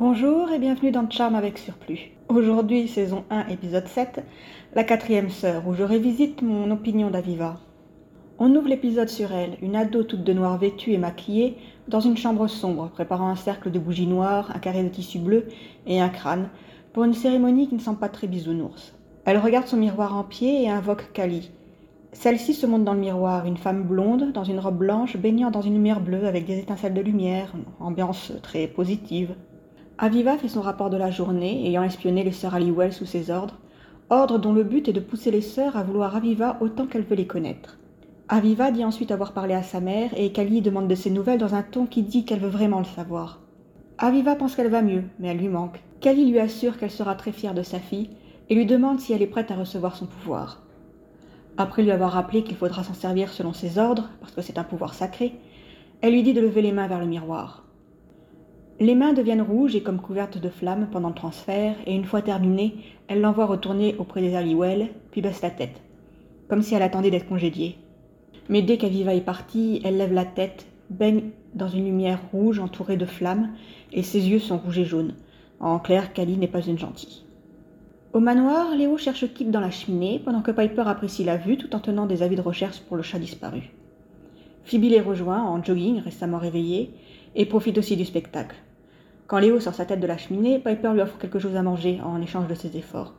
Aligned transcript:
Bonjour 0.00 0.52
et 0.52 0.60
bienvenue 0.60 0.92
dans 0.92 1.10
Charme 1.10 1.34
avec 1.34 1.58
Surplus. 1.58 2.12
Aujourd'hui, 2.28 2.86
saison 2.86 3.24
1, 3.30 3.48
épisode 3.48 3.88
7, 3.88 4.22
la 4.76 4.84
quatrième 4.84 5.28
sœur, 5.28 5.66
où 5.66 5.74
je 5.74 5.82
révisite 5.82 6.40
mon 6.40 6.70
opinion 6.70 7.10
d'Aviva. 7.10 7.58
On 8.38 8.54
ouvre 8.54 8.68
l'épisode 8.68 9.08
sur 9.08 9.32
elle, 9.32 9.56
une 9.60 9.74
ado 9.74 10.04
toute 10.04 10.22
de 10.22 10.32
noir 10.32 10.56
vêtue 10.56 10.92
et 10.92 10.98
maquillée, 10.98 11.56
dans 11.88 11.98
une 11.98 12.16
chambre 12.16 12.46
sombre, 12.46 12.90
préparant 12.90 13.28
un 13.28 13.34
cercle 13.34 13.72
de 13.72 13.80
bougies 13.80 14.06
noires, 14.06 14.52
un 14.54 14.60
carré 14.60 14.84
de 14.84 14.88
tissu 14.88 15.18
bleu 15.18 15.48
et 15.88 16.00
un 16.00 16.10
crâne, 16.10 16.48
pour 16.92 17.02
une 17.02 17.12
cérémonie 17.12 17.66
qui 17.66 17.74
ne 17.74 17.80
semble 17.80 17.98
pas 17.98 18.08
très 18.08 18.28
bisounours. 18.28 18.94
Elle 19.24 19.38
regarde 19.38 19.66
son 19.66 19.78
miroir 19.78 20.16
en 20.16 20.22
pied 20.22 20.62
et 20.62 20.70
invoque 20.70 21.12
Kali. 21.12 21.50
Celle-ci 22.12 22.54
se 22.54 22.66
montre 22.66 22.84
dans 22.84 22.94
le 22.94 23.00
miroir, 23.00 23.46
une 23.46 23.56
femme 23.56 23.82
blonde, 23.82 24.30
dans 24.30 24.44
une 24.44 24.60
robe 24.60 24.78
blanche, 24.78 25.16
baignant 25.16 25.50
dans 25.50 25.60
une 25.60 25.74
lumière 25.74 26.00
bleue 26.00 26.28
avec 26.28 26.46
des 26.46 26.60
étincelles 26.60 26.94
de 26.94 27.00
lumière, 27.00 27.52
ambiance 27.80 28.30
très 28.42 28.68
positive. 28.68 29.34
Aviva 30.00 30.38
fait 30.38 30.46
son 30.46 30.60
rapport 30.60 30.90
de 30.90 30.96
la 30.96 31.10
journée, 31.10 31.66
ayant 31.66 31.82
espionné 31.82 32.22
les 32.22 32.30
sœurs 32.30 32.54
Halliwell 32.54 32.92
sous 32.92 33.04
ses 33.04 33.32
ordres, 33.32 33.58
ordre 34.10 34.38
dont 34.38 34.52
le 34.52 34.62
but 34.62 34.86
est 34.86 34.92
de 34.92 35.00
pousser 35.00 35.32
les 35.32 35.40
sœurs 35.40 35.76
à 35.76 35.82
vouloir 35.82 36.14
Aviva 36.14 36.56
autant 36.60 36.86
qu'elle 36.86 37.02
veut 37.02 37.16
les 37.16 37.26
connaître. 37.26 37.78
Aviva 38.28 38.70
dit 38.70 38.84
ensuite 38.84 39.10
avoir 39.10 39.32
parlé 39.32 39.54
à 39.54 39.64
sa 39.64 39.80
mère 39.80 40.10
et 40.16 40.30
Kali 40.30 40.62
demande 40.62 40.86
de 40.86 40.94
ses 40.94 41.10
nouvelles 41.10 41.40
dans 41.40 41.56
un 41.56 41.64
ton 41.64 41.84
qui 41.84 42.02
dit 42.02 42.24
qu'elle 42.24 42.38
veut 42.38 42.48
vraiment 42.48 42.78
le 42.78 42.84
savoir. 42.84 43.40
Aviva 43.98 44.36
pense 44.36 44.54
qu'elle 44.54 44.70
va 44.70 44.82
mieux, 44.82 45.02
mais 45.18 45.28
elle 45.28 45.38
lui 45.38 45.48
manque. 45.48 45.82
Kali 46.00 46.30
lui 46.30 46.38
assure 46.38 46.78
qu'elle 46.78 46.92
sera 46.92 47.16
très 47.16 47.32
fière 47.32 47.54
de 47.54 47.64
sa 47.64 47.80
fille 47.80 48.10
et 48.48 48.54
lui 48.54 48.66
demande 48.66 49.00
si 49.00 49.12
elle 49.12 49.22
est 49.22 49.26
prête 49.26 49.50
à 49.50 49.56
recevoir 49.56 49.96
son 49.96 50.06
pouvoir. 50.06 50.62
Après 51.56 51.82
lui 51.82 51.90
avoir 51.90 52.12
rappelé 52.12 52.44
qu'il 52.44 52.56
faudra 52.56 52.84
s'en 52.84 52.94
servir 52.94 53.30
selon 53.30 53.52
ses 53.52 53.78
ordres, 53.78 54.08
parce 54.20 54.32
que 54.32 54.42
c'est 54.42 54.58
un 54.58 54.64
pouvoir 54.64 54.94
sacré, 54.94 55.40
elle 56.02 56.12
lui 56.12 56.22
dit 56.22 56.34
de 56.34 56.40
lever 56.40 56.62
les 56.62 56.70
mains 56.70 56.86
vers 56.86 57.00
le 57.00 57.06
miroir. 57.06 57.64
Les 58.80 58.94
mains 58.94 59.12
deviennent 59.12 59.42
rouges 59.42 59.74
et 59.74 59.82
comme 59.82 60.00
couvertes 60.00 60.38
de 60.38 60.48
flammes 60.48 60.86
pendant 60.92 61.08
le 61.08 61.14
transfert, 61.14 61.74
et 61.84 61.96
une 61.96 62.04
fois 62.04 62.22
terminé, 62.22 62.76
elle 63.08 63.20
l'envoie 63.20 63.46
retourner 63.46 63.96
auprès 63.98 64.20
des 64.20 64.36
Halliwell, 64.36 64.90
puis 65.10 65.20
baisse 65.20 65.42
la 65.42 65.50
tête, 65.50 65.80
comme 66.46 66.62
si 66.62 66.76
elle 66.76 66.82
attendait 66.82 67.10
d'être 67.10 67.28
congédiée. 67.28 67.76
Mais 68.48 68.62
dès 68.62 68.78
qu'Aviva 68.78 69.16
est 69.16 69.20
partie, 69.20 69.80
elle 69.84 69.96
lève 69.96 70.12
la 70.12 70.24
tête, 70.24 70.66
baigne 70.90 71.30
dans 71.54 71.66
une 71.66 71.86
lumière 71.86 72.20
rouge 72.30 72.60
entourée 72.60 72.96
de 72.96 73.04
flammes, 73.04 73.50
et 73.92 74.04
ses 74.04 74.28
yeux 74.28 74.38
sont 74.38 74.58
rouges 74.58 74.78
et 74.78 74.84
jaunes. 74.84 75.14
En 75.58 75.80
clair, 75.80 76.12
Kali 76.12 76.36
n'est 76.36 76.46
pas 76.46 76.64
une 76.64 76.78
gentille. 76.78 77.24
Au 78.12 78.20
manoir, 78.20 78.76
Léo 78.76 78.96
cherche 78.96 79.26
Kip 79.34 79.50
dans 79.50 79.58
la 79.58 79.72
cheminée, 79.72 80.20
pendant 80.24 80.40
que 80.40 80.52
Piper 80.52 80.84
apprécie 80.86 81.24
la 81.24 81.36
vue 81.36 81.56
tout 81.56 81.74
en 81.74 81.80
tenant 81.80 82.06
des 82.06 82.22
avis 82.22 82.36
de 82.36 82.42
recherche 82.42 82.78
pour 82.82 82.96
le 82.96 83.02
chat 83.02 83.18
disparu. 83.18 83.72
Phoebe 84.62 84.84
les 84.84 85.00
rejoint 85.00 85.42
en 85.42 85.64
jogging, 85.64 85.98
récemment 85.98 86.38
réveillée, 86.38 86.92
et 87.34 87.44
profite 87.44 87.76
aussi 87.76 87.96
du 87.96 88.04
spectacle. 88.04 88.54
Quand 89.28 89.40
Léo 89.40 89.60
sort 89.60 89.74
sa 89.74 89.84
tête 89.84 90.00
de 90.00 90.06
la 90.06 90.16
cheminée, 90.16 90.58
Piper 90.58 90.94
lui 90.94 91.02
offre 91.02 91.18
quelque 91.18 91.38
chose 91.38 91.54
à 91.54 91.62
manger 91.62 92.00
en 92.02 92.18
échange 92.22 92.48
de 92.48 92.54
ses 92.54 92.78
efforts. 92.78 93.12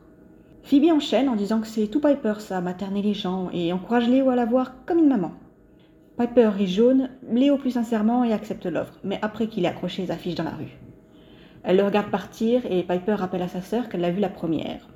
Phoebe 0.64 0.90
enchaîne 0.90 1.28
en 1.28 1.36
disant 1.36 1.60
que 1.60 1.68
c'est 1.68 1.86
tout 1.86 2.00
Piper 2.00 2.34
ça, 2.40 2.60
materner 2.60 3.00
les 3.00 3.14
gens, 3.14 3.48
et 3.52 3.72
encourage 3.72 4.08
Léo 4.08 4.28
à 4.28 4.34
la 4.34 4.44
voir 4.44 4.72
comme 4.86 4.98
une 4.98 5.08
maman. 5.08 5.30
Piper 6.18 6.48
rit 6.48 6.66
jaune, 6.66 7.10
Léo 7.30 7.58
plus 7.58 7.70
sincèrement 7.70 8.24
et 8.24 8.32
accepte 8.32 8.66
l'offre, 8.66 8.98
mais 9.04 9.20
après 9.22 9.46
qu'il 9.46 9.64
ait 9.64 9.68
accroché 9.68 10.02
les 10.02 10.10
affiches 10.10 10.34
dans 10.34 10.42
la 10.42 10.50
rue. 10.50 10.80
Elle 11.62 11.76
le 11.76 11.84
regarde 11.84 12.10
partir 12.10 12.62
et 12.68 12.82
Piper 12.82 13.14
rappelle 13.14 13.42
à 13.42 13.48
sa 13.48 13.62
sœur 13.62 13.88
qu'elle 13.88 14.00
l'a 14.00 14.10
vu 14.10 14.20
la 14.20 14.30
première. 14.30 14.88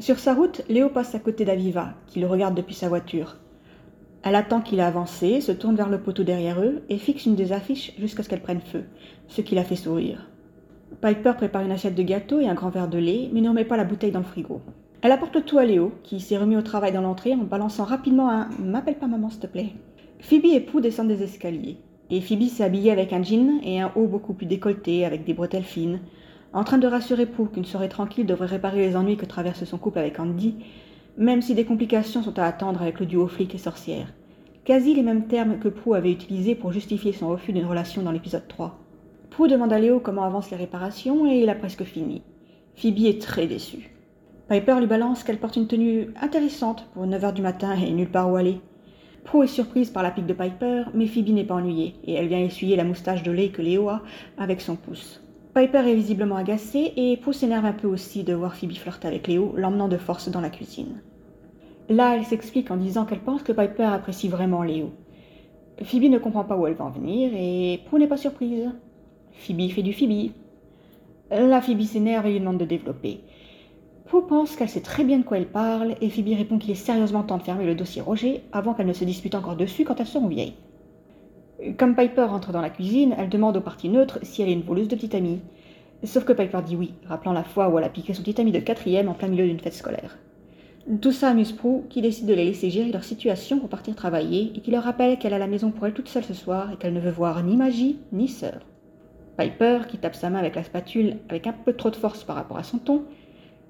Sur 0.00 0.18
sa 0.18 0.34
route, 0.34 0.60
Léo 0.68 0.90
passe 0.90 1.14
à 1.14 1.18
côté 1.18 1.46
d'Aviva, 1.46 1.94
qui 2.08 2.20
le 2.20 2.26
regarde 2.26 2.54
depuis 2.54 2.74
sa 2.74 2.90
voiture. 2.90 3.38
Elle 4.22 4.34
attend 4.34 4.60
qu'il 4.60 4.80
a 4.80 4.86
avancé, 4.86 5.40
se 5.40 5.52
tourne 5.52 5.76
vers 5.76 5.88
le 5.88 6.02
poteau 6.02 6.24
derrière 6.24 6.60
eux 6.60 6.82
et 6.90 6.98
fixe 6.98 7.24
une 7.24 7.36
des 7.36 7.52
affiches 7.52 7.94
jusqu'à 7.98 8.22
ce 8.22 8.28
qu'elle 8.28 8.42
prenne 8.42 8.60
feu, 8.60 8.84
ce 9.28 9.40
qui 9.40 9.54
la 9.54 9.64
fait 9.64 9.76
sourire. 9.76 10.28
Piper 11.00 11.32
prépare 11.36 11.62
une 11.62 11.72
assiette 11.72 11.94
de 11.94 12.02
gâteau 12.02 12.40
et 12.40 12.48
un 12.48 12.54
grand 12.54 12.70
verre 12.70 12.88
de 12.88 12.98
lait, 12.98 13.30
mais 13.32 13.40
ne 13.40 13.48
remet 13.48 13.64
pas 13.64 13.76
la 13.76 13.84
bouteille 13.84 14.12
dans 14.12 14.20
le 14.20 14.24
frigo. 14.24 14.60
Elle 15.00 15.12
apporte 15.12 15.44
tout 15.44 15.58
à 15.58 15.64
Léo, 15.64 15.92
qui 16.02 16.20
s'est 16.20 16.38
remis 16.38 16.56
au 16.56 16.62
travail 16.62 16.92
dans 16.92 17.00
l'entrée 17.00 17.34
en 17.34 17.38
balançant 17.38 17.84
rapidement 17.84 18.30
un 18.30 18.48
M'appelle 18.58 18.98
pas 18.98 19.06
maman, 19.06 19.30
s'il 19.30 19.40
te 19.40 19.46
plaît. 19.46 19.72
Phoebe 20.20 20.46
et 20.46 20.60
Pooh 20.60 20.80
descendent 20.80 21.08
des 21.08 21.22
escaliers. 21.22 21.78
Et 22.10 22.20
Phoebe 22.20 22.42
s'est 22.42 22.62
habillée 22.62 22.92
avec 22.92 23.12
un 23.12 23.22
jean 23.22 23.60
et 23.64 23.80
un 23.80 23.90
haut 23.96 24.06
beaucoup 24.06 24.34
plus 24.34 24.46
décolleté, 24.46 25.04
avec 25.04 25.24
des 25.24 25.34
bretelles 25.34 25.64
fines, 25.64 26.00
en 26.52 26.64
train 26.64 26.78
de 26.78 26.86
rassurer 26.86 27.26
Pooh 27.26 27.46
qu'une 27.46 27.64
soirée 27.64 27.88
tranquille 27.88 28.26
devrait 28.26 28.46
réparer 28.46 28.86
les 28.86 28.96
ennuis 28.96 29.16
que 29.16 29.26
traverse 29.26 29.64
son 29.64 29.78
couple 29.78 29.98
avec 29.98 30.20
Andy, 30.20 30.56
même 31.16 31.42
si 31.42 31.54
des 31.54 31.64
complications 31.64 32.22
sont 32.22 32.38
à 32.38 32.44
attendre 32.44 32.82
avec 32.82 33.00
le 33.00 33.06
duo 33.06 33.26
flic 33.26 33.54
et 33.54 33.58
sorcière. 33.58 34.12
Quasi 34.64 34.94
les 34.94 35.02
mêmes 35.02 35.26
termes 35.26 35.58
que 35.58 35.68
Pooh 35.68 35.94
avait 35.94 36.12
utilisés 36.12 36.54
pour 36.54 36.72
justifier 36.72 37.12
son 37.12 37.28
refus 37.28 37.52
d'une 37.52 37.66
relation 37.66 38.02
dans 38.02 38.12
l'épisode 38.12 38.46
3. 38.46 38.81
Prou 39.32 39.48
demande 39.48 39.72
à 39.72 39.78
Léo 39.78 39.98
comment 39.98 40.24
avancent 40.24 40.50
les 40.50 40.58
réparations 40.58 41.26
et 41.26 41.40
il 41.40 41.48
a 41.48 41.54
presque 41.54 41.84
fini. 41.84 42.20
Phoebe 42.76 43.06
est 43.06 43.22
très 43.22 43.46
déçue. 43.46 43.90
Piper 44.50 44.76
lui 44.78 44.86
balance 44.86 45.24
qu'elle 45.24 45.38
porte 45.38 45.56
une 45.56 45.68
tenue 45.68 46.08
intéressante 46.20 46.86
pour 46.92 47.06
9h 47.06 47.32
du 47.32 47.40
matin 47.40 47.72
et 47.72 47.90
nulle 47.92 48.10
part 48.10 48.30
où 48.30 48.36
aller. 48.36 48.60
Prue 49.24 49.44
est 49.44 49.46
surprise 49.46 49.88
par 49.88 50.02
la 50.02 50.10
pique 50.10 50.26
de 50.26 50.34
Piper, 50.34 50.82
mais 50.92 51.06
Phoebe 51.06 51.30
n'est 51.30 51.44
pas 51.44 51.54
ennuyée 51.54 51.94
et 52.04 52.12
elle 52.12 52.28
vient 52.28 52.40
essuyer 52.40 52.76
la 52.76 52.84
moustache 52.84 53.22
de 53.22 53.30
lait 53.30 53.48
que 53.48 53.62
Léo 53.62 53.88
a 53.88 54.02
avec 54.36 54.60
son 54.60 54.76
pouce. 54.76 55.22
Piper 55.54 55.78
est 55.78 55.94
visiblement 55.94 56.36
agacée 56.36 56.92
et 56.98 57.16
Prue 57.16 57.32
s'énerve 57.32 57.64
un 57.64 57.72
peu 57.72 57.88
aussi 57.88 58.24
de 58.24 58.34
voir 58.34 58.54
Phoebe 58.54 58.74
flirter 58.74 59.08
avec 59.08 59.28
Léo, 59.28 59.54
l'emmenant 59.56 59.88
de 59.88 59.96
force 59.96 60.28
dans 60.28 60.42
la 60.42 60.50
cuisine. 60.50 61.00
Là, 61.88 62.16
elle 62.16 62.26
s'explique 62.26 62.70
en 62.70 62.76
disant 62.76 63.06
qu'elle 63.06 63.20
pense 63.20 63.42
que 63.42 63.52
Piper 63.52 63.84
apprécie 63.84 64.28
vraiment 64.28 64.62
Léo. 64.62 64.92
Phoebe 65.82 66.10
ne 66.10 66.18
comprend 66.18 66.44
pas 66.44 66.58
où 66.58 66.66
elle 66.66 66.74
va 66.74 66.84
en 66.84 66.90
venir 66.90 67.30
et 67.34 67.80
Prue 67.86 67.98
n'est 67.98 68.08
pas 68.08 68.18
surprise. 68.18 68.68
Phoebe 69.32 69.70
fait 69.70 69.82
du 69.82 69.92
Phoebe. 69.92 70.30
La 71.30 71.60
Phoebe 71.60 71.82
s'énerve 71.82 72.26
et 72.26 72.32
lui 72.32 72.40
demande 72.40 72.58
de 72.58 72.64
développer. 72.64 73.20
Pooh 74.06 74.22
pense 74.22 74.56
qu'elle 74.56 74.68
sait 74.68 74.80
très 74.80 75.04
bien 75.04 75.18
de 75.18 75.24
quoi 75.24 75.38
elle 75.38 75.46
parle, 75.46 75.94
et 76.00 76.10
Phoebe 76.10 76.36
répond 76.36 76.58
qu'il 76.58 76.70
est 76.70 76.74
sérieusement 76.74 77.22
temps 77.22 77.38
de 77.38 77.42
fermer 77.42 77.64
le 77.64 77.74
dossier 77.74 78.02
Roger 78.02 78.42
avant 78.52 78.74
qu'elle 78.74 78.86
ne 78.86 78.92
se 78.92 79.04
dispute 79.04 79.34
encore 79.34 79.56
dessus 79.56 79.84
quand 79.84 79.98
elles 80.00 80.06
seront 80.06 80.28
vieilles. 80.28 80.54
Comme 81.78 81.94
Piper 81.94 82.26
entre 82.30 82.52
dans 82.52 82.60
la 82.60 82.70
cuisine, 82.70 83.14
elle 83.16 83.28
demande 83.28 83.56
aux 83.56 83.62
parties 83.62 83.88
neutres 83.88 84.18
si 84.22 84.42
elle 84.42 84.48
est 84.48 84.54
une 84.54 84.62
voleuse 84.62 84.88
de 84.88 84.96
petite 84.96 85.14
amie. 85.14 85.40
Sauf 86.04 86.24
que 86.24 86.32
Piper 86.32 86.60
dit 86.66 86.76
oui, 86.76 86.92
rappelant 87.06 87.32
la 87.32 87.44
fois 87.44 87.68
où 87.68 87.78
elle 87.78 87.84
a 87.84 87.88
piqué 87.88 88.12
son 88.12 88.22
petit 88.22 88.40
ami 88.40 88.50
de 88.50 88.58
quatrième 88.58 89.08
en 89.08 89.14
plein 89.14 89.28
milieu 89.28 89.46
d'une 89.46 89.60
fête 89.60 89.72
scolaire. 89.72 90.18
Tout 91.00 91.12
ça 91.12 91.28
amuse 91.28 91.52
Prue, 91.52 91.82
qui 91.88 92.02
décide 92.02 92.26
de 92.26 92.34
les 92.34 92.44
laisser 92.44 92.68
gérer 92.68 92.90
leur 92.90 93.04
situation 93.04 93.60
pour 93.60 93.68
partir 93.68 93.94
travailler, 93.94 94.52
et 94.54 94.60
qui 94.60 94.72
leur 94.72 94.82
rappelle 94.82 95.16
qu'elle 95.18 95.34
a 95.34 95.38
la 95.38 95.46
maison 95.46 95.70
pour 95.70 95.86
elle 95.86 95.94
toute 95.94 96.08
seule 96.08 96.24
ce 96.24 96.34
soir 96.34 96.72
et 96.72 96.76
qu'elle 96.76 96.92
ne 96.92 97.00
veut 97.00 97.10
voir 97.10 97.42
ni 97.44 97.56
magie 97.56 97.98
ni 98.10 98.26
sœur. 98.26 98.60
Piper, 99.36 99.80
qui 99.88 99.98
tape 99.98 100.14
sa 100.14 100.30
main 100.30 100.38
avec 100.38 100.54
la 100.54 100.64
spatule 100.64 101.18
avec 101.28 101.46
un 101.46 101.52
peu 101.52 101.72
trop 101.72 101.90
de 101.90 101.96
force 101.96 102.24
par 102.24 102.36
rapport 102.36 102.58
à 102.58 102.62
son 102.62 102.78
ton, 102.78 103.04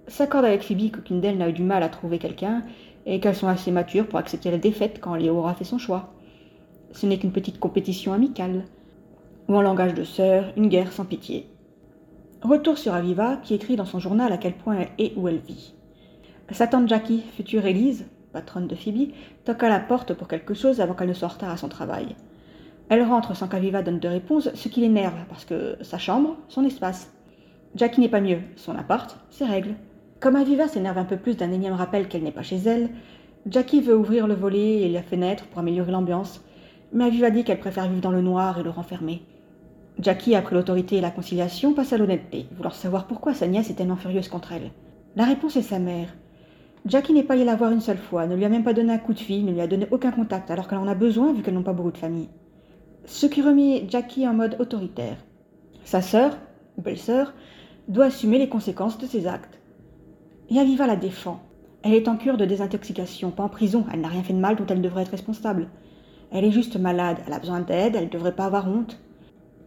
s'accorde 0.08 0.44
avec 0.44 0.62
Phoebe 0.62 0.90
qu'aucune 0.90 1.20
d'elles 1.20 1.38
n'a 1.38 1.48
eu 1.48 1.52
du 1.52 1.62
mal 1.62 1.82
à 1.82 1.88
trouver 1.88 2.18
quelqu'un 2.18 2.64
et 3.06 3.20
qu'elles 3.20 3.36
sont 3.36 3.48
assez 3.48 3.70
matures 3.70 4.06
pour 4.06 4.18
accepter 4.18 4.50
la 4.50 4.58
défaite 4.58 4.98
quand 5.00 5.14
Léo 5.14 5.36
aura 5.36 5.54
fait 5.54 5.64
son 5.64 5.78
choix. 5.78 6.12
Ce 6.92 7.06
n'est 7.06 7.18
qu'une 7.18 7.32
petite 7.32 7.58
compétition 7.58 8.12
amicale, 8.12 8.64
ou 9.48 9.56
en 9.56 9.62
langage 9.62 9.94
de 9.94 10.04
sœur, 10.04 10.52
une 10.56 10.68
guerre 10.68 10.92
sans 10.92 11.04
pitié. 11.04 11.48
Retour 12.42 12.78
sur 12.78 12.94
Aviva, 12.94 13.36
qui 13.42 13.54
écrit 13.54 13.76
dans 13.76 13.84
son 13.84 13.98
journal 13.98 14.32
à 14.32 14.36
quel 14.36 14.54
point 14.54 14.76
elle 14.78 14.90
est 14.98 15.12
où 15.16 15.28
elle 15.28 15.38
vit. 15.38 15.74
Sa 16.50 16.66
tante 16.66 16.88
Jackie, 16.88 17.22
future 17.36 17.64
Élise, 17.64 18.06
patronne 18.32 18.66
de 18.66 18.74
Phoebe, 18.74 19.12
toque 19.44 19.62
à 19.62 19.68
la 19.68 19.80
porte 19.80 20.14
pour 20.14 20.28
quelque 20.28 20.54
chose 20.54 20.80
avant 20.80 20.94
qu'elle 20.94 21.08
ne 21.08 21.14
retard 21.14 21.50
à 21.50 21.56
son 21.56 21.68
travail. 21.68 22.16
Elle 22.88 23.02
rentre 23.02 23.34
sans 23.34 23.48
qu'Aviva 23.48 23.82
donne 23.82 24.00
de 24.00 24.08
réponse, 24.08 24.50
ce 24.54 24.68
qui 24.68 24.80
l'énerve, 24.80 25.24
parce 25.28 25.44
que 25.44 25.76
sa 25.80 25.98
chambre, 25.98 26.36
son 26.48 26.64
espace. 26.64 27.10
Jackie 27.74 28.00
n'est 28.00 28.08
pas 28.08 28.20
mieux, 28.20 28.40
son 28.56 28.76
appart, 28.76 29.16
ses 29.30 29.46
règles. 29.46 29.74
Comme 30.20 30.36
Aviva 30.36 30.68
s'énerve 30.68 30.98
un 30.98 31.04
peu 31.04 31.16
plus 31.16 31.36
d'un 31.36 31.50
énième 31.50 31.72
rappel 31.72 32.06
qu'elle 32.06 32.22
n'est 32.22 32.30
pas 32.30 32.42
chez 32.42 32.58
elle, 32.58 32.90
Jackie 33.46 33.80
veut 33.80 33.96
ouvrir 33.96 34.26
le 34.26 34.34
volet 34.34 34.82
et 34.82 34.88
la 34.90 35.02
fenêtre 35.02 35.46
pour 35.46 35.60
améliorer 35.60 35.90
l'ambiance, 35.90 36.44
mais 36.92 37.04
Aviva 37.04 37.30
dit 37.30 37.44
qu'elle 37.44 37.58
préfère 37.58 37.88
vivre 37.88 38.02
dans 38.02 38.10
le 38.10 38.20
noir 38.20 38.58
et 38.58 38.62
le 38.62 38.70
renfermer. 38.70 39.22
Jackie, 39.98 40.34
après 40.34 40.54
l'autorité 40.54 40.96
et 40.96 41.00
la 41.00 41.10
conciliation, 41.10 41.72
passe 41.72 41.92
à 41.92 41.98
l'honnêteté, 41.98 42.46
vouloir 42.54 42.74
savoir 42.74 43.06
pourquoi 43.06 43.34
sa 43.34 43.46
nièce 43.46 43.70
est 43.70 43.74
tellement 43.74 43.96
furieuse 43.96 44.28
contre 44.28 44.52
elle. 44.52 44.70
La 45.16 45.24
réponse 45.24 45.56
est 45.56 45.62
sa 45.62 45.78
mère. 45.78 46.08
Jackie 46.84 47.14
n'est 47.14 47.22
pas 47.22 47.34
allée 47.34 47.44
la 47.44 47.56
voir 47.56 47.72
une 47.72 47.80
seule 47.80 47.98
fois, 47.98 48.26
ne 48.26 48.36
lui 48.36 48.44
a 48.44 48.48
même 48.48 48.64
pas 48.64 48.74
donné 48.74 48.92
un 48.92 48.98
coup 48.98 49.14
de 49.14 49.18
fil, 49.18 49.44
ne 49.44 49.52
lui 49.52 49.60
a 49.60 49.66
donné 49.66 49.86
aucun 49.90 50.12
contact, 50.12 50.50
alors 50.50 50.68
qu'elle 50.68 50.78
en 50.78 50.88
a 50.88 50.94
besoin 50.94 51.32
vu 51.32 51.42
qu'elles 51.42 51.54
n'ont 51.54 51.62
pas 51.62 51.72
beaucoup 51.72 51.92
de 51.92 51.98
famille 51.98 52.28
ce 53.04 53.26
qui 53.26 53.42
remet 53.42 53.86
Jackie 53.88 54.26
en 54.26 54.34
mode 54.34 54.56
autoritaire. 54.60 55.16
Sa 55.84 56.02
sœur, 56.02 56.38
ou 56.78 56.82
belle-sœur, 56.82 57.34
doit 57.88 58.06
assumer 58.06 58.38
les 58.38 58.48
conséquences 58.48 58.98
de 58.98 59.06
ses 59.06 59.26
actes. 59.26 59.58
Et 60.50 60.58
Aviva 60.58 60.86
la 60.86 60.96
défend. 60.96 61.40
Elle 61.82 61.94
est 61.94 62.08
en 62.08 62.16
cure 62.16 62.36
de 62.36 62.44
désintoxication, 62.44 63.32
pas 63.32 63.42
en 63.42 63.48
prison, 63.48 63.84
elle 63.92 64.00
n'a 64.00 64.08
rien 64.08 64.22
fait 64.22 64.32
de 64.32 64.38
mal 64.38 64.56
dont 64.56 64.66
elle 64.68 64.82
devrait 64.82 65.02
être 65.02 65.10
responsable. 65.10 65.68
Elle 66.30 66.44
est 66.44 66.52
juste 66.52 66.76
malade, 66.76 67.18
elle 67.26 67.32
a 67.32 67.40
besoin 67.40 67.60
d'aide, 67.60 67.96
elle 67.96 68.04
ne 68.04 68.10
devrait 68.10 68.36
pas 68.36 68.46
avoir 68.46 68.68
honte. 68.68 68.98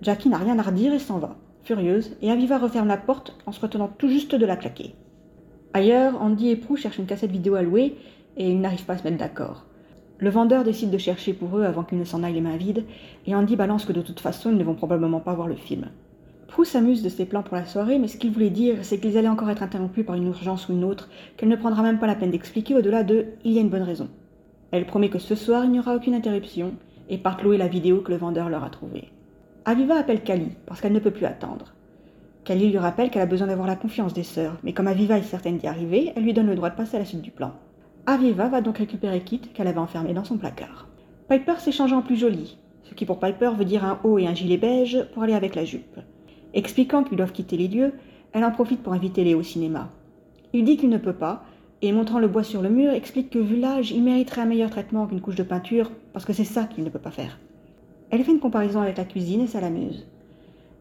Jackie 0.02 0.30
n'a 0.30 0.38
rien 0.38 0.58
à 0.58 0.64
redire 0.64 0.94
et 0.94 1.00
s'en 1.00 1.20
va, 1.20 1.36
furieuse, 1.64 2.16
et 2.22 2.32
Aviva 2.32 2.58
referme 2.58 2.88
la 2.88 2.98
porte 2.98 3.36
en 3.46 3.52
se 3.52 3.60
retenant 3.60 3.90
tout 3.90 4.08
juste 4.08 4.34
de 4.34 4.46
la 4.46 4.56
claquer. 4.56 4.96
Ailleurs, 5.74 6.22
Andy 6.22 6.50
et 6.50 6.56
Prue 6.56 6.78
cherchent 6.78 7.00
une 7.00 7.06
cassette 7.06 7.32
vidéo 7.32 7.56
à 7.56 7.62
louer 7.62 7.98
et 8.38 8.50
ils 8.50 8.62
n'arrivent 8.62 8.86
pas 8.86 8.94
à 8.94 8.98
se 8.98 9.04
mettre 9.04 9.18
d'accord. 9.18 9.66
Le 10.18 10.30
vendeur 10.30 10.64
décide 10.64 10.92
de 10.92 10.98
chercher 10.98 11.34
pour 11.34 11.58
eux 11.58 11.64
avant 11.64 11.84
qu'ils 11.84 12.00
ne 12.00 12.06
s'en 12.06 12.24
aillent 12.24 12.36
les 12.36 12.42
mains 12.42 12.56
vides, 12.56 12.86
et 13.28 13.36
Andy 13.36 13.56
balance 13.56 13.86
que 13.86 13.92
de 13.92 14.02
toute 14.02 14.22
façon 14.22 14.50
ils 14.50 14.58
ne 14.58 14.64
vont 14.64 14.74
probablement 14.74 15.20
pas 15.20 15.34
voir 15.34 15.48
le 15.48 15.56
film. 15.56 15.88
Prue 16.48 16.66
s'amuse 16.66 17.04
de 17.04 17.10
ses 17.10 17.26
plans 17.26 17.44
pour 17.44 17.58
la 17.58 17.66
soirée, 17.66 18.00
mais 18.00 18.08
ce 18.08 18.16
qu'il 18.16 18.32
voulait 18.32 18.50
dire, 18.50 18.78
c'est 18.84 18.98
qu'ils 19.00 19.18
allaient 19.18 19.28
encore 19.28 19.50
être 19.50 19.64
interrompus 19.64 20.06
par 20.06 20.16
une 20.16 20.28
urgence 20.28 20.70
ou 20.70 20.74
une 20.74 20.86
autre, 20.86 21.10
qu'elle 21.36 21.50
ne 21.50 21.56
prendra 21.58 21.84
même 21.84 22.00
pas 22.00 22.08
la 22.08 22.16
peine 22.16 22.32
d'expliquer 22.32 22.76
au-delà 22.76 23.04
de 23.04 23.26
Il 23.44 23.52
y 23.52 23.58
a 23.58 23.62
une 23.62 23.70
bonne 23.70 23.84
raison. 23.84 24.08
Elle 24.72 24.86
promet 24.86 25.10
que 25.10 25.20
ce 25.20 25.36
soir, 25.36 25.66
il 25.66 25.72
n'y 25.72 25.80
aura 25.80 25.96
aucune 25.96 26.14
interruption, 26.14 26.74
et 27.10 27.18
part 27.18 27.44
louer 27.44 27.58
la 27.58 27.68
vidéo 27.68 28.00
que 28.00 28.12
le 28.12 28.18
vendeur 28.18 28.50
leur 28.50 28.64
a 28.64 28.70
trouvée. 28.70 29.10
Aviva 29.66 29.96
appelle 29.96 30.24
Kali, 30.24 30.52
parce 30.66 30.80
qu'elle 30.80 30.94
ne 30.94 31.00
peut 31.00 31.12
plus 31.12 31.26
attendre. 31.26 31.74
Kali 32.46 32.70
lui 32.70 32.78
rappelle 32.78 33.10
qu'elle 33.10 33.24
a 33.24 33.26
besoin 33.26 33.48
d'avoir 33.48 33.68
la 33.68 33.76
confiance 33.76 34.14
des 34.14 34.24
sœurs, 34.24 34.58
mais 34.64 34.72
comme 34.72 34.88
Aviva 34.88 35.18
est 35.18 35.24
certaine 35.24 35.58
d'y 35.58 35.68
arriver, 35.68 36.14
elle 36.16 36.24
lui 36.24 36.34
donne 36.34 36.48
le 36.48 36.56
droit 36.56 36.70
de 36.70 36.76
passer 36.76 36.96
à 36.96 37.00
la 37.00 37.06
suite 37.06 37.22
du 37.22 37.32
plan. 37.32 37.52
Aviva 38.08 38.50
va 38.50 38.62
donc 38.62 38.78
récupérer 38.78 39.22
Kit 39.22 39.40
qu'elle 39.40 39.68
avait 39.68 39.80
enfermé 39.80 40.14
dans 40.14 40.24
son 40.24 40.38
placard. 40.38 40.88
Piper 41.28 41.56
s'échange 41.58 41.92
en 41.92 42.04
plus 42.04 42.18
joli, 42.18 42.60
ce 42.84 42.94
qui 42.94 43.04
pour 43.04 43.20
Piper 43.20 43.50
veut 43.58 43.66
dire 43.66 43.84
un 43.84 44.00
haut 44.04 44.20
et 44.20 44.28
un 44.28 44.36
gilet 44.36 44.58
beige 44.58 45.04
pour 45.14 45.24
aller 45.24 45.34
avec 45.34 45.56
la 45.56 45.66
jupe. 45.66 46.00
Expliquant 46.54 47.04
qu'ils 47.04 47.18
doivent 47.18 47.32
quitter 47.32 47.58
les 47.58 47.68
lieux, 47.68 47.94
elle 48.32 48.46
en 48.46 48.52
profite 48.52 48.84
pour 48.84 48.94
inviter 48.94 49.24
Léo 49.24 49.40
au 49.40 49.44
cinéma. 49.44 49.90
Il 50.54 50.66
dit 50.66 50.78
qu'il 50.78 50.90
ne 50.90 51.00
peut 51.00 51.14
pas, 51.14 51.46
et 51.82 51.92
montrant 51.92 52.20
le 52.20 52.28
bois 52.28 52.44
sur 52.44 52.62
le 52.62 52.70
mur, 52.70 52.92
explique 52.92 53.32
que 53.32 53.40
vu 53.40 53.60
l'âge, 53.60 53.90
il 53.90 54.04
mériterait 54.04 54.42
un 54.42 54.46
meilleur 54.46 54.70
traitement 54.70 55.08
qu'une 55.08 55.20
couche 55.22 55.36
de 55.36 55.44
peinture, 55.44 55.90
parce 56.14 56.26
que 56.26 56.34
c'est 56.34 56.44
ça 56.44 56.66
qu'il 56.66 56.84
ne 56.84 56.90
peut 56.90 57.00
pas 57.00 57.10
faire. 57.10 57.40
Elle 58.12 58.24
fait 58.24 58.32
une 58.32 58.40
comparaison 58.40 58.82
avec 58.82 58.98
la 58.98 59.06
cuisine 59.06 59.42
et 59.42 59.48
ça 59.48 59.62
l'amuse. 59.62 60.06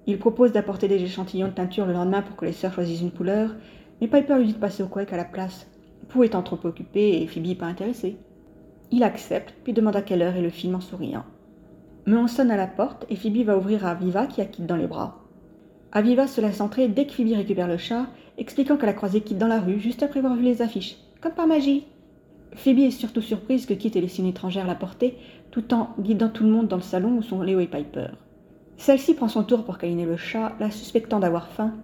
Il 0.06 0.19
propose 0.19 0.53
d'apporter 0.53 0.88
des 0.88 1.03
échantillons 1.03 1.49
de 1.49 1.53
teinture 1.53 1.87
le 1.87 1.94
lendemain 1.94 2.20
pour 2.20 2.37
que 2.37 2.44
les 2.44 2.53
sœurs 2.53 2.75
choisissent 2.75 3.00
une 3.00 3.12
couleur, 3.12 3.55
mais 4.00 4.09
Piper 4.09 4.37
lui 4.37 4.49
dit 4.49 4.53
de 4.53 4.59
passer 4.59 4.82
au 4.82 4.88
couec 4.88 5.11
à 5.11 5.17
la 5.17 5.25
place, 5.25 5.67
Pooh 6.09 6.25
étant 6.25 6.43
trop 6.43 6.59
occupé 6.65 7.23
et 7.23 7.27
Phoebe 7.27 7.56
pas 7.56 7.67
intéressée. 7.67 8.17
Il 8.91 9.03
accepte, 9.03 9.55
puis 9.65 9.73
demande 9.73 9.97
à 9.97 10.03
quelle 10.03 10.23
heure 10.23 10.37
et 10.37 10.43
le 10.43 10.51
film 10.51 10.75
en 10.75 10.81
souriant. 10.81 11.25
Mais 12.06 12.17
on 12.17 12.27
sonne 12.27 12.51
à 12.51 12.56
la 12.56 12.67
porte 12.67 13.06
et 13.09 13.17
Phoebe 13.17 13.45
va 13.45 13.56
ouvrir 13.56 13.87
à 13.87 13.91
Aviva 13.91 14.27
qui 14.27 14.41
a 14.41 14.45
Kit 14.45 14.62
dans 14.62 14.77
les 14.77 14.87
bras. 14.87 15.21
Aviva 15.93 16.27
se 16.27 16.41
laisse 16.41 16.61
entrer 16.61 16.89
dès 16.89 17.06
que 17.06 17.12
Phoebe 17.12 17.35
récupère 17.35 17.69
le 17.69 17.77
chat, 17.77 18.06
expliquant 18.37 18.77
qu'elle 18.77 18.89
a 18.89 18.95
croisé 18.95 19.21
Kit 19.21 19.35
dans 19.35 19.47
la 19.47 19.61
rue 19.61 19.81
juste 19.81 20.03
après 20.03 20.19
avoir 20.19 20.37
vu 20.37 20.43
les 20.43 20.61
affiches, 20.61 20.97
comme 21.21 21.33
par 21.33 21.47
magie. 21.47 21.87
Phoebe 22.53 22.81
est 22.81 22.91
surtout 22.91 23.23
surprise 23.23 23.67
que 23.67 23.75
Kit 23.75 23.93
ait 23.97 24.01
laissé 24.01 24.21
une 24.23 24.29
étrangère 24.29 24.67
la 24.67 24.75
porter, 24.75 25.17
tout 25.51 25.73
en 25.73 25.95
guidant 25.99 26.29
tout 26.29 26.45
le 26.45 26.51
monde 26.51 26.69
dans 26.69 26.77
le 26.77 26.83
salon 26.83 27.17
où 27.17 27.23
sont 27.23 27.43
Léo 27.43 27.61
et 27.61 27.67
Piper. 27.67 28.09
Celle-ci 28.77 29.15
prend 29.15 29.29
son 29.29 29.45
tour 29.45 29.65
pour 29.65 29.79
câliner 29.79 30.05
le 30.05 30.17
chat, 30.17 30.55
la 30.61 30.71
suspectant 30.71 31.21
d'avoir 31.21 31.49
faim, 31.49 31.75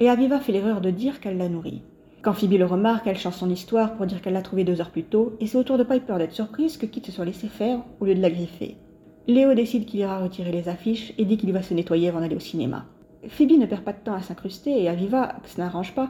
et 0.00 0.10
Aviva 0.10 0.40
fait 0.40 0.52
l'erreur 0.52 0.80
de 0.80 0.90
dire 0.90 1.20
qu'elle 1.20 1.38
la 1.38 1.48
nourrit. 1.48 1.82
Quand 2.24 2.32
Phoebe 2.32 2.54
le 2.54 2.64
remarque, 2.64 3.06
elle 3.06 3.18
change 3.18 3.34
son 3.34 3.50
histoire 3.50 3.96
pour 3.96 4.06
dire 4.06 4.22
qu'elle 4.22 4.32
l'a 4.32 4.40
trouvé 4.40 4.64
deux 4.64 4.80
heures 4.80 4.88
plus 4.88 5.02
tôt, 5.02 5.36
et 5.40 5.46
c'est 5.46 5.58
au 5.58 5.62
tour 5.62 5.76
de 5.76 5.82
Piper 5.82 6.16
d'être 6.16 6.32
surprise 6.32 6.78
que 6.78 6.86
Kit 6.86 7.02
se 7.04 7.12
soit 7.12 7.26
laissé 7.26 7.48
faire 7.48 7.80
au 8.00 8.06
lieu 8.06 8.14
de 8.14 8.22
la 8.22 8.30
griffer. 8.30 8.78
Léo 9.26 9.52
décide 9.52 9.84
qu'il 9.84 10.00
ira 10.00 10.20
retirer 10.20 10.50
les 10.50 10.70
affiches 10.70 11.12
et 11.18 11.26
dit 11.26 11.36
qu'il 11.36 11.52
va 11.52 11.60
se 11.60 11.74
nettoyer 11.74 12.08
avant 12.08 12.20
d'aller 12.20 12.36
au 12.36 12.40
cinéma. 12.40 12.86
Phoebe 13.28 13.58
ne 13.58 13.66
perd 13.66 13.82
pas 13.82 13.92
de 13.92 13.98
temps 13.98 14.14
à 14.14 14.22
s'incruster 14.22 14.82
et 14.82 14.88
Aviva, 14.88 15.34
que 15.42 15.50
ça 15.50 15.62
n'arrange 15.62 15.94
pas, 15.94 16.08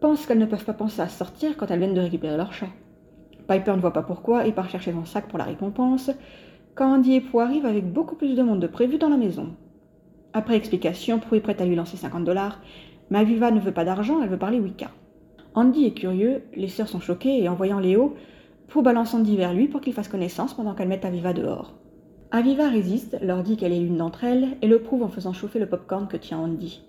pense 0.00 0.24
qu'elles 0.24 0.38
ne 0.38 0.46
peuvent 0.46 0.64
pas 0.64 0.72
penser 0.72 1.02
à 1.02 1.08
sortir 1.08 1.56
quand 1.56 1.68
elles 1.68 1.80
viennent 1.80 1.94
de 1.94 2.00
récupérer 2.00 2.36
leur 2.36 2.52
chat. 2.52 2.70
Piper 3.48 3.72
ne 3.72 3.80
voit 3.80 3.92
pas 3.92 4.04
pourquoi 4.04 4.46
et 4.46 4.52
part 4.52 4.70
chercher 4.70 4.92
son 4.92 5.04
sac 5.04 5.26
pour 5.26 5.38
la 5.38 5.46
récompense, 5.46 6.12
quand 6.76 6.94
Andy 6.94 7.14
et 7.14 7.20
Pou 7.20 7.40
arrivent 7.40 7.66
avec 7.66 7.92
beaucoup 7.92 8.14
plus 8.14 8.36
de 8.36 8.42
monde 8.44 8.60
de 8.60 8.68
prévu 8.68 8.98
dans 8.98 9.08
la 9.08 9.16
maison. 9.16 9.48
Après 10.32 10.54
explication, 10.54 11.18
Pou 11.18 11.34
est 11.34 11.40
prête 11.40 11.60
à 11.60 11.66
lui 11.66 11.74
lancer 11.74 11.96
50 11.96 12.22
dollars, 12.22 12.60
mais 13.10 13.18
Aviva 13.18 13.50
ne 13.50 13.58
veut 13.58 13.72
pas 13.72 13.84
d'argent, 13.84 14.22
elle 14.22 14.28
veut 14.28 14.38
parler 14.38 14.60
Wicca. 14.60 14.92
Andy 15.54 15.84
est 15.84 15.94
curieux, 15.94 16.42
les 16.54 16.68
sœurs 16.68 16.88
sont 16.88 17.00
choquées 17.00 17.42
et 17.42 17.48
en 17.48 17.54
voyant 17.54 17.80
Léo, 17.80 18.14
Pou 18.68 18.82
balance 18.82 19.14
Andy 19.14 19.36
vers 19.36 19.52
lui 19.52 19.66
pour 19.66 19.80
qu'il 19.80 19.92
fasse 19.92 20.06
connaissance 20.06 20.54
pendant 20.54 20.74
qu'elle 20.74 20.86
met 20.86 21.04
Aviva 21.04 21.32
dehors. 21.32 21.74
Aviva 22.30 22.68
résiste, 22.68 23.18
leur 23.20 23.42
dit 23.42 23.56
qu'elle 23.56 23.72
est 23.72 23.80
l'une 23.80 23.96
d'entre 23.96 24.22
elles 24.22 24.56
et 24.62 24.68
le 24.68 24.80
prouve 24.80 25.02
en 25.02 25.08
faisant 25.08 25.32
chauffer 25.32 25.58
le 25.58 25.68
popcorn 25.68 26.06
que 26.06 26.16
tient 26.16 26.38
Andy. 26.38 26.80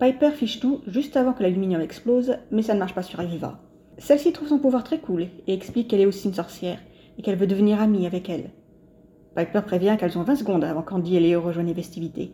Piper 0.00 0.30
fiche 0.30 0.60
tout 0.60 0.80
juste 0.86 1.18
avant 1.18 1.34
que 1.34 1.42
l'aluminium 1.42 1.82
explose, 1.82 2.38
mais 2.50 2.62
ça 2.62 2.72
ne 2.72 2.78
marche 2.78 2.94
pas 2.94 3.02
sur 3.02 3.20
Aviva. 3.20 3.60
Celle-ci 3.98 4.32
trouve 4.32 4.48
son 4.48 4.58
pouvoir 4.58 4.82
très 4.82 4.98
cool 4.98 5.26
et 5.46 5.52
explique 5.52 5.88
qu'elle 5.88 6.00
est 6.00 6.06
aussi 6.06 6.28
une 6.28 6.34
sorcière 6.34 6.78
et 7.18 7.22
qu'elle 7.22 7.36
veut 7.36 7.46
devenir 7.46 7.82
amie 7.82 8.06
avec 8.06 8.30
elle. 8.30 8.50
Piper 9.36 9.60
prévient 9.66 9.96
qu'elles 10.00 10.16
ont 10.16 10.22
20 10.22 10.36
secondes 10.36 10.64
avant 10.64 10.82
qu'Andy 10.82 11.16
et 11.16 11.20
Léo 11.20 11.42
rejoignent 11.42 11.68
les 11.68 11.74
festivités. 11.74 12.32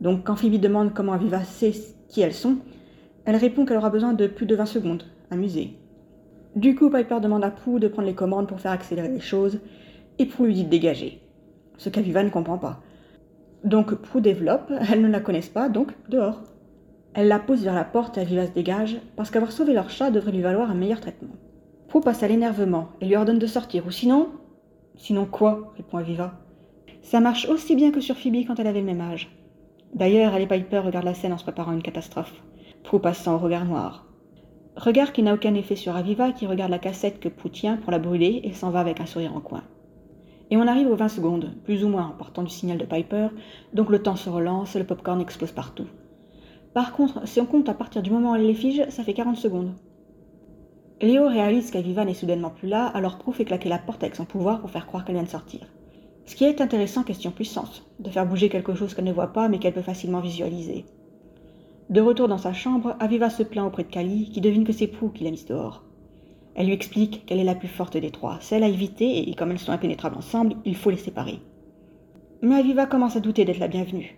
Donc 0.00 0.24
quand 0.24 0.36
Phoebe 0.36 0.58
demande 0.58 0.94
comment 0.94 1.12
Aviva 1.12 1.44
sait 1.44 1.74
qui 2.08 2.22
elles 2.22 2.32
sont, 2.32 2.56
elle 3.30 3.36
répond 3.36 3.64
qu'elle 3.64 3.76
aura 3.76 3.90
besoin 3.90 4.12
de 4.12 4.26
plus 4.26 4.44
de 4.44 4.56
20 4.56 4.66
secondes, 4.66 5.04
amusée. 5.30 5.76
Du 6.56 6.74
coup, 6.74 6.90
Piper 6.90 7.20
demande 7.20 7.44
à 7.44 7.52
Prue 7.52 7.78
de 7.78 7.86
prendre 7.86 8.08
les 8.08 8.14
commandes 8.14 8.48
pour 8.48 8.58
faire 8.58 8.72
accélérer 8.72 9.08
les 9.08 9.20
choses, 9.20 9.60
et 10.18 10.26
Prue 10.26 10.46
lui 10.46 10.54
dit 10.54 10.64
de 10.64 10.68
dégager 10.68 11.20
ce 11.76 11.90
qu'Aviva 11.90 12.24
ne 12.24 12.28
comprend 12.28 12.58
pas. 12.58 12.80
Donc 13.62 13.94
Prue 13.94 14.20
développe, 14.20 14.72
elles 14.90 15.00
ne 15.00 15.06
la 15.06 15.20
connaissent 15.20 15.48
pas, 15.48 15.68
donc 15.68 15.92
dehors. 16.08 16.42
Elle 17.14 17.28
la 17.28 17.38
pose 17.38 17.62
vers 17.62 17.76
la 17.76 17.84
porte 17.84 18.18
et 18.18 18.22
Aviva 18.22 18.48
se 18.48 18.52
dégage, 18.52 18.98
parce 19.14 19.30
qu'avoir 19.30 19.52
sauvé 19.52 19.74
leur 19.74 19.90
chat 19.90 20.10
devrait 20.10 20.32
lui 20.32 20.42
valoir 20.42 20.68
un 20.68 20.74
meilleur 20.74 21.00
traitement. 21.00 21.36
Prue 21.86 22.00
passe 22.00 22.24
à 22.24 22.28
l'énervement 22.28 22.88
et 23.00 23.06
lui 23.06 23.14
ordonne 23.14 23.38
de 23.38 23.46
sortir, 23.46 23.86
ou 23.86 23.92
sinon... 23.92 24.30
Sinon 24.96 25.24
quoi 25.24 25.72
répond 25.76 25.98
Aviva. 25.98 26.34
Ça 27.02 27.20
marche 27.20 27.48
aussi 27.48 27.76
bien 27.76 27.92
que 27.92 28.00
sur 28.00 28.16
Phoebe 28.16 28.44
quand 28.44 28.58
elle 28.58 28.66
avait 28.66 28.80
le 28.80 28.86
même 28.86 29.00
âge. 29.00 29.30
D'ailleurs, 29.94 30.34
elle 30.34 30.42
et 30.42 30.48
Piper 30.48 30.80
regardent 30.80 31.04
la 31.04 31.14
scène 31.14 31.32
en 31.32 31.38
se 31.38 31.44
préparant 31.44 31.72
une 31.72 31.82
catastrophe. 31.82 32.34
Prue 32.82 33.00
passant 33.00 33.34
au 33.34 33.38
regard 33.38 33.64
noir. 33.64 34.06
Regard 34.76 35.12
qui 35.12 35.22
n'a 35.22 35.34
aucun 35.34 35.54
effet 35.54 35.76
sur 35.76 35.94
Aviva, 35.94 36.32
qui 36.32 36.46
regarde 36.46 36.70
la 36.70 36.78
cassette 36.78 37.20
que 37.20 37.28
Prue 37.28 37.50
tient 37.50 37.76
pour 37.76 37.92
la 37.92 37.98
brûler 37.98 38.40
et 38.44 38.52
s'en 38.52 38.70
va 38.70 38.80
avec 38.80 39.00
un 39.00 39.06
sourire 39.06 39.36
en 39.36 39.40
coin. 39.40 39.62
Et 40.50 40.56
on 40.56 40.66
arrive 40.66 40.88
aux 40.88 40.96
20 40.96 41.08
secondes, 41.08 41.52
plus 41.64 41.84
ou 41.84 41.88
moins 41.88 42.06
en 42.06 42.16
partant 42.18 42.42
du 42.42 42.50
signal 42.50 42.78
de 42.78 42.84
Piper, 42.84 43.28
donc 43.74 43.90
le 43.90 44.02
temps 44.02 44.16
se 44.16 44.30
relance 44.30 44.74
le 44.74 44.84
popcorn 44.84 45.20
explose 45.20 45.52
partout. 45.52 45.86
Par 46.74 46.92
contre, 46.92 47.26
si 47.28 47.40
on 47.40 47.46
compte 47.46 47.68
à 47.68 47.74
partir 47.74 48.02
du 48.02 48.10
moment 48.10 48.32
où 48.32 48.36
elle 48.36 48.46
les 48.46 48.54
fige, 48.54 48.84
ça 48.88 49.04
fait 49.04 49.14
40 49.14 49.36
secondes. 49.36 49.74
Léo 51.00 51.28
réalise 51.28 51.70
qu'Aviva 51.70 52.04
n'est 52.04 52.14
soudainement 52.14 52.50
plus 52.50 52.68
là, 52.68 52.86
alors 52.86 53.18
Prue 53.18 53.32
fait 53.32 53.44
claquer 53.44 53.68
la 53.68 53.78
porte 53.78 54.02
avec 54.02 54.16
son 54.16 54.24
pouvoir 54.24 54.60
pour 54.60 54.70
faire 54.70 54.86
croire 54.86 55.04
qu'elle 55.04 55.16
vient 55.16 55.24
de 55.24 55.28
sortir. 55.28 55.60
Ce 56.26 56.34
qui 56.34 56.44
est 56.44 56.60
intéressant 56.60 57.02
question 57.02 57.30
puissance, 57.30 57.84
de 57.98 58.10
faire 58.10 58.26
bouger 58.26 58.48
quelque 58.48 58.74
chose 58.74 58.94
qu'elle 58.94 59.04
ne 59.04 59.12
voit 59.12 59.32
pas 59.32 59.48
mais 59.48 59.58
qu'elle 59.58 59.74
peut 59.74 59.82
facilement 59.82 60.20
visualiser. 60.20 60.84
De 61.90 62.00
retour 62.00 62.28
dans 62.28 62.38
sa 62.38 62.52
chambre, 62.52 62.94
Aviva 63.00 63.30
se 63.30 63.42
plaint 63.42 63.66
auprès 63.66 63.82
de 63.82 63.88
Kali, 63.88 64.30
qui 64.30 64.40
devine 64.40 64.62
que 64.62 64.72
c'est 64.72 64.86
Prue 64.86 65.10
qui 65.12 65.24
l'a 65.24 65.32
mise 65.32 65.46
dehors. 65.46 65.82
Elle 66.54 66.66
lui 66.66 66.72
explique 66.72 67.26
qu'elle 67.26 67.40
est 67.40 67.44
la 67.44 67.56
plus 67.56 67.66
forte 67.66 67.96
des 67.96 68.12
trois, 68.12 68.38
celle 68.40 68.62
à 68.62 68.68
éviter, 68.68 69.28
et 69.28 69.34
comme 69.34 69.50
elles 69.50 69.58
sont 69.58 69.72
impénétrables 69.72 70.16
ensemble, 70.16 70.54
il 70.64 70.76
faut 70.76 70.90
les 70.90 70.96
séparer. 70.96 71.40
Mais 72.42 72.54
Aviva 72.54 72.86
commence 72.86 73.16
à 73.16 73.20
douter 73.20 73.44
d'être 73.44 73.58
la 73.58 73.66
bienvenue. 73.66 74.16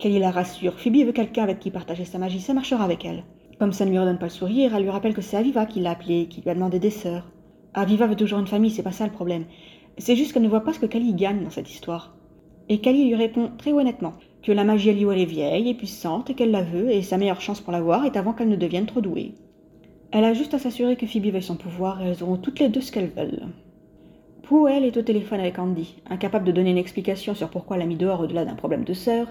Kelly 0.00 0.18
la 0.18 0.32
rassure, 0.32 0.76
Phoebe 0.76 1.06
veut 1.06 1.12
quelqu'un 1.12 1.44
avec 1.44 1.60
qui 1.60 1.70
partager 1.70 2.04
sa 2.04 2.18
magie, 2.18 2.40
ça 2.40 2.52
marchera 2.52 2.82
avec 2.82 3.04
elle. 3.04 3.22
Comme 3.60 3.72
ça 3.72 3.84
ne 3.84 3.90
lui 3.90 3.98
redonne 4.00 4.18
pas 4.18 4.26
le 4.26 4.30
sourire, 4.30 4.74
elle 4.74 4.82
lui 4.82 4.90
rappelle 4.90 5.14
que 5.14 5.22
c'est 5.22 5.36
Aviva 5.36 5.66
qui 5.66 5.78
l'a 5.78 5.92
appelée, 5.92 6.26
qui 6.26 6.40
lui 6.40 6.50
a 6.50 6.54
demandé 6.54 6.80
des 6.80 6.90
sœurs. 6.90 7.30
Aviva 7.74 8.08
veut 8.08 8.16
toujours 8.16 8.40
une 8.40 8.48
famille, 8.48 8.72
c'est 8.72 8.82
pas 8.82 8.90
ça 8.90 9.06
le 9.06 9.12
problème. 9.12 9.44
C'est 9.98 10.16
juste 10.16 10.32
qu'elle 10.32 10.42
ne 10.42 10.48
voit 10.48 10.64
pas 10.64 10.72
ce 10.72 10.80
que 10.80 10.86
Kali 10.86 11.14
gagne 11.14 11.44
dans 11.44 11.50
cette 11.50 11.70
histoire. 11.70 12.16
Et 12.68 12.80
Kali 12.80 13.04
lui 13.04 13.14
répond 13.14 13.52
très 13.56 13.72
honnêtement 13.72 14.14
que 14.44 14.52
la 14.52 14.64
magie 14.64 14.90
à 14.90 14.92
elle 14.92 15.18
est 15.18 15.24
vieille 15.24 15.70
et 15.70 15.74
puissante 15.74 16.28
et 16.28 16.34
qu'elle 16.34 16.50
la 16.50 16.62
veut, 16.62 16.90
et 16.90 17.02
sa 17.02 17.16
meilleure 17.16 17.40
chance 17.40 17.62
pour 17.62 17.72
l'avoir 17.72 18.04
est 18.04 18.16
avant 18.16 18.34
qu'elle 18.34 18.50
ne 18.50 18.56
devienne 18.56 18.84
trop 18.84 19.00
douée. 19.00 19.32
Elle 20.12 20.24
a 20.24 20.34
juste 20.34 20.52
à 20.52 20.58
s'assurer 20.58 20.96
que 20.96 21.06
Phoebe 21.06 21.32
veuille 21.32 21.42
son 21.42 21.56
pouvoir 21.56 22.02
et 22.02 22.04
elles 22.04 22.22
auront 22.22 22.36
toutes 22.36 22.60
les 22.60 22.68
deux 22.68 22.82
ce 22.82 22.92
qu'elles 22.92 23.10
veulent. 23.16 23.48
Pooh, 24.42 24.68
elle, 24.68 24.84
est 24.84 24.98
au 24.98 25.02
téléphone 25.02 25.40
avec 25.40 25.58
Andy, 25.58 25.96
incapable 26.10 26.44
de 26.44 26.52
donner 26.52 26.70
une 26.70 26.78
explication 26.78 27.34
sur 27.34 27.48
pourquoi 27.48 27.76
elle 27.76 27.82
l'a 27.82 27.88
mis 27.88 27.96
dehors 27.96 28.20
au-delà 28.20 28.44
d'un 28.44 28.54
problème 28.54 28.84
de 28.84 28.92
sœur, 28.92 29.28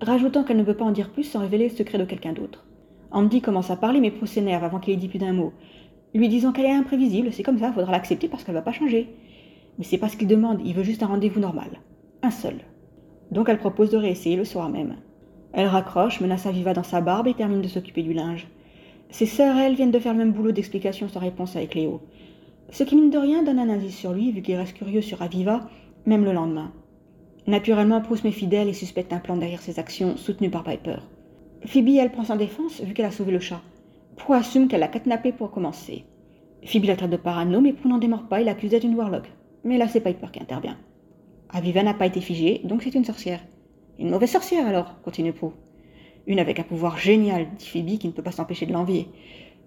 rajoutant 0.00 0.44
qu'elle 0.44 0.56
ne 0.56 0.62
peut 0.62 0.76
pas 0.76 0.84
en 0.84 0.92
dire 0.92 1.10
plus 1.10 1.24
sans 1.24 1.40
révéler 1.40 1.68
le 1.68 1.74
secret 1.74 1.98
de 1.98 2.04
quelqu'un 2.04 2.32
d'autre. 2.32 2.64
Andy 3.10 3.42
commence 3.42 3.70
à 3.70 3.76
parler 3.76 3.98
mais 3.98 4.12
Pooh 4.12 4.26
s'énerve 4.26 4.62
avant 4.62 4.78
qu'il 4.78 4.94
ait 4.94 4.96
dit 4.96 5.08
plus 5.08 5.18
d'un 5.18 5.32
mot, 5.32 5.52
lui 6.14 6.28
disant 6.28 6.52
qu'elle 6.52 6.66
est 6.66 6.72
imprévisible, 6.72 7.32
c'est 7.32 7.42
comme 7.42 7.58
ça, 7.58 7.72
faudra 7.72 7.90
l'accepter 7.90 8.28
parce 8.28 8.44
qu'elle 8.44 8.54
va 8.54 8.62
pas 8.62 8.72
changer. 8.72 9.08
Mais 9.78 9.84
c'est 9.84 9.98
pas 9.98 10.08
ce 10.08 10.16
qu'il 10.16 10.28
demande, 10.28 10.60
il 10.64 10.74
veut 10.74 10.84
juste 10.84 11.02
un 11.02 11.08
rendez-vous 11.08 11.40
normal. 11.40 11.80
Un 12.22 12.30
seul. 12.30 12.60
Donc 13.32 13.48
elle 13.48 13.58
propose 13.58 13.90
de 13.90 13.96
réessayer 13.96 14.36
le 14.36 14.44
soir 14.44 14.68
même. 14.68 14.96
Elle 15.54 15.66
raccroche, 15.66 16.20
menace 16.20 16.46
Aviva 16.46 16.74
dans 16.74 16.82
sa 16.82 17.00
barbe 17.00 17.26
et 17.26 17.34
termine 17.34 17.62
de 17.62 17.68
s'occuper 17.68 18.02
du 18.02 18.12
linge. 18.12 18.46
Ses 19.10 19.26
sœurs, 19.26 19.56
elles, 19.56 19.74
viennent 19.74 19.90
de 19.90 19.98
faire 19.98 20.12
le 20.12 20.18
même 20.18 20.32
boulot 20.32 20.52
d'explication 20.52 21.08
sans 21.08 21.20
réponse 21.20 21.56
avec 21.56 21.74
Léo. 21.74 22.02
Ce 22.70 22.84
qui, 22.84 22.94
mine 22.94 23.10
de 23.10 23.18
rien, 23.18 23.42
donne 23.42 23.58
un 23.58 23.70
indice 23.70 23.96
sur 23.96 24.12
lui, 24.12 24.32
vu 24.32 24.42
qu'il 24.42 24.56
reste 24.56 24.74
curieux 24.74 25.00
sur 25.00 25.22
Aviva, 25.22 25.62
même 26.04 26.24
le 26.24 26.32
lendemain. 26.32 26.72
Naturellement, 27.46 28.02
Proust 28.02 28.24
m'est 28.24 28.32
fidèle 28.32 28.68
et 28.68 28.74
suspecte 28.74 29.12
un 29.12 29.18
plan 29.18 29.36
derrière 29.36 29.62
ses 29.62 29.78
actions, 29.78 30.16
soutenu 30.16 30.50
par 30.50 30.62
Piper. 30.62 30.96
Phoebe, 31.64 31.96
elle 31.98 32.12
prend 32.12 32.24
sa 32.24 32.36
défense, 32.36 32.82
vu 32.82 32.92
qu'elle 32.92 33.06
a 33.06 33.10
sauvé 33.10 33.32
le 33.32 33.40
chat. 33.40 33.60
Prue 34.16 34.34
assume 34.34 34.68
qu'elle 34.68 34.80
l'a 34.80 34.88
kidnappé 34.88 35.32
pour 35.32 35.50
commencer. 35.50 36.04
Phoebe 36.64 36.84
la 36.84 36.96
traite 36.96 37.10
de 37.10 37.16
parano, 37.16 37.60
mais 37.60 37.72
Prue 37.72 37.88
n'en 37.88 37.98
démord 37.98 38.28
pas 38.28 38.40
et 38.40 38.44
l'accuse 38.44 38.70
d'être 38.70 38.84
une 38.84 38.94
warlock. 38.94 39.30
Mais 39.64 39.78
là, 39.78 39.88
c'est 39.88 40.00
Piper 40.00 40.28
qui 40.32 40.40
intervient. 40.40 40.76
Aviva 41.54 41.82
n'a 41.82 41.92
pas 41.92 42.06
été 42.06 42.22
figée, 42.22 42.62
donc 42.64 42.82
c'est 42.82 42.94
une 42.94 43.04
sorcière. 43.04 43.40
Une 43.98 44.08
mauvaise 44.08 44.30
sorcière 44.30 44.66
alors, 44.66 45.02
continue 45.02 45.34
Prue. 45.34 45.50
Une 46.26 46.38
avec 46.38 46.58
un 46.58 46.62
pouvoir 46.62 46.96
génial, 46.96 47.46
dit 47.58 47.66
Phoebe, 47.66 47.98
qui 47.98 48.06
ne 48.06 48.12
peut 48.12 48.22
pas 48.22 48.32
s'empêcher 48.32 48.64
de 48.64 48.72
l'envier. 48.72 49.08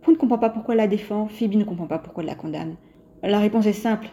Prue 0.01 0.13
ne 0.13 0.17
comprend 0.17 0.39
pas 0.39 0.49
pourquoi 0.49 0.73
elle 0.73 0.79
la 0.79 0.87
défend, 0.87 1.27
Phoebe 1.27 1.53
ne 1.53 1.63
comprend 1.63 1.85
pas 1.85 1.99
pourquoi 1.99 2.23
elle 2.23 2.29
la 2.29 2.35
condamne. 2.35 2.75
La 3.21 3.37
réponse 3.37 3.67
est 3.67 3.73
simple. 3.73 4.07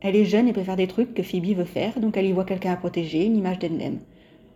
Elle 0.00 0.16
est 0.16 0.24
jeune 0.24 0.48
et 0.48 0.54
préfère 0.54 0.76
des 0.76 0.86
trucs 0.86 1.12
que 1.12 1.22
Phoebe 1.22 1.54
veut 1.54 1.64
faire, 1.64 2.00
donc 2.00 2.16
elle 2.16 2.24
y 2.24 2.32
voit 2.32 2.46
quelqu'un 2.46 2.72
à 2.72 2.76
protéger, 2.76 3.26
une 3.26 3.36
image 3.36 3.58
d'elle-même. 3.58 3.98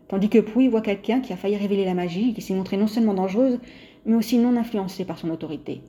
tandis 0.08 0.30
que 0.30 0.38
Prue 0.38 0.68
voit 0.68 0.80
quelqu'un 0.80 1.20
qui 1.20 1.34
a 1.34 1.36
failli 1.36 1.56
révéler 1.56 1.84
la 1.84 1.94
magie 1.94 2.30
et 2.30 2.32
qui 2.32 2.40
s'est 2.40 2.54
montré 2.54 2.78
non 2.78 2.86
seulement 2.86 3.12
dangereuse, 3.12 3.60
mais 4.06 4.16
aussi 4.16 4.38
non 4.38 4.56
influencée 4.56 5.04
par 5.04 5.18
son 5.18 5.28
autorité. 5.28 5.82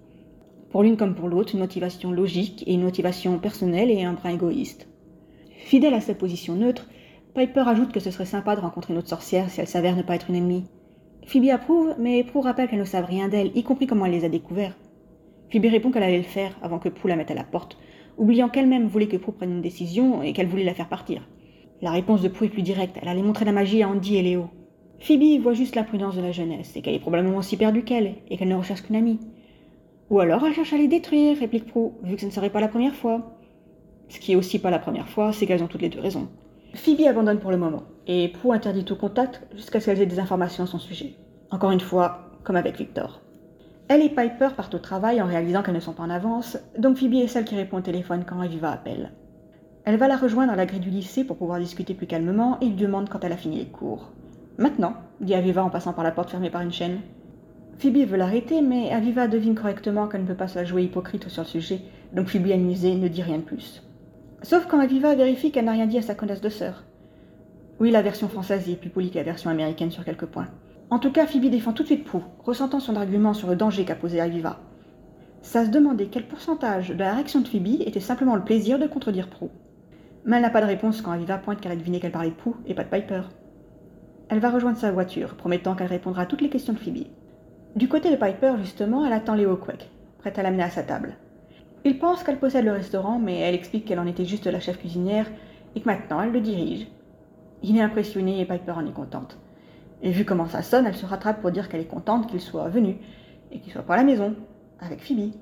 Pour 0.69 0.83
l'une 0.83 0.97
comme 0.97 1.15
pour 1.15 1.29
l'autre, 1.29 1.53
une 1.53 1.61
motivation 1.61 2.11
logique 2.11 2.63
et 2.67 2.73
une 2.73 2.83
motivation 2.83 3.39
personnelle 3.39 3.89
et 3.89 4.03
un 4.03 4.13
brin 4.13 4.31
égoïste. 4.31 4.89
Fidèle 5.63 5.93
à 5.93 6.01
cette 6.01 6.17
position 6.17 6.55
neutre, 6.55 6.89
Piper 7.33 7.63
ajoute 7.67 7.93
que 7.93 8.01
ce 8.01 8.11
serait 8.11 8.25
sympa 8.25 8.55
de 8.55 8.61
rencontrer 8.61 8.93
une 8.93 8.99
autre 8.99 9.07
sorcière 9.07 9.49
si 9.49 9.61
elle 9.61 9.67
s'avère 9.67 9.95
ne 9.95 10.01
pas 10.01 10.15
être 10.15 10.29
une 10.29 10.35
ennemie. 10.35 10.65
Phoebe 11.25 11.49
approuve, 11.49 11.95
mais 11.97 12.23
Prue 12.25 12.41
rappelle 12.41 12.67
qu'elle 12.67 12.79
ne 12.79 12.85
savent 12.85 13.05
rien 13.05 13.29
d'elle, 13.29 13.55
y 13.55 13.63
compris 13.63 13.87
comment 13.87 14.05
elle 14.05 14.11
les 14.11 14.25
a 14.25 14.29
découverts. 14.29 14.77
Phoebe 15.51 15.67
répond 15.67 15.89
qu'elle 15.89 16.03
allait 16.03 16.17
le 16.17 16.23
faire 16.23 16.57
avant 16.61 16.79
que 16.79 16.89
Prue 16.89 17.07
la 17.07 17.15
mette 17.15 17.31
à 17.31 17.33
la 17.33 17.45
porte, 17.45 17.77
oubliant 18.17 18.49
qu'elle-même 18.49 18.87
voulait 18.87 19.07
que 19.07 19.15
Prue 19.15 19.31
prenne 19.31 19.51
une 19.51 19.61
décision 19.61 20.21
et 20.21 20.33
qu'elle 20.33 20.47
voulait 20.47 20.65
la 20.65 20.73
faire 20.73 20.89
partir. 20.89 21.27
La 21.81 21.91
réponse 21.91 22.21
de 22.21 22.27
Prue 22.27 22.47
est 22.47 22.49
plus 22.49 22.61
directe, 22.61 22.97
elle 23.01 23.07
allait 23.07 23.23
montrer 23.23 23.45
la 23.45 23.53
magie 23.53 23.83
à 23.83 23.89
Andy 23.89 24.17
et 24.17 24.21
Léo. 24.21 24.49
Phoebe 24.99 25.41
voit 25.41 25.53
juste 25.53 25.75
l'imprudence 25.75 26.17
de 26.17 26.21
la 26.21 26.33
jeunesse, 26.33 26.75
et 26.75 26.81
qu'elle 26.81 26.93
est 26.93 26.99
probablement 26.99 27.37
aussi 27.37 27.55
perdue 27.55 27.83
qu'elle, 27.83 28.15
et 28.29 28.35
qu'elle 28.35 28.49
ne 28.49 28.55
recherche 28.55 28.83
qu'une 28.83 28.97
amie. 28.97 29.19
Ou 30.09 30.19
alors 30.19 30.45
elle 30.45 30.53
cherche 30.53 30.73
à 30.73 30.77
les 30.77 30.89
détruire, 30.89 31.37
réplique 31.37 31.65
Prue, 31.65 31.91
vu 32.03 32.15
que 32.15 32.21
ce 32.21 32.25
ne 32.27 32.31
serait 32.31 32.51
pas 32.51 32.59
la 32.61 32.67
première 32.67 32.95
fois. 32.95 33.32
Ce 34.09 34.19
qui 34.19 34.33
est 34.33 34.35
aussi 34.35 34.59
pas 34.59 34.69
la 34.69 34.79
première 34.79 35.09
fois, 35.09 35.33
c'est 35.33 35.45
qu'elles 35.45 35.63
ont 35.63 35.67
toutes 35.67 35.81
les 35.81 35.89
deux 35.89 35.99
raison. 35.99 36.29
Phoebe 36.75 37.07
abandonne 37.07 37.39
pour 37.39 37.51
le 37.51 37.57
moment, 37.57 37.83
et 38.07 38.29
Prue 38.29 38.51
interdit 38.51 38.83
tout 38.83 38.95
contact 38.95 39.41
jusqu'à 39.55 39.79
ce 39.79 39.85
qu'elle 39.85 40.01
ait 40.01 40.05
des 40.05 40.19
informations 40.19 40.63
à 40.63 40.67
son 40.67 40.79
sujet. 40.79 41.13
Encore 41.51 41.71
une 41.71 41.79
fois, 41.79 42.31
comme 42.43 42.55
avec 42.55 42.77
Victor. 42.77 43.21
Elle 43.87 44.01
et 44.01 44.09
Piper 44.09 44.49
partent 44.55 44.75
au 44.75 44.79
travail 44.79 45.21
en 45.21 45.27
réalisant 45.27 45.61
qu'elles 45.61 45.75
ne 45.75 45.79
sont 45.79 45.93
pas 45.93 46.03
en 46.03 46.09
avance, 46.09 46.57
donc 46.77 46.97
Phoebe 46.97 47.15
est 47.15 47.27
celle 47.27 47.45
qui 47.45 47.55
répond 47.55 47.77
au 47.77 47.81
téléphone 47.81 48.23
quand 48.25 48.39
Aviva 48.39 48.71
appelle. 48.71 49.11
Elle 49.85 49.97
va 49.97 50.07
la 50.07 50.17
rejoindre 50.17 50.53
à 50.53 50.55
la 50.55 50.65
grille 50.65 50.79
du 50.79 50.89
lycée 50.89 51.25
pour 51.25 51.37
pouvoir 51.37 51.59
discuter 51.59 51.93
plus 51.93 52.07
calmement 52.07 52.57
et 52.61 52.67
lui 52.67 52.75
demande 52.75 53.09
quand 53.09 53.23
elle 53.23 53.33
a 53.33 53.37
fini 53.37 53.57
les 53.57 53.65
cours. 53.65 54.11
Maintenant, 54.57 54.93
dit 55.19 55.35
Aviva 55.35 55.63
en 55.63 55.69
passant 55.69 55.93
par 55.93 56.03
la 56.03 56.11
porte 56.11 56.29
fermée 56.29 56.49
par 56.49 56.61
une 56.61 56.71
chaîne. 56.71 57.01
Phoebe 57.77 58.07
veut 58.07 58.17
l'arrêter, 58.17 58.61
mais 58.61 58.91
Aviva 58.91 59.27
devine 59.27 59.55
correctement 59.55 60.07
qu'elle 60.07 60.21
ne 60.21 60.27
peut 60.27 60.35
pas 60.35 60.47
se 60.47 60.57
la 60.57 60.65
jouer 60.65 60.83
hypocrite 60.83 61.27
sur 61.27 61.43
le 61.43 61.47
sujet, 61.47 61.81
donc 62.13 62.27
Phoebe 62.27 62.51
amusée 62.51 62.95
ne 62.95 63.07
dit 63.07 63.21
rien 63.21 63.37
de 63.37 63.43
plus. 63.43 63.83
Sauf 64.43 64.67
quand 64.67 64.79
Aviva 64.79 65.15
vérifie 65.15 65.51
qu'elle 65.51 65.65
n'a 65.65 65.71
rien 65.71 65.87
dit 65.87 65.97
à 65.97 66.01
sa 66.01 66.15
connasse 66.15 66.41
de 66.41 66.49
sœur. 66.49 66.83
Oui, 67.79 67.91
la 67.91 68.01
version 68.01 68.27
française 68.27 68.69
est 68.69 68.75
plus 68.75 68.89
polie 68.89 69.09
que 69.09 69.17
la 69.17 69.23
version 69.23 69.49
américaine 69.49 69.89
sur 69.89 70.03
quelques 70.03 70.25
points. 70.25 70.49
En 70.89 70.99
tout 70.99 71.13
cas, 71.13 71.25
Phoebe 71.25 71.49
défend 71.49 71.71
tout 71.71 71.83
de 71.83 71.87
suite 71.87 72.03
Prue, 72.03 72.19
ressentant 72.43 72.81
son 72.81 72.97
argument 72.97 73.33
sur 73.33 73.47
le 73.47 73.55
danger 73.55 73.85
qu'a 73.85 73.95
posé 73.95 74.19
Aviva. 74.19 74.59
Ça 75.41 75.65
se 75.65 75.69
demandait 75.69 76.07
quel 76.07 76.27
pourcentage 76.27 76.89
de 76.89 76.99
la 76.99 77.13
réaction 77.13 77.39
de 77.39 77.47
Phoebe 77.47 77.81
était 77.85 78.01
simplement 78.01 78.35
le 78.35 78.43
plaisir 78.43 78.79
de 78.79 78.85
contredire 78.85 79.29
Prue. 79.29 79.47
Mais 80.25 80.35
elle 80.35 80.41
n'a 80.41 80.49
pas 80.49 80.61
de 80.61 80.67
réponse 80.67 81.01
quand 81.01 81.11
Aviva 81.11 81.37
pointe 81.37 81.61
qu'elle 81.61 81.71
a 81.71 81.77
deviné 81.77 82.01
qu'elle 82.01 82.11
parlait 82.11 82.29
de 82.29 82.51
et 82.65 82.75
pas 82.75 82.83
de 82.83 82.89
Piper. 82.89 83.21
Elle 84.27 84.39
va 84.39 84.51
rejoindre 84.51 84.77
sa 84.77 84.91
voiture, 84.91 85.35
promettant 85.35 85.73
qu'elle 85.73 85.87
répondra 85.87 86.23
à 86.23 86.25
toutes 86.25 86.41
les 86.41 86.49
questions 86.49 86.73
de 86.73 86.79
Phoebe. 86.79 87.07
Du 87.77 87.87
côté 87.87 88.11
de 88.11 88.17
Piper, 88.17 88.55
justement, 88.59 89.05
elle 89.05 89.13
attend 89.13 89.35
Léo 89.35 89.55
Quake, 89.55 89.89
prête 90.19 90.37
à 90.37 90.43
l'amener 90.43 90.63
à 90.63 90.69
sa 90.69 90.83
table. 90.83 91.15
Il 91.85 91.99
pense 91.99 92.23
qu'elle 92.23 92.39
possède 92.39 92.65
le 92.65 92.71
restaurant, 92.71 93.19
mais 93.19 93.39
elle 93.39 93.55
explique 93.55 93.85
qu'elle 93.85 93.99
en 93.99 94.07
était 94.07 94.25
juste 94.25 94.47
la 94.47 94.59
chef 94.59 94.79
cuisinière 94.79 95.29
et 95.75 95.81
que 95.81 95.85
maintenant 95.85 96.21
elle 96.21 96.31
le 96.31 96.39
dirige. 96.39 96.87
Il 97.61 97.77
est 97.77 97.81
impressionné 97.81 98.39
et 98.39 98.45
Piper 98.45 98.71
en 98.71 98.85
est 98.85 98.93
contente. 98.93 99.37
Et 100.01 100.11
vu 100.11 100.25
comment 100.25 100.47
ça 100.47 100.61
sonne, 100.61 100.85
elle 100.85 100.95
se 100.95 101.05
rattrape 101.05 101.41
pour 101.41 101.51
dire 101.51 101.69
qu'elle 101.69 101.81
est 101.81 101.85
contente 101.85 102.27
qu'il 102.27 102.41
soit 102.41 102.69
venu 102.69 102.97
et 103.51 103.59
qu'il 103.59 103.71
soit 103.71 103.83
pas 103.83 103.93
à 103.93 103.97
la 103.97 104.03
maison, 104.03 104.35
avec 104.79 105.01
Phoebe. 105.01 105.33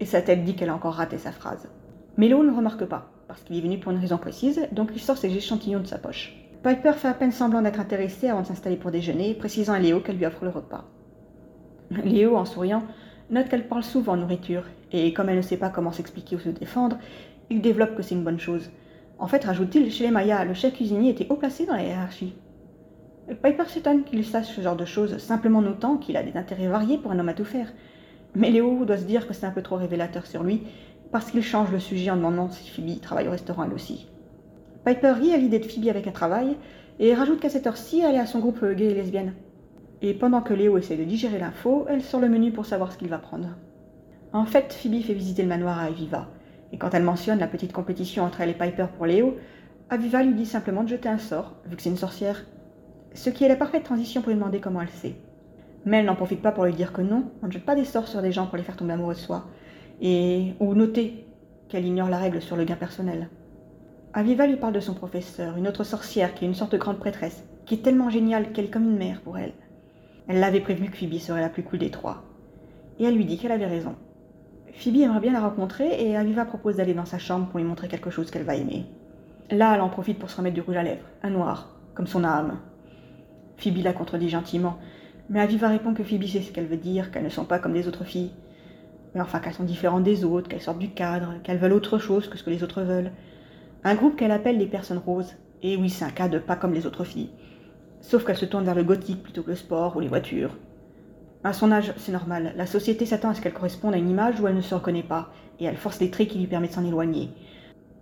Et 0.00 0.04
sa 0.04 0.22
tête 0.22 0.44
dit 0.44 0.54
qu'elle 0.54 0.70
a 0.70 0.74
encore 0.74 0.94
raté 0.94 1.18
sa 1.18 1.32
phrase. 1.32 1.68
Mais 2.16 2.28
Léo 2.28 2.42
ne 2.42 2.54
remarque 2.54 2.84
pas, 2.84 3.10
parce 3.28 3.42
qu'il 3.42 3.56
est 3.56 3.60
venu 3.60 3.78
pour 3.78 3.92
une 3.92 3.98
raison 3.98 4.18
précise, 4.18 4.68
donc 4.72 4.90
il 4.94 5.00
sort 5.00 5.18
ses 5.18 5.34
échantillons 5.36 5.80
de 5.80 5.86
sa 5.86 5.98
poche. 5.98 6.34
Piper 6.62 6.92
fait 6.94 7.08
à 7.08 7.14
peine 7.14 7.32
semblant 7.32 7.62
d'être 7.62 7.78
intéressée 7.78 8.28
avant 8.28 8.42
de 8.42 8.46
s'installer 8.46 8.76
pour 8.76 8.90
déjeuner, 8.90 9.34
précisant 9.34 9.74
à 9.74 9.78
Léo 9.78 10.00
qu'elle 10.00 10.16
lui 10.16 10.26
offre 10.26 10.44
le 10.44 10.50
repas. 10.50 10.84
Léo, 11.90 12.36
en 12.36 12.44
souriant, 12.44 12.82
note 13.30 13.48
qu'elle 13.48 13.68
parle 13.68 13.82
souvent 13.82 14.16
nourriture, 14.16 14.62
et 14.92 15.12
comme 15.12 15.28
elle 15.28 15.36
ne 15.36 15.42
sait 15.42 15.56
pas 15.56 15.70
comment 15.70 15.92
s'expliquer 15.92 16.36
ou 16.36 16.40
se 16.40 16.48
défendre, 16.48 16.98
il 17.50 17.60
développe 17.60 17.94
que 17.94 18.02
c'est 18.02 18.14
une 18.14 18.24
bonne 18.24 18.40
chose. 18.40 18.70
En 19.18 19.26
fait, 19.26 19.44
rajoute-t-il, 19.44 19.90
chez 19.90 20.04
les 20.04 20.10
Mayas, 20.10 20.44
le 20.44 20.54
chef 20.54 20.74
cuisinier 20.74 21.10
était 21.10 21.26
haut 21.30 21.36
placé 21.36 21.66
dans 21.66 21.74
la 21.74 21.82
hiérarchie. 21.82 22.34
Piper 23.42 23.64
s'étonne 23.66 24.04
qu'il 24.04 24.24
sache 24.24 24.54
ce 24.54 24.60
genre 24.60 24.76
de 24.76 24.84
choses, 24.84 25.18
simplement 25.18 25.60
notant 25.60 25.96
qu'il 25.96 26.16
a 26.16 26.22
des 26.22 26.36
intérêts 26.36 26.68
variés 26.68 26.98
pour 26.98 27.10
un 27.10 27.18
homme 27.18 27.28
à 27.28 27.34
tout 27.34 27.44
faire. 27.44 27.72
Mais 28.34 28.50
Léo 28.50 28.84
doit 28.84 28.98
se 28.98 29.04
dire 29.04 29.26
que 29.26 29.34
c'est 29.34 29.46
un 29.46 29.50
peu 29.50 29.62
trop 29.62 29.76
révélateur 29.76 30.26
sur 30.26 30.42
lui, 30.42 30.62
parce 31.10 31.30
qu'il 31.30 31.42
change 31.42 31.72
le 31.72 31.80
sujet 31.80 32.10
en 32.10 32.16
demandant 32.16 32.50
si 32.50 32.70
Phoebe 32.70 33.00
travaille 33.00 33.28
au 33.28 33.32
restaurant 33.32 33.64
elle 33.64 33.72
aussi. 33.72 34.06
Piper 34.84 35.12
rit 35.12 35.34
à 35.34 35.38
l'idée 35.38 35.58
de 35.58 35.64
Phoebe 35.64 35.88
avec 35.88 36.06
un 36.06 36.12
travail, 36.12 36.56
et 36.98 37.14
rajoute 37.14 37.40
qu'à 37.40 37.48
cette 37.48 37.66
heure-ci, 37.66 38.00
elle 38.00 38.14
est 38.14 38.20
à 38.20 38.26
son 38.26 38.38
groupe 38.38 38.64
gay 38.64 38.86
et 38.86 38.94
lesbienne. 38.94 39.32
Et 40.02 40.14
pendant 40.14 40.42
que 40.42 40.52
Léo 40.52 40.76
essaie 40.76 40.96
de 40.96 41.04
digérer 41.04 41.38
l'info, 41.38 41.86
elle 41.88 42.02
sort 42.02 42.20
le 42.20 42.28
menu 42.28 42.52
pour 42.52 42.66
savoir 42.66 42.92
ce 42.92 42.98
qu'il 42.98 43.08
va 43.08 43.18
prendre. 43.18 43.48
En 44.32 44.44
fait, 44.44 44.72
Phoebe 44.72 45.02
fait 45.02 45.14
visiter 45.14 45.42
le 45.42 45.48
manoir 45.48 45.78
à 45.78 45.84
Aviva, 45.84 46.28
et 46.72 46.78
quand 46.78 46.92
elle 46.92 47.02
mentionne 47.02 47.38
la 47.38 47.46
petite 47.46 47.72
compétition 47.72 48.24
entre 48.24 48.40
elle 48.40 48.50
et 48.50 48.54
Piper 48.54 48.86
pour 48.96 49.06
Léo, 49.06 49.36
Aviva 49.88 50.22
lui 50.22 50.34
dit 50.34 50.46
simplement 50.46 50.82
de 50.82 50.88
jeter 50.88 51.08
un 51.08 51.18
sort, 51.18 51.54
vu 51.64 51.76
que 51.76 51.82
c'est 51.82 51.90
une 51.90 51.96
sorcière, 51.96 52.44
ce 53.14 53.30
qui 53.30 53.44
est 53.44 53.48
la 53.48 53.56
parfaite 53.56 53.84
transition 53.84 54.20
pour 54.20 54.30
lui 54.30 54.38
demander 54.38 54.60
comment 54.60 54.82
elle 54.82 54.90
sait. 54.90 55.14
Mais 55.84 55.98
elle 55.98 56.06
n'en 56.06 56.16
profite 56.16 56.42
pas 56.42 56.52
pour 56.52 56.64
lui 56.64 56.74
dire 56.74 56.92
que 56.92 57.02
non, 57.02 57.30
on 57.42 57.46
ne 57.46 57.52
jette 57.52 57.64
pas 57.64 57.76
des 57.76 57.84
sorts 57.84 58.08
sur 58.08 58.20
des 58.20 58.32
gens 58.32 58.46
pour 58.46 58.58
les 58.58 58.64
faire 58.64 58.76
tomber 58.76 58.92
amoureux 58.92 59.14
de 59.14 59.18
soi, 59.20 59.46
et 60.02 60.54
ou 60.60 60.74
noter 60.74 61.24
qu'elle 61.68 61.86
ignore 61.86 62.10
la 62.10 62.18
règle 62.18 62.42
sur 62.42 62.56
le 62.56 62.64
gain 62.64 62.76
personnel. 62.76 63.30
Aviva 64.12 64.46
lui 64.46 64.56
parle 64.56 64.74
de 64.74 64.80
son 64.80 64.94
professeur, 64.94 65.56
une 65.56 65.68
autre 65.68 65.84
sorcière 65.84 66.34
qui 66.34 66.44
est 66.44 66.48
une 66.48 66.54
sorte 66.54 66.72
de 66.72 66.78
grande 66.78 66.98
prêtresse, 66.98 67.44
qui 67.64 67.74
est 67.74 67.82
tellement 67.82 68.10
géniale 68.10 68.52
qu'elle 68.52 68.66
est 68.66 68.70
comme 68.70 68.90
une 68.90 68.98
mère 68.98 69.20
pour 69.20 69.38
elle. 69.38 69.52
Elle 70.28 70.40
l'avait 70.40 70.60
prévenu 70.60 70.90
que 70.90 70.96
Phoebe 70.96 71.18
serait 71.18 71.40
la 71.40 71.48
plus 71.48 71.62
cool 71.62 71.78
des 71.78 71.90
trois. 71.90 72.24
Et 72.98 73.04
elle 73.04 73.14
lui 73.14 73.24
dit 73.24 73.38
qu'elle 73.38 73.52
avait 73.52 73.66
raison. 73.66 73.94
Phoebe 74.72 74.96
aimerait 74.96 75.20
bien 75.20 75.32
la 75.32 75.40
rencontrer 75.40 76.04
et 76.04 76.16
Aviva 76.16 76.44
propose 76.44 76.76
d'aller 76.76 76.94
dans 76.94 77.04
sa 77.04 77.18
chambre 77.18 77.46
pour 77.46 77.58
lui 77.58 77.66
montrer 77.66 77.88
quelque 77.88 78.10
chose 78.10 78.30
qu'elle 78.30 78.42
va 78.42 78.56
aimer. 78.56 78.84
Là, 79.50 79.74
elle 79.74 79.80
en 79.80 79.88
profite 79.88 80.18
pour 80.18 80.28
se 80.28 80.36
remettre 80.36 80.54
du 80.54 80.60
rouge 80.60 80.76
à 80.76 80.82
lèvres, 80.82 81.06
un 81.22 81.30
noir, 81.30 81.76
comme 81.94 82.06
son 82.06 82.24
âme. 82.24 82.58
Phoebe 83.56 83.84
la 83.84 83.92
contredit 83.92 84.28
gentiment, 84.28 84.78
mais 85.30 85.40
Aviva 85.40 85.68
répond 85.68 85.94
que 85.94 86.02
Phoebe 86.02 86.24
sait 86.24 86.42
ce 86.42 86.52
qu'elle 86.52 86.66
veut 86.66 86.76
dire, 86.76 87.10
qu'elles 87.10 87.24
ne 87.24 87.28
sont 87.28 87.44
pas 87.44 87.58
comme 87.58 87.74
les 87.74 87.88
autres 87.88 88.04
filles. 88.04 88.32
Mais 89.14 89.20
enfin, 89.20 89.38
qu'elles 89.40 89.54
sont 89.54 89.64
différentes 89.64 90.04
des 90.04 90.24
autres, 90.24 90.48
qu'elles 90.48 90.60
sortent 90.60 90.78
du 90.78 90.90
cadre, 90.90 91.34
qu'elles 91.42 91.58
veulent 91.58 91.72
autre 91.72 91.98
chose 91.98 92.28
que 92.28 92.36
ce 92.36 92.42
que 92.42 92.50
les 92.50 92.62
autres 92.62 92.82
veulent. 92.82 93.12
Un 93.82 93.94
groupe 93.94 94.16
qu'elle 94.16 94.30
appelle 94.30 94.58
les 94.58 94.66
personnes 94.66 94.98
roses. 94.98 95.34
Et 95.62 95.76
oui, 95.76 95.88
c'est 95.88 96.04
un 96.04 96.10
cas 96.10 96.28
de 96.28 96.38
pas 96.38 96.56
comme 96.56 96.74
les 96.74 96.86
autres 96.86 97.04
filles. 97.04 97.30
Sauf 98.06 98.24
qu'elle 98.24 98.36
se 98.36 98.44
tourne 98.44 98.64
vers 98.64 98.76
le 98.76 98.84
gothique 98.84 99.24
plutôt 99.24 99.42
que 99.42 99.50
le 99.50 99.56
sport 99.56 99.96
ou 99.96 100.00
les 100.00 100.06
voitures. 100.06 100.56
À 101.42 101.52
son 101.52 101.72
âge, 101.72 101.92
c'est 101.96 102.12
normal. 102.12 102.52
La 102.56 102.64
société 102.64 103.04
s'attend 103.04 103.30
à 103.30 103.34
ce 103.34 103.40
qu'elle 103.40 103.52
corresponde 103.52 103.94
à 103.94 103.96
une 103.96 104.08
image 104.08 104.40
où 104.40 104.46
elle 104.46 104.54
ne 104.54 104.60
se 104.60 104.76
reconnaît 104.76 105.02
pas, 105.02 105.32
et 105.58 105.64
elle 105.64 105.76
force 105.76 105.98
les 105.98 106.12
traits 106.12 106.28
qui 106.28 106.38
lui 106.38 106.46
permettent 106.46 106.70
de 106.70 106.76
s'en 106.76 106.84
éloigner. 106.84 107.30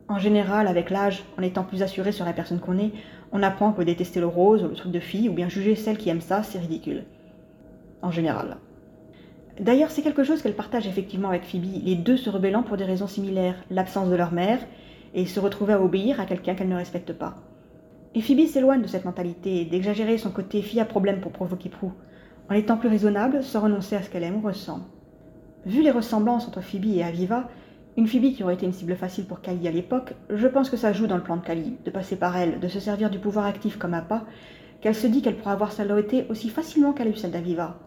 En 0.09 0.19
général, 0.19 0.67
avec 0.67 0.91
l'âge, 0.91 1.25
en 1.39 1.43
étant 1.43 1.65
plus 1.65 1.83
assuré 1.83 2.13
sur 2.13 2.27
la 2.27 2.35
personne 2.35 2.61
qu'on 2.61 2.77
est, 2.77 2.93
on 3.33 3.43
apprend 3.43 3.73
peut 3.73 3.87
détester 3.87 4.21
le 4.21 4.27
rose 4.27 4.63
ou 4.63 4.69
le 4.69 4.75
truc 4.75 4.93
de 4.93 5.01
fille, 5.01 5.31
ou 5.31 5.33
bien 5.33 5.49
juger 5.49 5.75
celle 5.75 5.97
qui 5.97 6.11
aime 6.11 6.21
ça, 6.21 6.43
c'est 6.43 6.59
ridicule. 6.59 7.05
En 8.03 8.11
général. 8.11 8.59
D'ailleurs, 9.59 9.91
c'est 9.91 10.03
quelque 10.03 10.25
chose 10.25 10.43
qu'elle 10.43 10.53
partage 10.53 10.87
effectivement 10.87 11.31
avec 11.31 11.45
Phoebe, 11.45 11.83
les 11.83 11.97
deux 11.97 12.19
se 12.19 12.29
rebellant 12.29 12.63
pour 12.63 12.77
des 12.77 12.85
raisons 12.85 13.07
similaires, 13.07 13.57
l'absence 13.71 14.11
de 14.11 14.17
leur 14.17 14.33
mère, 14.33 14.59
et 15.15 15.25
se 15.25 15.41
retrouver 15.41 15.73
à 15.73 15.81
obéir 15.81 16.21
à 16.21 16.27
quelqu'un 16.27 16.55
qu'elle 16.55 16.69
ne 16.69 16.77
respecte 16.77 17.15
pas. 17.15 17.37
Et 18.15 18.21
Phoebe 18.21 18.47
s'éloigne 18.47 18.83
de 18.83 18.87
cette 18.87 19.05
mentalité, 19.05 19.65
d'exagérer 19.65 20.19
son 20.19 20.31
côté 20.31 20.63
fille 20.63 20.81
à 20.81 20.85
problème 20.85 21.21
pour 21.21 21.33
provoquer 21.33 21.69
Prou, 21.69 21.93
en 22.49 22.55
étant 22.55 22.77
plus 22.77 22.89
raisonnable 22.89 23.43
sans 23.43 23.61
renoncer 23.61 23.97
à 23.97 24.03
ce 24.03 24.11
qu'elle 24.11 24.23
aime 24.23 24.37
ou 24.37 24.47
ressent. 24.47 24.81
Vu 25.67 25.83
les 25.83 25.91
ressemblances 25.91 26.47
entre 26.47 26.61
Phoebe 26.61 26.97
et 26.97 27.03
Aviva, 27.03 27.49
une 27.97 28.07
Phoebe 28.07 28.33
qui 28.33 28.45
aurait 28.45 28.55
été 28.55 28.67
une 28.67 28.73
cible 28.73 28.95
facile 28.95 29.25
pour 29.25 29.41
Kali 29.41 29.67
à 29.67 29.73
l'époque, 29.73 30.15
je 30.31 30.47
pense 30.47 30.71
que 30.71 30.77
ça 30.77 30.93
joue 30.93 31.09
dans 31.09 31.17
le 31.17 31.23
plan 31.23 31.37
de 31.37 31.45
Kali, 31.45 31.77
de 31.85 31.91
passer 31.91 32.17
par 32.17 32.37
elle, 32.37 32.61
de 32.61 32.69
se 32.69 32.79
servir 32.79 33.11
du 33.11 33.19
pouvoir 33.19 33.47
actif 33.47 33.79
comme 33.79 33.95
appât, 33.95 34.25
qu'elle 34.81 34.95
se 34.95 35.09
dit 35.09 35.21
qu'elle 35.21 35.37
pourra 35.37 35.53
avoir 35.53 35.73
sa 35.73 35.85
loyauté 35.85 36.27
aussi 36.29 36.51
facilement 36.51 36.93
qu'elle 36.93 37.09
a 37.09 37.11
eu 37.11 37.17
celle 37.17 37.33
d'Aviva. 37.33 37.79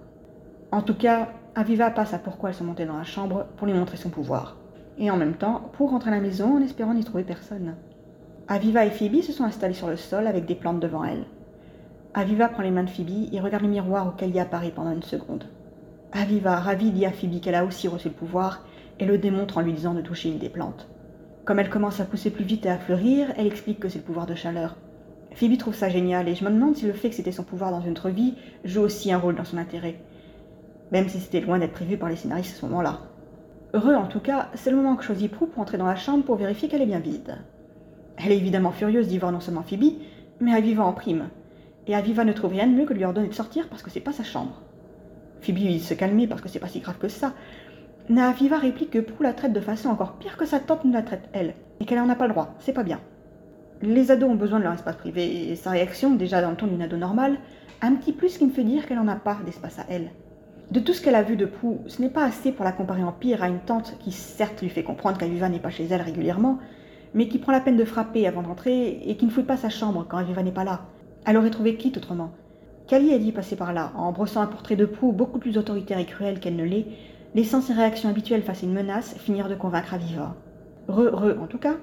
En 0.71 0.81
tout 0.81 0.95
cas, 0.95 1.29
Aviva 1.55 1.89
passe 1.89 2.13
à 2.13 2.19
pourquoi 2.19 2.49
elles 2.49 2.55
sont 2.55 2.65
montées 2.65 2.85
dans 2.85 2.97
la 2.97 3.03
chambre 3.03 3.45
pour 3.55 3.65
lui 3.65 3.73
montrer 3.73 3.97
son 3.97 4.09
pouvoir. 4.09 4.57
Et 4.97 5.09
en 5.09 5.15
même 5.17 5.35
temps, 5.35 5.71
pour 5.73 5.91
rentrer 5.91 6.09
à 6.09 6.15
la 6.15 6.21
maison 6.21 6.57
en 6.57 6.61
espérant 6.61 6.93
n'y 6.93 7.03
trouver 7.03 7.23
personne. 7.23 7.75
Aviva 8.49 8.85
et 8.85 8.91
Phoebe 8.91 9.21
se 9.21 9.33
sont 9.33 9.43
installées 9.43 9.73
sur 9.73 9.89
le 9.89 9.97
sol 9.97 10.25
avec 10.25 10.45
des 10.45 10.55
plantes 10.55 10.79
devant 10.79 11.03
elles. 11.03 11.25
Aviva 12.13 12.47
prend 12.47 12.63
les 12.63 12.71
mains 12.71 12.85
de 12.85 12.89
Phoebe 12.89 13.27
et 13.33 13.41
regarde 13.41 13.63
le 13.63 13.69
miroir 13.69 14.07
où 14.07 14.11
Kali 14.11 14.39
apparaît 14.39 14.71
pendant 14.71 14.93
une 14.93 15.03
seconde. 15.03 15.43
Aviva, 16.13 16.55
ravie, 16.55 16.91
dit 16.91 17.05
à 17.05 17.11
Phoebe 17.11 17.41
qu'elle 17.41 17.55
a 17.55 17.65
aussi 17.65 17.89
reçu 17.89 18.07
le 18.07 18.13
pouvoir 18.13 18.65
et 19.01 19.05
le 19.05 19.17
démontre 19.17 19.57
en 19.57 19.61
lui 19.61 19.73
disant 19.73 19.93
de 19.93 20.01
toucher 20.01 20.29
une 20.29 20.37
des 20.37 20.47
plantes. 20.47 20.87
Comme 21.43 21.59
elle 21.59 21.69
commence 21.69 21.99
à 21.99 22.05
pousser 22.05 22.29
plus 22.29 22.45
vite 22.45 22.65
et 22.65 22.69
à 22.69 22.77
fleurir, 22.77 23.33
elle 23.35 23.47
explique 23.47 23.81
que 23.81 23.89
c'est 23.89 23.99
le 23.99 24.05
pouvoir 24.05 24.27
de 24.27 24.35
chaleur. 24.35 24.77
Phoebe 25.33 25.57
trouve 25.57 25.75
ça 25.75 25.89
génial 25.89 26.29
et 26.29 26.35
je 26.35 26.45
me 26.45 26.49
demande 26.49 26.77
si 26.77 26.85
le 26.85 26.93
fait 26.93 27.09
que 27.09 27.15
c'était 27.15 27.33
son 27.33 27.43
pouvoir 27.43 27.71
dans 27.71 27.81
une 27.81 27.91
autre 27.91 28.09
vie 28.09 28.35
joue 28.63 28.81
aussi 28.81 29.11
un 29.11 29.17
rôle 29.17 29.35
dans 29.35 29.43
son 29.43 29.57
intérêt. 29.57 29.99
Même 30.93 31.09
si 31.09 31.19
c'était 31.19 31.41
loin 31.41 31.59
d'être 31.59 31.73
prévu 31.73 31.97
par 31.97 32.07
les 32.07 32.15
scénaristes 32.15 32.55
à 32.55 32.59
ce 32.61 32.65
moment-là. 32.65 33.01
Heureux 33.73 33.95
en 33.95 34.07
tout 34.07 34.21
cas, 34.21 34.47
c'est 34.53 34.71
le 34.71 34.77
moment 34.77 34.95
que 34.95 35.03
choisit 35.03 35.29
Prou 35.29 35.47
pour 35.47 35.61
entrer 35.61 35.77
dans 35.77 35.85
la 35.85 35.97
chambre 35.97 36.23
pour 36.23 36.37
vérifier 36.37 36.69
qu'elle 36.69 36.81
est 36.81 36.85
bien 36.85 36.99
vide. 36.99 37.35
Elle 38.17 38.31
est 38.31 38.37
évidemment 38.37 38.71
furieuse 38.71 39.07
d'y 39.07 39.17
voir 39.17 39.31
non 39.31 39.39
seulement 39.39 39.63
Phoebe, 39.63 39.93
mais 40.39 40.53
à 40.53 40.59
vivant 40.59 40.87
en 40.87 40.93
prime. 40.93 41.29
Et 41.87 41.95
Aviva 41.95 42.25
ne 42.25 42.33
trouve 42.33 42.51
rien 42.51 42.67
de 42.67 42.73
mieux 42.73 42.85
que 42.85 42.93
de 42.93 42.97
lui 42.97 43.05
ordonner 43.05 43.29
de 43.29 43.33
sortir 43.33 43.67
parce 43.69 43.81
que 43.81 43.89
c'est 43.89 44.01
pas 44.01 44.11
sa 44.11 44.23
chambre. 44.23 44.61
Phoebe 45.41 45.79
se 45.79 45.93
calmer 45.93 46.27
parce 46.27 46.41
que 46.41 46.49
c'est 46.49 46.59
pas 46.59 46.67
si 46.67 46.79
grave 46.79 46.97
que 46.97 47.07
ça. 47.07 47.33
Mais 48.09 48.21
Aviva 48.21 48.57
réplique 48.57 48.91
que 48.91 48.99
Prue 48.99 49.23
la 49.23 49.33
traite 49.33 49.53
de 49.53 49.59
façon 49.59 49.89
encore 49.89 50.13
pire 50.13 50.37
que 50.37 50.45
sa 50.45 50.59
tante 50.59 50.85
ne 50.85 50.93
la 50.93 51.01
traite 51.01 51.29
elle, 51.33 51.55
et 51.79 51.85
qu'elle 51.85 51.99
en 51.99 52.09
a 52.09 52.15
pas 52.15 52.27
le 52.27 52.33
droit, 52.33 52.55
c'est 52.59 52.73
pas 52.73 52.83
bien. 52.83 52.99
Les 53.81 54.11
ados 54.11 54.29
ont 54.29 54.35
besoin 54.35 54.59
de 54.59 54.63
leur 54.63 54.73
espace 54.73 54.95
privé, 54.95 55.51
et 55.51 55.55
sa 55.55 55.71
réaction, 55.71 56.15
déjà 56.15 56.41
dans 56.41 56.49
le 56.49 56.55
ton 56.55 56.67
d'une 56.67 56.81
ado 56.81 56.97
normale, 56.97 57.37
a 57.81 57.87
un 57.87 57.95
petit 57.95 58.13
plus 58.13 58.37
qui 58.37 58.45
me 58.45 58.51
fait 58.51 58.63
dire 58.63 58.87
qu'elle 58.87 58.97
n'en 58.97 59.07
a 59.07 59.15
pas 59.15 59.37
d'espace 59.45 59.77
à 59.79 59.85
elle. 59.89 60.09
De 60.71 60.79
tout 60.79 60.93
ce 60.93 61.01
qu'elle 61.01 61.15
a 61.15 61.23
vu 61.23 61.35
de 61.35 61.45
Prue, 61.45 61.77
ce 61.87 62.01
n'est 62.01 62.09
pas 62.09 62.23
assez 62.23 62.51
pour 62.51 62.65
la 62.65 62.71
comparer 62.71 63.03
en 63.03 63.11
pire 63.11 63.43
à 63.43 63.49
une 63.49 63.59
tante 63.59 63.97
qui 63.99 64.11
certes 64.11 64.61
lui 64.61 64.69
fait 64.69 64.83
comprendre 64.83 65.17
qu'Aviva 65.17 65.49
n'est 65.49 65.59
pas 65.59 65.69
chez 65.69 65.85
elle 65.85 66.01
régulièrement, 66.01 66.59
mais 67.13 67.27
qui 67.27 67.37
prend 67.37 67.51
la 67.51 67.61
peine 67.61 67.77
de 67.77 67.85
frapper 67.85 68.27
avant 68.27 68.41
d'entrer 68.41 69.01
et 69.05 69.15
qui 69.17 69.25
ne 69.25 69.31
fouille 69.31 69.43
pas 69.43 69.57
sa 69.57 69.69
chambre 69.69 70.05
quand 70.07 70.17
Aviva 70.17 70.43
n'est 70.43 70.51
pas 70.51 70.63
là. 70.63 70.81
Elle 71.25 71.37
aurait 71.37 71.49
trouvé 71.49 71.75
quitte 71.75 71.97
autrement? 71.97 72.31
Kali 72.87 73.13
a 73.13 73.19
dit 73.19 73.33
passer 73.33 73.57
par 73.57 73.73
là, 73.73 73.91
en 73.95 74.13
brossant 74.13 74.41
un 74.41 74.47
portrait 74.47 74.77
de 74.77 74.85
Prue 74.85 75.11
beaucoup 75.11 75.39
plus 75.39 75.57
autoritaire 75.57 75.99
et 75.99 76.05
cruel 76.05 76.39
qu'elle 76.39 76.55
ne 76.55 76.63
l'est, 76.63 76.85
laissant 77.35 77.59
ses 77.59 77.73
réactions 77.73 78.09
habituelles 78.09 78.43
face 78.43 78.63
à 78.63 78.65
une 78.65 78.73
menace 78.73 79.15
finir 79.17 79.49
de 79.49 79.55
convaincre 79.55 79.93
Aviva. 79.93 80.35
Re, 80.87 81.09
re, 81.11 81.41
en 81.41 81.47
tout 81.47 81.57
cas. 81.57 81.75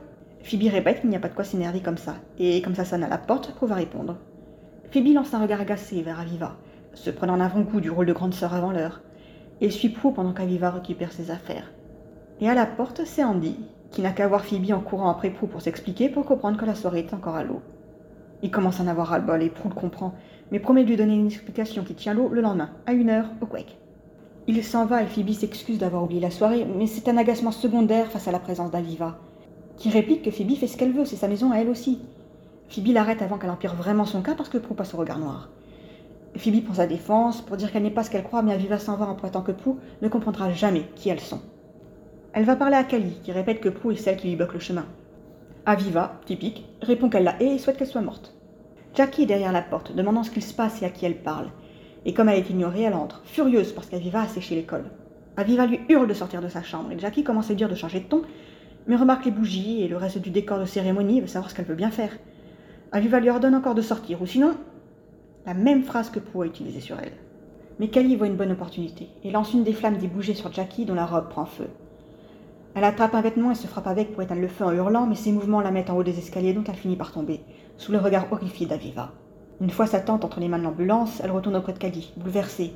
Phoebe 0.42 0.70
répète 0.70 1.00
qu'il 1.00 1.10
n'y 1.10 1.16
a 1.16 1.20
pas 1.20 1.28
de 1.28 1.34
quoi 1.34 1.44
s'énerver 1.44 1.80
comme 1.80 1.98
ça, 1.98 2.14
et 2.38 2.62
comme 2.62 2.74
ça 2.74 2.84
sonne 2.84 3.04
à 3.04 3.08
la 3.08 3.18
porte, 3.18 3.54
Prue 3.54 3.66
va 3.66 3.74
répondre. 3.74 4.16
Phoebe 4.92 5.14
lance 5.14 5.34
un 5.34 5.42
regard 5.42 5.60
agacé 5.60 6.00
vers 6.00 6.20
Aviva, 6.20 6.56
se 6.94 7.10
prenant 7.10 7.34
en 7.34 7.40
avant-goût 7.40 7.80
du 7.80 7.90
rôle 7.90 8.06
de 8.06 8.12
grande 8.12 8.34
sœur 8.34 8.54
avant 8.54 8.72
l'heure, 8.72 9.02
et 9.60 9.70
suit 9.70 9.90
Prue 9.90 10.12
pendant 10.12 10.32
qu'Aviva 10.32 10.70
récupère 10.70 11.12
ses 11.12 11.30
affaires. 11.30 11.70
Et 12.40 12.48
à 12.48 12.54
la 12.54 12.66
porte, 12.66 13.02
c'est 13.04 13.24
Andy, 13.24 13.56
qui 13.94 14.02
n'a 14.02 14.10
qu'à 14.10 14.26
voir 14.26 14.44
Phoebe 14.44 14.72
en 14.72 14.80
courant 14.80 15.08
après 15.08 15.30
Prue 15.30 15.46
pour 15.46 15.62
s'expliquer 15.62 16.08
pour 16.08 16.24
comprendre 16.24 16.58
que 16.58 16.64
la 16.64 16.74
soirée 16.74 16.98
est 16.98 17.14
encore 17.14 17.36
à 17.36 17.44
l'eau. 17.44 17.62
Il 18.42 18.50
commence 18.50 18.80
à 18.80 18.82
en 18.82 18.88
avoir 18.88 19.06
ras-le-bol 19.06 19.40
et 19.40 19.50
Prue 19.50 19.68
le 19.68 19.74
comprend, 19.74 20.14
mais 20.50 20.58
promet 20.58 20.82
de 20.82 20.88
lui 20.88 20.96
donner 20.96 21.14
une 21.14 21.28
explication 21.28 21.84
qui 21.84 21.94
tient 21.94 22.12
l'eau 22.12 22.28
le 22.28 22.40
lendemain, 22.40 22.70
à 22.86 22.92
une 22.92 23.08
heure, 23.08 23.28
au 23.40 23.46
Quake. 23.46 23.78
Il 24.48 24.64
s'en 24.64 24.84
va 24.84 25.04
et 25.04 25.06
Phoebe 25.06 25.30
s'excuse 25.30 25.78
d'avoir 25.78 26.02
oublié 26.02 26.20
la 26.20 26.32
soirée, 26.32 26.66
mais 26.76 26.88
c'est 26.88 27.08
un 27.08 27.16
agacement 27.16 27.52
secondaire 27.52 28.08
face 28.08 28.26
à 28.26 28.32
la 28.32 28.40
présence 28.40 28.72
d'Aviva, 28.72 29.16
qui 29.76 29.90
réplique 29.90 30.22
que 30.22 30.32
Phoebe 30.32 30.56
fait 30.56 30.66
ce 30.66 30.76
qu'elle 30.76 30.92
veut, 30.92 31.04
c'est 31.04 31.14
sa 31.14 31.28
maison 31.28 31.52
à 31.52 31.58
elle 31.58 31.68
aussi. 31.68 32.00
Phoebe 32.68 32.88
l'arrête 32.88 33.22
avant 33.22 33.38
qu'elle 33.38 33.50
empire 33.50 33.76
vraiment 33.76 34.06
son 34.06 34.22
cas 34.22 34.34
parce 34.34 34.48
que 34.48 34.58
Prue 34.58 34.74
passe 34.74 34.94
au 34.94 34.98
regard 34.98 35.20
noir. 35.20 35.50
Phoebe 36.36 36.64
prend 36.64 36.74
sa 36.74 36.88
défense 36.88 37.42
pour 37.42 37.56
dire 37.56 37.70
qu'elle 37.70 37.84
n'est 37.84 37.92
pas 37.92 38.02
ce 38.02 38.10
qu'elle 38.10 38.24
croit, 38.24 38.42
mais 38.42 38.54
Aviva 38.54 38.80
s'en 38.80 38.96
va 38.96 39.06
en 39.06 39.14
pointant 39.14 39.42
que 39.42 39.52
Prue 39.52 39.76
ne 40.02 40.08
comprendra 40.08 40.50
jamais 40.50 40.82
qui 40.96 41.10
elles 41.10 41.20
sont. 41.20 41.40
Elle 42.36 42.46
va 42.46 42.56
parler 42.56 42.74
à 42.74 42.82
Kali, 42.82 43.20
qui 43.22 43.30
répète 43.30 43.60
que 43.60 43.68
Prue 43.68 43.92
est 43.92 43.96
celle 43.96 44.16
qui 44.16 44.26
lui 44.26 44.34
bloque 44.34 44.54
le 44.54 44.58
chemin. 44.58 44.86
Aviva, 45.66 46.20
typique, 46.26 46.66
répond 46.82 47.08
qu'elle 47.08 47.22
la 47.22 47.40
et 47.40 47.58
souhaite 47.58 47.76
qu'elle 47.76 47.86
soit 47.86 48.00
morte. 48.00 48.34
Jackie 48.92 49.22
est 49.22 49.26
derrière 49.26 49.52
la 49.52 49.62
porte, 49.62 49.94
demandant 49.94 50.24
ce 50.24 50.32
qu'il 50.32 50.42
se 50.42 50.52
passe 50.52 50.82
et 50.82 50.84
à 50.84 50.90
qui 50.90 51.06
elle 51.06 51.22
parle. 51.22 51.50
Et 52.04 52.12
comme 52.12 52.28
elle 52.28 52.40
est 52.40 52.50
ignorée, 52.50 52.82
elle 52.82 52.94
entre, 52.94 53.22
furieuse 53.24 53.70
parce 53.70 53.86
qu'Aviva 53.86 54.22
a 54.22 54.26
séché 54.26 54.56
l'école. 54.56 54.90
Aviva 55.36 55.64
lui 55.66 55.78
hurle 55.88 56.08
de 56.08 56.12
sortir 56.12 56.42
de 56.42 56.48
sa 56.48 56.64
chambre 56.64 56.90
et 56.90 56.98
Jackie 56.98 57.22
commence 57.22 57.52
à 57.52 57.54
dire 57.54 57.68
de 57.68 57.76
changer 57.76 58.00
de 58.00 58.08
ton, 58.08 58.22
mais 58.88 58.96
remarque 58.96 59.26
les 59.26 59.30
bougies 59.30 59.82
et 59.82 59.88
le 59.88 59.96
reste 59.96 60.18
du 60.18 60.30
décor 60.30 60.58
de 60.58 60.66
cérémonie 60.66 61.18
et 61.18 61.20
veut 61.20 61.28
savoir 61.28 61.52
ce 61.52 61.54
qu'elle 61.54 61.66
peut 61.66 61.74
bien 61.76 61.92
faire. 61.92 62.18
Aviva 62.90 63.20
lui 63.20 63.30
ordonne 63.30 63.54
encore 63.54 63.76
de 63.76 63.82
sortir, 63.82 64.20
ou 64.20 64.26
sinon, 64.26 64.56
la 65.46 65.54
même 65.54 65.84
phrase 65.84 66.10
que 66.10 66.18
Prue 66.18 66.42
a 66.42 66.46
utilisée 66.46 66.80
sur 66.80 66.98
elle. 66.98 67.12
Mais 67.78 67.88
Kali 67.88 68.16
voit 68.16 68.26
une 68.26 68.36
bonne 68.36 68.50
opportunité 68.50 69.08
et 69.22 69.30
lance 69.30 69.54
une 69.54 69.62
des 69.62 69.72
flammes 69.72 69.98
des 69.98 70.08
bougies 70.08 70.34
sur 70.34 70.52
Jackie 70.52 70.84
dont 70.84 70.94
la 70.94 71.06
robe 71.06 71.28
prend 71.28 71.46
feu. 71.46 71.68
Elle 72.76 72.84
attrape 72.84 73.14
un 73.14 73.20
vêtement 73.20 73.52
et 73.52 73.54
se 73.54 73.68
frappe 73.68 73.86
avec 73.86 74.12
pour 74.12 74.22
éteindre 74.22 74.40
le 74.40 74.48
feu 74.48 74.64
en 74.64 74.72
hurlant, 74.72 75.06
mais 75.06 75.14
ses 75.14 75.30
mouvements 75.30 75.60
la 75.60 75.70
mettent 75.70 75.90
en 75.90 75.96
haut 75.96 76.02
des 76.02 76.18
escaliers 76.18 76.54
dont 76.54 76.64
elle 76.66 76.74
finit 76.74 76.96
par 76.96 77.12
tomber, 77.12 77.40
sous 77.76 77.92
le 77.92 77.98
regard 77.98 78.32
horrifié 78.32 78.66
d'Aviva. 78.66 79.12
Une 79.60 79.70
fois 79.70 79.86
sa 79.86 80.00
tante 80.00 80.24
entre 80.24 80.40
les 80.40 80.48
mains 80.48 80.58
de 80.58 80.64
l'ambulance, 80.64 81.20
elle 81.22 81.30
retourne 81.30 81.54
auprès 81.54 81.72
de 81.72 81.78
Kali, 81.78 82.12
bouleversée. 82.16 82.72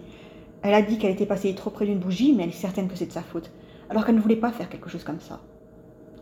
Elle 0.62 0.74
a 0.74 0.82
dit 0.82 0.98
qu'elle 0.98 1.10
était 1.10 1.26
passée 1.26 1.52
trop 1.56 1.70
près 1.70 1.84
d'une 1.84 1.98
bougie, 1.98 2.32
mais 2.32 2.44
elle 2.44 2.50
est 2.50 2.52
certaine 2.52 2.86
que 2.86 2.94
c'est 2.94 3.06
de 3.06 3.12
sa 3.12 3.22
faute, 3.22 3.50
alors 3.90 4.04
qu'elle 4.04 4.14
ne 4.14 4.20
voulait 4.20 4.36
pas 4.36 4.52
faire 4.52 4.68
quelque 4.68 4.88
chose 4.88 5.02
comme 5.02 5.18
ça. 5.18 5.40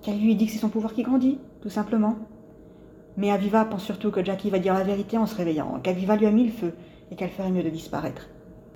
Kali 0.03 0.21
lui 0.21 0.37
dit 0.37 0.47
que 0.47 0.53
c'est 0.53 0.59
son 0.59 0.71
pouvoir 0.71 0.95
qui 0.95 1.03
grandit, 1.03 1.39
tout 1.61 1.69
simplement. 1.69 2.17
Mais 3.19 3.31
Aviva 3.31 3.67
pense 3.67 3.85
surtout 3.85 4.11
que 4.11 4.25
Jackie 4.25 4.49
va 4.49 4.59
dire 4.59 4.73
la 4.73 4.85
vérité 4.85 5.19
en 5.19 5.27
se 5.27 5.37
réveillant, 5.37 5.81
qu'Aviva 5.83 6.17
lui 6.17 6.27
a 6.27 6.31
mis 6.31 6.47
le 6.47 6.53
feu 6.53 6.73
et 7.11 7.17
qu'elle 7.17 7.31
ferait 7.31 7.51
mieux 7.51 7.63
de 7.63 7.69
disparaître. 7.69 8.31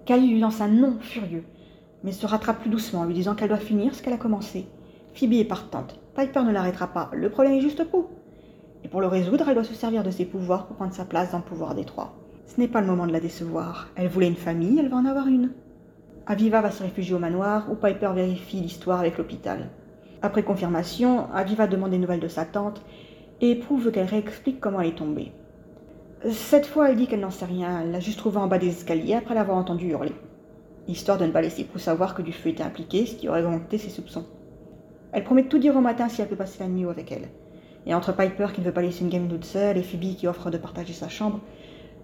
Kali 0.04 0.28
lui 0.28 0.40
lance 0.40 0.60
un 0.60 0.68
non 0.68 0.98
furieux, 1.00 1.44
mais 2.04 2.12
se 2.12 2.26
rattrape 2.26 2.60
plus 2.60 2.70
doucement, 2.70 3.04
lui 3.04 3.14
disant 3.14 3.34
qu'elle 3.34 3.48
doit 3.48 3.56
finir 3.56 3.94
ce 3.94 4.02
qu'elle 4.02 4.12
a 4.12 4.18
commencé. 4.18 4.66
Phoebe 5.14 5.34
est 5.34 5.44
partante. 5.44 5.98
Piper 6.14 6.42
ne 6.42 6.52
l'arrêtera 6.52 6.88
pas. 6.88 7.10
Le 7.12 7.30
problème 7.30 7.54
est 7.54 7.60
juste 7.60 7.84
pour. 7.84 8.10
Et 8.84 8.88
pour 8.88 9.00
le 9.00 9.06
résoudre, 9.06 9.48
elle 9.48 9.54
doit 9.54 9.64
se 9.64 9.74
servir 9.74 10.02
de 10.02 10.10
ses 10.10 10.24
pouvoirs 10.24 10.66
pour 10.66 10.76
prendre 10.76 10.94
sa 10.94 11.04
place 11.04 11.32
dans 11.32 11.38
le 11.38 11.44
pouvoir 11.44 11.74
des 11.74 11.84
trois. 11.84 12.14
Ce 12.46 12.58
n'est 12.58 12.68
pas 12.68 12.80
le 12.80 12.86
moment 12.86 13.06
de 13.06 13.12
la 13.12 13.20
décevoir. 13.20 13.88
Elle 13.94 14.08
voulait 14.08 14.28
une 14.28 14.36
famille, 14.36 14.78
elle 14.78 14.88
va 14.88 14.96
en 14.96 15.06
avoir 15.06 15.26
une. 15.26 15.52
Aviva 16.26 16.60
va 16.60 16.70
se 16.70 16.82
réfugier 16.82 17.14
au 17.14 17.18
manoir 17.18 17.66
où 17.70 17.74
Piper 17.74 18.12
vérifie 18.14 18.60
l'histoire 18.60 19.00
avec 19.00 19.18
l'hôpital. 19.18 19.68
Après 20.22 20.42
confirmation, 20.42 21.32
Aviva 21.32 21.66
demande 21.66 21.90
des 21.90 21.98
nouvelles 21.98 22.20
de 22.20 22.28
sa 22.28 22.44
tante 22.44 22.82
et 23.40 23.54
prouve 23.54 23.90
qu'elle 23.90 24.06
réexplique 24.06 24.60
comment 24.60 24.80
elle 24.80 24.88
est 24.88 24.98
tombée. 24.98 25.32
Cette 26.30 26.66
fois, 26.66 26.90
elle 26.90 26.96
dit 26.96 27.06
qu'elle 27.06 27.20
n'en 27.20 27.30
sait 27.30 27.46
rien, 27.46 27.80
elle 27.80 27.92
l'a 27.92 28.00
juste 28.00 28.18
trouvée 28.18 28.36
en 28.36 28.46
bas 28.46 28.58
des 28.58 28.68
escaliers 28.68 29.14
après 29.14 29.34
l'avoir 29.34 29.56
entendu 29.56 29.88
hurler, 29.88 30.12
histoire 30.86 31.16
de 31.16 31.24
ne 31.24 31.30
pas 31.30 31.40
laisser 31.40 31.64
Prue 31.64 31.78
savoir 31.78 32.14
que 32.14 32.20
du 32.20 32.32
feu 32.32 32.50
était 32.50 32.62
impliqué, 32.62 33.06
ce 33.06 33.14
qui 33.14 33.28
aurait 33.28 33.42
augmenté 33.42 33.78
ses 33.78 33.88
soupçons. 33.88 34.26
Elle 35.12 35.24
promet 35.24 35.42
de 35.42 35.48
tout 35.48 35.58
dire 35.58 35.76
au 35.76 35.80
matin 35.80 36.08
si 36.08 36.22
elle 36.22 36.28
peut 36.28 36.36
passer 36.36 36.60
la 36.60 36.68
nuit 36.68 36.88
avec 36.88 37.10
elle. 37.10 37.28
Et 37.86 37.94
entre 37.94 38.14
Piper 38.14 38.48
qui 38.54 38.60
ne 38.60 38.66
veut 38.66 38.72
pas 38.72 38.82
laisser 38.82 39.02
une 39.02 39.10
game 39.10 39.28
toute 39.28 39.44
seule 39.44 39.76
et 39.76 39.82
Phoebe 39.82 40.14
qui 40.16 40.26
offre 40.26 40.50
de 40.50 40.58
partager 40.58 40.92
sa 40.92 41.08
chambre, 41.08 41.40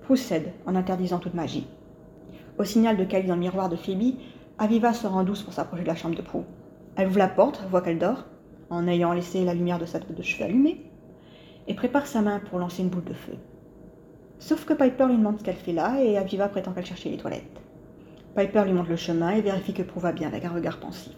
Prue 0.02 0.16
cède 0.16 0.52
en 0.66 0.74
interdisant 0.74 1.18
toute 1.18 1.34
magie. 1.34 1.66
Au 2.58 2.64
signal 2.64 2.96
de 2.96 3.04
Kali 3.04 3.28
dans 3.28 3.34
le 3.34 3.40
miroir 3.40 3.68
de 3.68 3.76
Phoebe, 3.76 4.14
Aviva 4.58 4.92
se 4.92 5.06
rend 5.06 5.24
douce 5.24 5.42
pour 5.42 5.52
s'approcher 5.52 5.82
de 5.82 5.88
la 5.88 5.96
chambre 5.96 6.16
de 6.16 6.22
Prue. 6.22 6.44
Elle 6.96 7.08
ouvre 7.08 7.18
la 7.18 7.28
porte, 7.28 7.62
voit 7.70 7.82
qu'elle 7.82 7.98
dort, 7.98 8.24
en 8.70 8.88
ayant 8.88 9.12
laissé 9.12 9.44
la 9.44 9.54
lumière 9.54 9.78
de 9.78 9.84
sa 9.84 10.00
tête 10.00 10.16
de 10.16 10.22
cheveux 10.22 10.44
allumée, 10.44 10.90
et 11.68 11.74
prépare 11.74 12.06
sa 12.06 12.22
main 12.22 12.40
pour 12.40 12.58
lancer 12.58 12.82
une 12.82 12.88
boule 12.88 13.04
de 13.04 13.12
feu. 13.12 13.34
Sauf 14.38 14.64
que 14.64 14.74
Piper 14.74 15.06
lui 15.06 15.16
demande 15.16 15.38
ce 15.38 15.44
qu'elle 15.44 15.56
fait 15.56 15.72
là 15.72 16.00
et 16.02 16.16
Aviva 16.18 16.48
prétend 16.48 16.72
qu'elle 16.72 16.86
cherchait 16.86 17.10
les 17.10 17.16
toilettes. 17.16 17.60
Piper 18.36 18.64
lui 18.64 18.72
montre 18.72 18.90
le 18.90 18.96
chemin 18.96 19.30
et 19.30 19.40
vérifie 19.40 19.72
que 19.72 19.82
Prue 19.82 20.00
va 20.00 20.12
bien 20.12 20.28
avec 20.28 20.44
un 20.44 20.50
regard 20.50 20.78
pensif. 20.78 21.16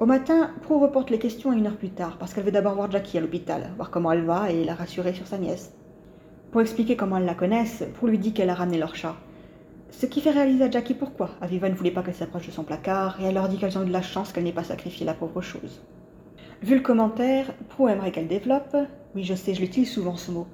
Au 0.00 0.06
matin, 0.06 0.50
Prue 0.62 0.76
reporte 0.76 1.10
les 1.10 1.18
questions 1.18 1.50
à 1.50 1.54
une 1.54 1.66
heure 1.66 1.76
plus 1.76 1.90
tard 1.90 2.16
parce 2.16 2.32
qu'elle 2.32 2.44
veut 2.44 2.50
d'abord 2.50 2.74
voir 2.74 2.90
Jackie 2.90 3.18
à 3.18 3.20
l'hôpital, 3.20 3.70
voir 3.76 3.90
comment 3.90 4.10
elle 4.10 4.24
va 4.24 4.50
et 4.50 4.64
la 4.64 4.74
rassurer 4.74 5.12
sur 5.12 5.26
sa 5.26 5.36
nièce. 5.36 5.74
Pour 6.50 6.62
expliquer 6.62 6.96
comment 6.96 7.18
elle 7.18 7.26
la 7.26 7.34
connaissent, 7.34 7.84
Prue 7.92 8.08
lui 8.08 8.18
dit 8.18 8.32
qu'elle 8.32 8.48
a 8.48 8.54
ramené 8.54 8.78
leur 8.78 8.94
chat. 8.94 9.14
Ce 9.90 10.06
qui 10.06 10.22
fait 10.22 10.30
réaliser 10.30 10.64
à 10.64 10.70
Jackie 10.70 10.94
pourquoi 10.94 11.32
Aviva 11.42 11.68
ne 11.68 11.74
voulait 11.74 11.90
pas 11.90 12.02
qu'elle 12.02 12.14
s'approche 12.14 12.46
de 12.46 12.50
son 12.50 12.62
placard 12.62 13.20
et 13.20 13.24
elle 13.24 13.34
leur 13.34 13.50
dit 13.50 13.58
qu'elles 13.58 13.76
ont 13.76 13.82
eu 13.82 13.88
de 13.88 13.92
la 13.92 14.00
chance 14.00 14.32
qu'elle 14.32 14.44
n'ait 14.44 14.52
pas 14.52 14.64
sacrifié 14.64 15.04
la 15.04 15.12
pauvre 15.12 15.42
chose. 15.42 15.82
Vu 16.62 16.76
le 16.76 16.80
commentaire, 16.80 17.52
Prue 17.68 17.90
aimerait 17.90 18.10
qu'elle 18.10 18.26
développe. 18.26 18.74
Oui, 19.14 19.24
je 19.24 19.34
sais, 19.34 19.52
je 19.52 19.60
l'utilise 19.60 19.92
souvent 19.92 20.16
ce 20.16 20.30
mot. 20.30 20.46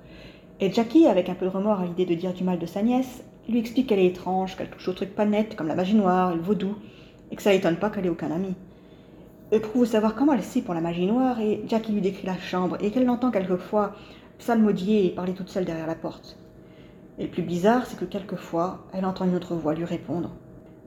Et 0.58 0.72
Jackie, 0.72 1.06
avec 1.06 1.28
un 1.28 1.36
peu 1.36 1.46
de 1.46 1.52
remords 1.52 1.82
à 1.82 1.86
l'idée 1.86 2.04
de 2.04 2.16
dire 2.16 2.34
du 2.34 2.42
mal 2.42 2.58
de 2.58 2.66
sa 2.66 2.82
nièce, 2.82 3.22
lui 3.48 3.60
explique 3.60 3.90
qu'elle 3.90 4.00
est 4.00 4.06
étrange, 4.06 4.56
qu'elle 4.56 4.70
touche 4.70 4.88
aux 4.88 4.92
trucs 4.92 5.14
pas 5.14 5.24
nets 5.24 5.54
comme 5.54 5.68
la 5.68 5.76
magie 5.76 5.94
noire 5.94 6.34
le 6.34 6.42
vaudou, 6.42 6.74
et 7.30 7.36
que 7.36 7.42
ça 7.42 7.52
l'étonne 7.52 7.76
pas 7.76 7.90
qu'elle 7.90 8.06
ait 8.06 8.10
aucun 8.10 8.32
ami. 8.32 8.56
Prue 9.50 9.80
veut 9.80 9.86
savoir 9.86 10.14
comment 10.14 10.32
elle 10.32 10.42
sait 10.42 10.60
pour 10.60 10.74
la 10.74 10.80
magie 10.80 11.06
noire, 11.06 11.40
et 11.40 11.62
Jackie 11.68 11.92
lui 11.92 12.00
décrit 12.00 12.26
la 12.26 12.36
chambre, 12.36 12.76
et 12.80 12.90
qu'elle 12.90 13.04
l'entend 13.06 13.30
quelquefois 13.30 13.92
psalmodier 14.38 15.06
et 15.06 15.10
parler 15.10 15.34
toute 15.34 15.48
seule 15.48 15.64
derrière 15.64 15.86
la 15.86 15.94
porte. 15.94 16.36
Et 17.18 17.24
le 17.24 17.30
plus 17.30 17.42
bizarre, 17.42 17.86
c'est 17.86 17.98
que 17.98 18.04
quelquefois, 18.04 18.84
elle 18.92 19.04
entend 19.06 19.24
une 19.24 19.36
autre 19.36 19.54
voix 19.54 19.74
lui 19.74 19.84
répondre. 19.84 20.32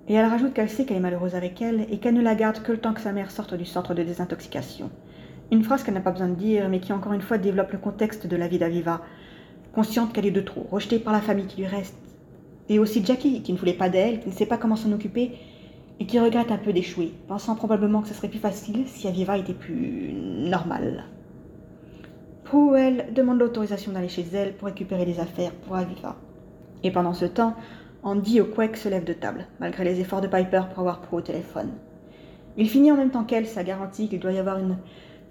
Et 0.07 0.13
elle 0.13 0.25
rajoute 0.25 0.53
qu'elle 0.53 0.69
sait 0.69 0.85
qu'elle 0.85 0.97
est 0.97 1.01
malheureuse 1.01 1.35
avec 1.35 1.61
elle, 1.61 1.87
et 1.89 1.99
qu'elle 1.99 2.13
ne 2.15 2.21
la 2.21 2.35
garde 2.35 2.61
que 2.61 2.71
le 2.71 2.79
temps 2.79 2.93
que 2.93 3.01
sa 3.01 3.13
mère 3.13 3.31
sorte 3.31 3.53
du 3.53 3.65
centre 3.65 3.93
de 3.93 4.03
désintoxication. 4.03 4.91
Une 5.51 5.63
phrase 5.63 5.83
qu'elle 5.83 5.95
n'a 5.95 6.01
pas 6.01 6.11
besoin 6.11 6.27
de 6.27 6.35
dire, 6.35 6.69
mais 6.69 6.79
qui 6.79 6.93
encore 6.93 7.13
une 7.13 7.21
fois 7.21 7.37
développe 7.37 7.71
le 7.71 7.79
contexte 7.79 8.27
de 8.27 8.35
la 8.35 8.47
vie 8.47 8.59
d'Aviva, 8.59 9.01
consciente 9.73 10.11
qu'elle 10.13 10.25
est 10.25 10.31
de 10.31 10.41
trop, 10.41 10.67
rejetée 10.69 10.99
par 10.99 11.13
la 11.13 11.21
famille 11.21 11.47
qui 11.47 11.61
lui 11.61 11.67
reste. 11.67 11.97
Et 12.67 12.77
aussi 12.77 13.03
Jackie, 13.03 13.41
qui 13.41 13.53
ne 13.53 13.57
voulait 13.57 13.73
pas 13.73 13.89
d'elle, 13.89 14.19
qui 14.19 14.29
ne 14.29 14.33
sait 14.33 14.45
pas 14.45 14.57
comment 14.57 14.75
s'en 14.75 14.91
occuper, 14.91 15.31
et 15.99 16.05
qui 16.05 16.19
regrette 16.19 16.51
un 16.51 16.57
peu 16.57 16.71
d'échouer, 16.71 17.11
pensant 17.27 17.55
probablement 17.55 18.01
que 18.01 18.07
ce 18.07 18.13
serait 18.13 18.29
plus 18.29 18.39
facile 18.39 18.87
si 18.87 19.07
Aviva 19.07 19.37
était 19.37 19.53
plus 19.53 20.13
normale. 20.13 21.03
Prue, 22.45 22.77
elle, 22.77 23.13
demande 23.13 23.39
l'autorisation 23.39 23.91
d'aller 23.91 24.07
chez 24.07 24.25
elle 24.33 24.55
pour 24.55 24.67
récupérer 24.67 25.05
des 25.05 25.19
affaires 25.19 25.51
pour 25.51 25.75
Aviva. 25.75 26.15
Et 26.83 26.91
pendant 26.91 27.13
ce 27.13 27.25
temps, 27.25 27.53
Andy 28.01 28.39
Quake 28.55 28.77
se 28.77 28.87
lève 28.87 29.03
de 29.03 29.13
table, 29.13 29.45
malgré 29.59 29.83
les 29.83 29.99
efforts 29.99 30.21
de 30.21 30.27
Piper 30.27 30.61
pour 30.69 30.79
avoir 30.79 31.01
Prue 31.01 31.17
au 31.17 31.21
téléphone. 31.21 31.71
Il 32.57 32.69
finit 32.69 32.91
en 32.91 32.97
même 32.97 33.11
temps 33.11 33.25
qu'elle, 33.25 33.45
sa 33.45 33.63
garantie 33.63 34.07
qu'il 34.07 34.19
doit 34.19 34.31
y 34.31 34.39
avoir 34.39 34.57
une 34.57 34.77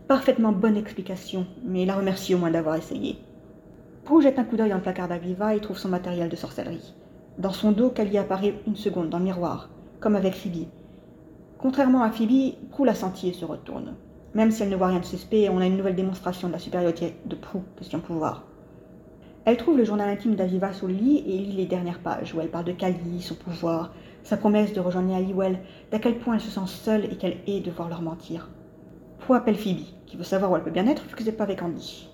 parfaitement 0.07 0.53
bonne 0.53 0.77
explication, 0.77 1.47
mais 1.65 1.83
il 1.83 1.87
la 1.87 1.97
remercie 1.97 2.35
au 2.35 2.39
moins 2.39 2.51
d'avoir 2.51 2.77
essayé. 2.77 3.19
Prue 4.05 4.23
jette 4.23 4.39
un 4.39 4.45
coup 4.45 4.57
d'œil 4.57 4.71
dans 4.71 4.77
le 4.77 4.83
placard 4.83 5.09
d'Aviva 5.09 5.55
et 5.55 5.61
trouve 5.61 5.79
son 5.79 5.89
matériel 5.89 6.29
de 6.29 6.37
sorcellerie. 6.37 6.95
Dans 7.39 7.53
son 7.53 7.73
dos, 7.73 7.91
Kali 7.91 8.19
apparaît 8.19 8.55
une 8.67 8.77
seconde 8.77 9.09
dans 9.09 9.19
le 9.19 9.25
miroir, 9.25 9.71
comme 10.01 10.17
avec 10.17 10.35
Phoebe. 10.35 10.67
Contrairement 11.59 12.03
à 12.03 12.11
Phoebe, 12.11 12.55
Prue 12.71 12.87
la 12.87 12.95
sentit 12.95 13.29
et 13.29 13.33
se 13.33 13.45
retourne. 13.45 13.95
Même 14.35 14.51
si 14.51 14.63
elle 14.63 14.69
ne 14.69 14.77
voit 14.77 14.89
rien 14.89 15.01
de 15.01 15.05
suspect, 15.05 15.49
on 15.49 15.59
a 15.59 15.67
une 15.67 15.77
nouvelle 15.77 15.97
démonstration 15.97 16.49
de 16.49 16.53
la 16.53 16.59
supériorité 16.59 17.17
de 17.27 17.35
Prue, 17.35 17.61
question 17.77 18.01
pouvoir. 18.01 18.45
Elle 19.45 19.57
trouve 19.57 19.79
le 19.79 19.85
journal 19.85 20.11
intime 20.11 20.35
d'Aviva 20.35 20.73
sous 20.73 20.87
le 20.87 20.95
lit 20.95 21.25
et 21.27 21.39
lit 21.39 21.57
les 21.57 21.67
dernières 21.67 22.01
pages 22.01 22.35
où 22.35 22.41
elle 22.41 22.51
parle 22.51 22.67
de 22.67 22.73
Kali, 22.73 23.23
son 23.23 23.35
pouvoir, 23.35 23.93
sa 24.23 24.37
promesse 24.37 24.75
de 24.75 24.81
rejoindre 24.81 25.15
Halliwell, 25.15 25.61
d'à 25.91 25.99
quel 25.99 26.19
point 26.19 26.35
elle 26.35 26.41
se 26.41 26.51
sent 26.51 26.67
seule 26.67 27.05
et 27.07 27.17
qu'elle 27.17 27.39
hait 27.47 27.61
de 27.61 27.71
voir 27.71 27.89
leur 27.89 28.03
mentir. 28.03 28.51
Pro 29.19 29.35
appelle 29.35 29.57
Phoebe, 29.57 29.87
qui 30.07 30.17
veut 30.17 30.25
savoir 30.25 30.53
où 30.53 30.57
elle 30.57 30.65
peut 30.65 30.71
bien 30.71 30.87
être 30.87 31.03
vu 31.05 31.15
que 31.15 31.25
c'est 31.25 31.33
pas 31.33 31.45
avec 31.45 31.63
Andy. 31.63 32.09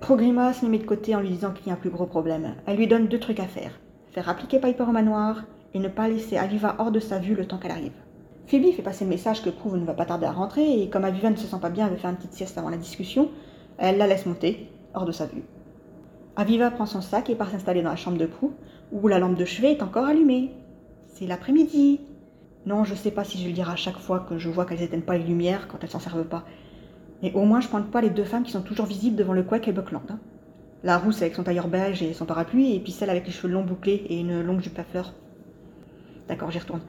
Pro 0.00 0.16
grimace, 0.16 0.62
met 0.62 0.78
de 0.78 0.84
côté 0.84 1.14
en 1.16 1.20
lui 1.20 1.30
disant 1.30 1.50
qu'il 1.50 1.66
y 1.66 1.70
a 1.70 1.72
un 1.74 1.76
plus 1.76 1.90
gros 1.90 2.06
problème. 2.06 2.54
Elle 2.66 2.76
lui 2.76 2.86
donne 2.86 3.08
deux 3.08 3.18
trucs 3.18 3.40
à 3.40 3.48
faire. 3.48 3.72
Faire 4.12 4.28
appliquer 4.28 4.60
Piper 4.60 4.84
au 4.84 4.92
manoir 4.92 5.42
et 5.74 5.78
ne 5.78 5.88
pas 5.88 6.08
laisser 6.08 6.36
Aviva 6.36 6.76
hors 6.78 6.90
de 6.90 7.00
sa 7.00 7.18
vue 7.18 7.34
le 7.34 7.46
temps 7.46 7.58
qu'elle 7.58 7.70
arrive. 7.70 7.92
Phoebe 8.46 8.72
fait 8.74 8.82
passer 8.82 9.04
le 9.04 9.10
message 9.10 9.42
que 9.42 9.50
Prue 9.50 9.78
ne 9.78 9.84
va 9.84 9.94
pas 9.94 10.04
tarder 10.04 10.26
à 10.26 10.32
rentrer 10.32 10.82
et 10.82 10.90
comme 10.90 11.04
Aviva 11.04 11.30
ne 11.30 11.36
se 11.36 11.46
sent 11.46 11.60
pas 11.60 11.70
bien, 11.70 11.86
elle 11.86 11.92
veut 11.92 11.98
faire 11.98 12.10
une 12.10 12.16
petite 12.16 12.34
sieste 12.34 12.58
avant 12.58 12.70
la 12.70 12.76
discussion, 12.76 13.30
elle 13.78 13.98
la 13.98 14.06
laisse 14.06 14.26
monter, 14.26 14.68
hors 14.94 15.06
de 15.06 15.12
sa 15.12 15.26
vue. 15.26 15.44
Aviva 16.36 16.70
prend 16.70 16.86
son 16.86 17.00
sac 17.00 17.30
et 17.30 17.34
part 17.34 17.50
s'installer 17.50 17.82
dans 17.82 17.90
la 17.90 17.96
chambre 17.96 18.18
de 18.18 18.26
Prue, 18.26 18.50
où 18.90 19.08
la 19.08 19.18
lampe 19.18 19.36
de 19.36 19.44
chevet 19.44 19.72
est 19.72 19.82
encore 19.82 20.06
allumée. 20.06 20.50
C'est 21.06 21.26
l'après-midi. 21.26 22.00
Non, 22.64 22.84
je 22.84 22.94
sais 22.94 23.10
pas 23.10 23.24
si 23.24 23.38
je 23.38 23.46
le 23.46 23.52
dirai 23.52 23.72
à 23.72 23.76
chaque 23.76 23.98
fois 23.98 24.20
que 24.20 24.38
je 24.38 24.48
vois 24.48 24.64
qu'elles 24.64 24.82
éteignent 24.82 25.02
pas 25.02 25.18
les 25.18 25.24
lumières 25.24 25.68
quand 25.68 25.78
elles 25.82 25.90
s'en 25.90 25.98
servent 25.98 26.24
pas. 26.24 26.44
Et 27.22 27.32
au 27.32 27.44
moins, 27.44 27.60
je 27.60 27.68
pointe 27.68 27.90
pas 27.90 28.00
les 28.00 28.10
deux 28.10 28.24
femmes 28.24 28.44
qui 28.44 28.52
sont 28.52 28.62
toujours 28.62 28.86
visibles 28.86 29.16
devant 29.16 29.32
le 29.32 29.42
quack 29.42 29.68
et 29.68 29.72
Buckland. 29.72 30.02
Hein. 30.10 30.18
La 30.82 30.98
rousse 30.98 31.22
avec 31.22 31.34
son 31.34 31.44
tailleur 31.44 31.68
beige 31.68 32.02
et 32.02 32.12
son 32.12 32.24
parapluie, 32.24 32.74
et 32.74 32.80
puis 32.80 32.92
celle 32.92 33.10
avec 33.10 33.26
les 33.26 33.32
cheveux 33.32 33.52
longs 33.52 33.64
bouclés 33.64 34.04
et 34.08 34.18
une 34.18 34.42
longue 34.42 34.60
jupe 34.60 34.78
à 34.78 34.84
fleurs. 34.84 35.12
D'accord, 36.28 36.50
j'y 36.50 36.58
retourne. 36.58 36.82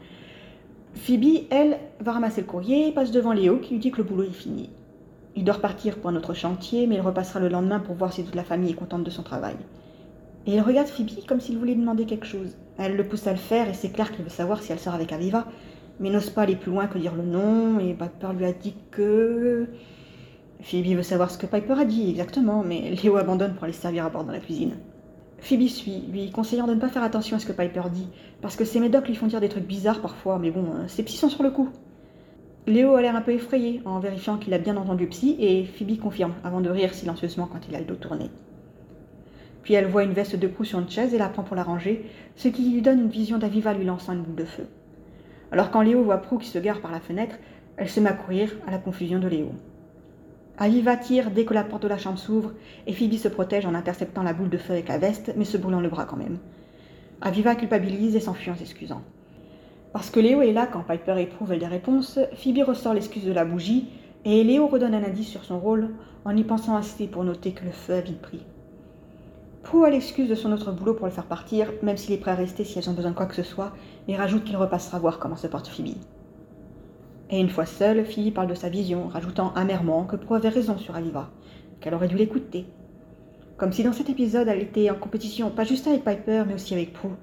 Phoebe, 0.96 1.48
elle, 1.50 1.80
va 2.00 2.14
ramasser 2.14 2.42
le 2.42 2.48
courrier 2.48 2.88
et 2.88 2.92
passe 2.92 3.12
devant 3.12 3.34
Léo 3.34 3.58
qui 3.58 3.74
lui 3.74 3.80
dit 3.80 3.92
que 3.92 3.98
le 3.98 4.04
boulot 4.04 4.24
est 4.24 4.32
fini. 4.32 4.70
Il 5.36 5.44
doit 5.44 5.56
repartir 5.56 5.98
pour 5.98 6.12
un 6.12 6.16
autre 6.16 6.34
chantier, 6.34 6.86
mais 6.86 6.96
il 6.96 7.02
repassera 7.02 7.40
le 7.40 7.50
lendemain 7.50 7.80
pour 7.80 7.96
voir 7.96 8.14
si 8.14 8.24
toute 8.24 8.36
la 8.36 8.44
famille 8.44 8.72
est 8.72 8.76
contente 8.76 9.04
de 9.04 9.10
son 9.10 9.24
travail. 9.24 9.56
Et 10.46 10.54
il 10.56 10.62
regarde 10.62 10.88
Phoebe 10.88 11.26
comme 11.28 11.40
s'il 11.40 11.58
voulait 11.58 11.76
demander 11.76 12.06
quelque 12.06 12.28
chose. 12.28 12.56
Elle 12.78 12.96
le 12.96 13.08
pousse 13.08 13.28
à 13.28 13.32
le 13.32 13.38
faire 13.38 13.70
et 13.70 13.74
c'est 13.74 13.90
clair 13.90 14.12
qu'il 14.12 14.24
veut 14.24 14.30
savoir 14.30 14.62
si 14.62 14.72
elle 14.72 14.80
sort 14.80 14.94
avec 14.94 15.12
Aviva, 15.12 15.46
mais 16.00 16.10
n'ose 16.10 16.30
pas 16.30 16.44
aller 16.44 16.56
plus 16.56 16.72
loin 16.72 16.88
que 16.88 16.98
dire 16.98 17.16
le 17.16 17.24
nom 17.24 17.80
et 17.80 17.94
Piper 17.94 18.34
lui 18.38 18.46
a 18.46 18.54
dit 18.54 18.76
que... 18.92 19.68
Phoebe 20.62 20.96
veut 20.96 21.04
savoir 21.04 21.30
ce 21.30 21.38
que 21.38 21.46
Piper 21.46 21.74
a 21.74 21.86
dit 21.86 22.10
exactement, 22.10 22.64
mais 22.64 22.96
Léo 23.04 23.18
abandonne 23.18 23.56
pour 23.56 23.66
aller 23.66 23.74
servir 23.74 24.06
à 24.06 24.10
bord 24.10 24.24
dans 24.24 24.32
la 24.32 24.40
cuisine. 24.40 24.76
Phoebe 25.44 25.68
suit, 25.68 26.06
lui 26.10 26.32
conseillant 26.32 26.68
de 26.68 26.74
ne 26.74 26.80
pas 26.80 26.88
faire 26.88 27.04
attention 27.04 27.36
à 27.36 27.40
ce 27.40 27.46
que 27.46 27.52
Piper 27.52 27.82
dit, 27.92 28.08
parce 28.42 28.56
que 28.56 28.64
ses 28.64 28.80
médocs 28.80 29.10
lui 29.10 29.16
font 29.16 29.28
dire 29.28 29.42
des 29.42 29.50
trucs 29.50 29.68
bizarres 29.68 30.00
parfois, 30.00 30.40
mais 30.40 30.52
bon, 30.52 30.64
euh, 30.64 30.88
ses 30.88 31.04
psys 31.04 31.18
sont 31.18 31.28
sur 31.28 31.44
le 31.44 31.52
coup. 31.52 31.68
Léo 32.66 32.96
a 32.96 33.02
l'air 33.02 33.14
un 33.14 33.22
peu 33.22 33.34
effrayé 33.34 33.82
en 33.84 34.00
vérifiant 34.00 34.38
qu'il 34.38 34.54
a 34.54 34.58
bien 34.58 34.78
entendu 34.78 35.06
psy, 35.08 35.36
et 35.40 35.66
Phoebe 35.66 36.00
confirme, 36.00 36.34
avant 36.46 36.62
de 36.62 36.70
rire 36.70 36.94
silencieusement 36.94 37.50
quand 37.52 37.60
il 37.68 37.76
a 37.76 37.80
le 37.80 37.86
dos 37.86 37.96
tourné. 37.96 38.30
Puis 39.64 39.74
elle 39.74 39.88
voit 39.88 40.06
une 40.06 40.14
veste 40.14 40.38
de 40.38 40.48
cou 40.48 40.64
sur 40.64 40.80
une 40.80 40.90
chaise 40.90 41.14
et 41.14 41.18
la 41.18 41.28
prend 41.28 41.44
pour 41.44 41.58
la 41.58 41.64
ranger, 41.64 42.06
ce 42.38 42.48
qui 42.48 42.72
lui 42.72 42.82
donne 42.82 43.02
une 43.02 43.10
vision 43.10 43.38
d'Aviva 43.38 43.74
lui 43.74 43.84
lançant 43.84 44.14
une 44.14 44.22
boule 44.22 44.36
de 44.36 44.46
feu. 44.46 44.68
Alors 45.52 45.72
quand 45.72 45.82
Léo 45.82 46.04
voit 46.04 46.20
Prou 46.20 46.38
qui 46.38 46.48
se 46.48 46.58
gare 46.58 46.80
par 46.80 46.92
la 46.94 47.02
fenêtre, 47.02 47.36
elle 47.76 47.90
se 47.90 48.00
met 48.00 48.10
à 48.10 48.14
courir 48.14 48.50
à 48.66 48.72
la 48.72 48.78
confusion 48.78 49.20
de 49.20 49.28
Léo. 49.28 49.52
Aviva 50.58 50.98
tire 50.98 51.32
dès 51.32 51.46
que 51.46 51.54
la 51.54 51.64
porte 51.64 51.84
de 51.84 51.88
la 51.88 51.98
chambre 51.98 52.20
s'ouvre 52.20 52.52
et 52.86 52.94
Phoebe 52.94 53.14
se 53.14 53.28
protège 53.28 53.66
en 53.66 53.74
interceptant 53.74 54.22
la 54.22 54.34
boule 54.34 54.50
de 54.50 54.58
feu 54.58 54.74
avec 54.74 54.88
la 54.88 55.00
veste, 55.00 55.34
mais 55.36 55.46
se 55.46 55.58
brûlant 55.58 55.82
le 55.82 55.90
bras 55.90 56.06
quand 56.06 56.18
même. 56.18 56.38
Aviva 57.22 57.56
culpabilise 57.56 58.16
et 58.16 58.20
s'enfuit 58.20 58.52
en 58.52 58.56
s'excusant. 58.56 59.02
Parce 59.94 60.10
que 60.10 60.20
Léo 60.20 60.42
est 60.42 60.54
là 60.54 60.68
quand 60.68 60.84
Piper 60.84 61.20
éprouve 61.20 61.58
des 61.58 61.66
réponses, 61.66 62.20
Phoebe 62.36 62.66
ressort 62.68 62.94
l'excuse 62.94 63.26
de 63.26 63.32
la 63.32 63.46
bougie 63.46 63.88
et 64.26 64.44
Léo 64.44 64.68
redonne 64.68 64.94
un 64.94 65.04
indice 65.04 65.30
sur 65.30 65.44
son 65.44 65.60
rôle 65.60 65.90
en 66.24 66.36
y 66.36 66.44
pensant 66.44 66.76
assez 66.76 67.08
pour 67.08 67.24
noter 67.24 67.52
que 67.52 67.66
le 67.66 67.72
feu 67.72 67.94
a 67.94 68.02
vite 68.02 68.22
pris. 68.22 68.46
Prue 69.64 69.86
a 69.86 69.90
l'excuse 69.90 70.30
de 70.30 70.36
son 70.36 70.52
autre 70.52 70.72
boulot 70.72 70.94
pour 70.94 71.06
le 71.06 71.12
faire 71.12 71.26
partir, 71.26 71.72
même 71.82 71.98
s'il 71.98 72.14
est 72.14 72.18
prêt 72.18 72.32
à 72.32 72.36
rester 72.36 72.64
si 72.64 72.78
elles 72.78 72.90
ont 72.90 72.94
besoin 72.94 73.12
de 73.12 73.16
quoi 73.16 73.26
que 73.26 73.36
ce 73.36 73.44
soit, 73.44 73.72
et 74.08 74.16
rajoute 74.16 74.44
qu'il 74.44 74.58
repassera 74.58 75.00
voir 75.00 75.20
comment 75.20 75.38
se 75.38 75.48
porte 75.48 75.68
Phoebe. 75.68 75.96
Et 77.34 77.40
une 77.40 77.50
fois 77.50 77.66
seule, 77.66 78.06
Phoebe 78.06 78.32
parle 78.32 78.48
de 78.48 78.54
sa 78.54 78.70
vision, 78.70 79.08
rajoutant 79.08 79.54
amèrement 79.56 80.04
que 80.04 80.16
Prue 80.16 80.36
avait 80.36 80.50
raison 80.50 80.78
sur 80.78 80.96
Aviva, 80.96 81.32
qu'elle 81.82 81.96
aurait 81.96 82.08
dû 82.08 82.16
l'écouter. 82.16 82.68
Comme 83.58 83.74
si 83.74 83.82
dans 83.82 83.92
cet 83.92 84.08
épisode 84.12 84.48
elle 84.48 84.62
était 84.62 84.92
en 84.92 84.96
compétition 84.96 85.50
pas 85.50 85.64
juste 85.64 85.88
avec 85.88 86.04
Piper, 86.04 86.44
mais 86.46 86.54
aussi 86.54 86.76
avec 86.76 86.94
Prue. 86.94 87.16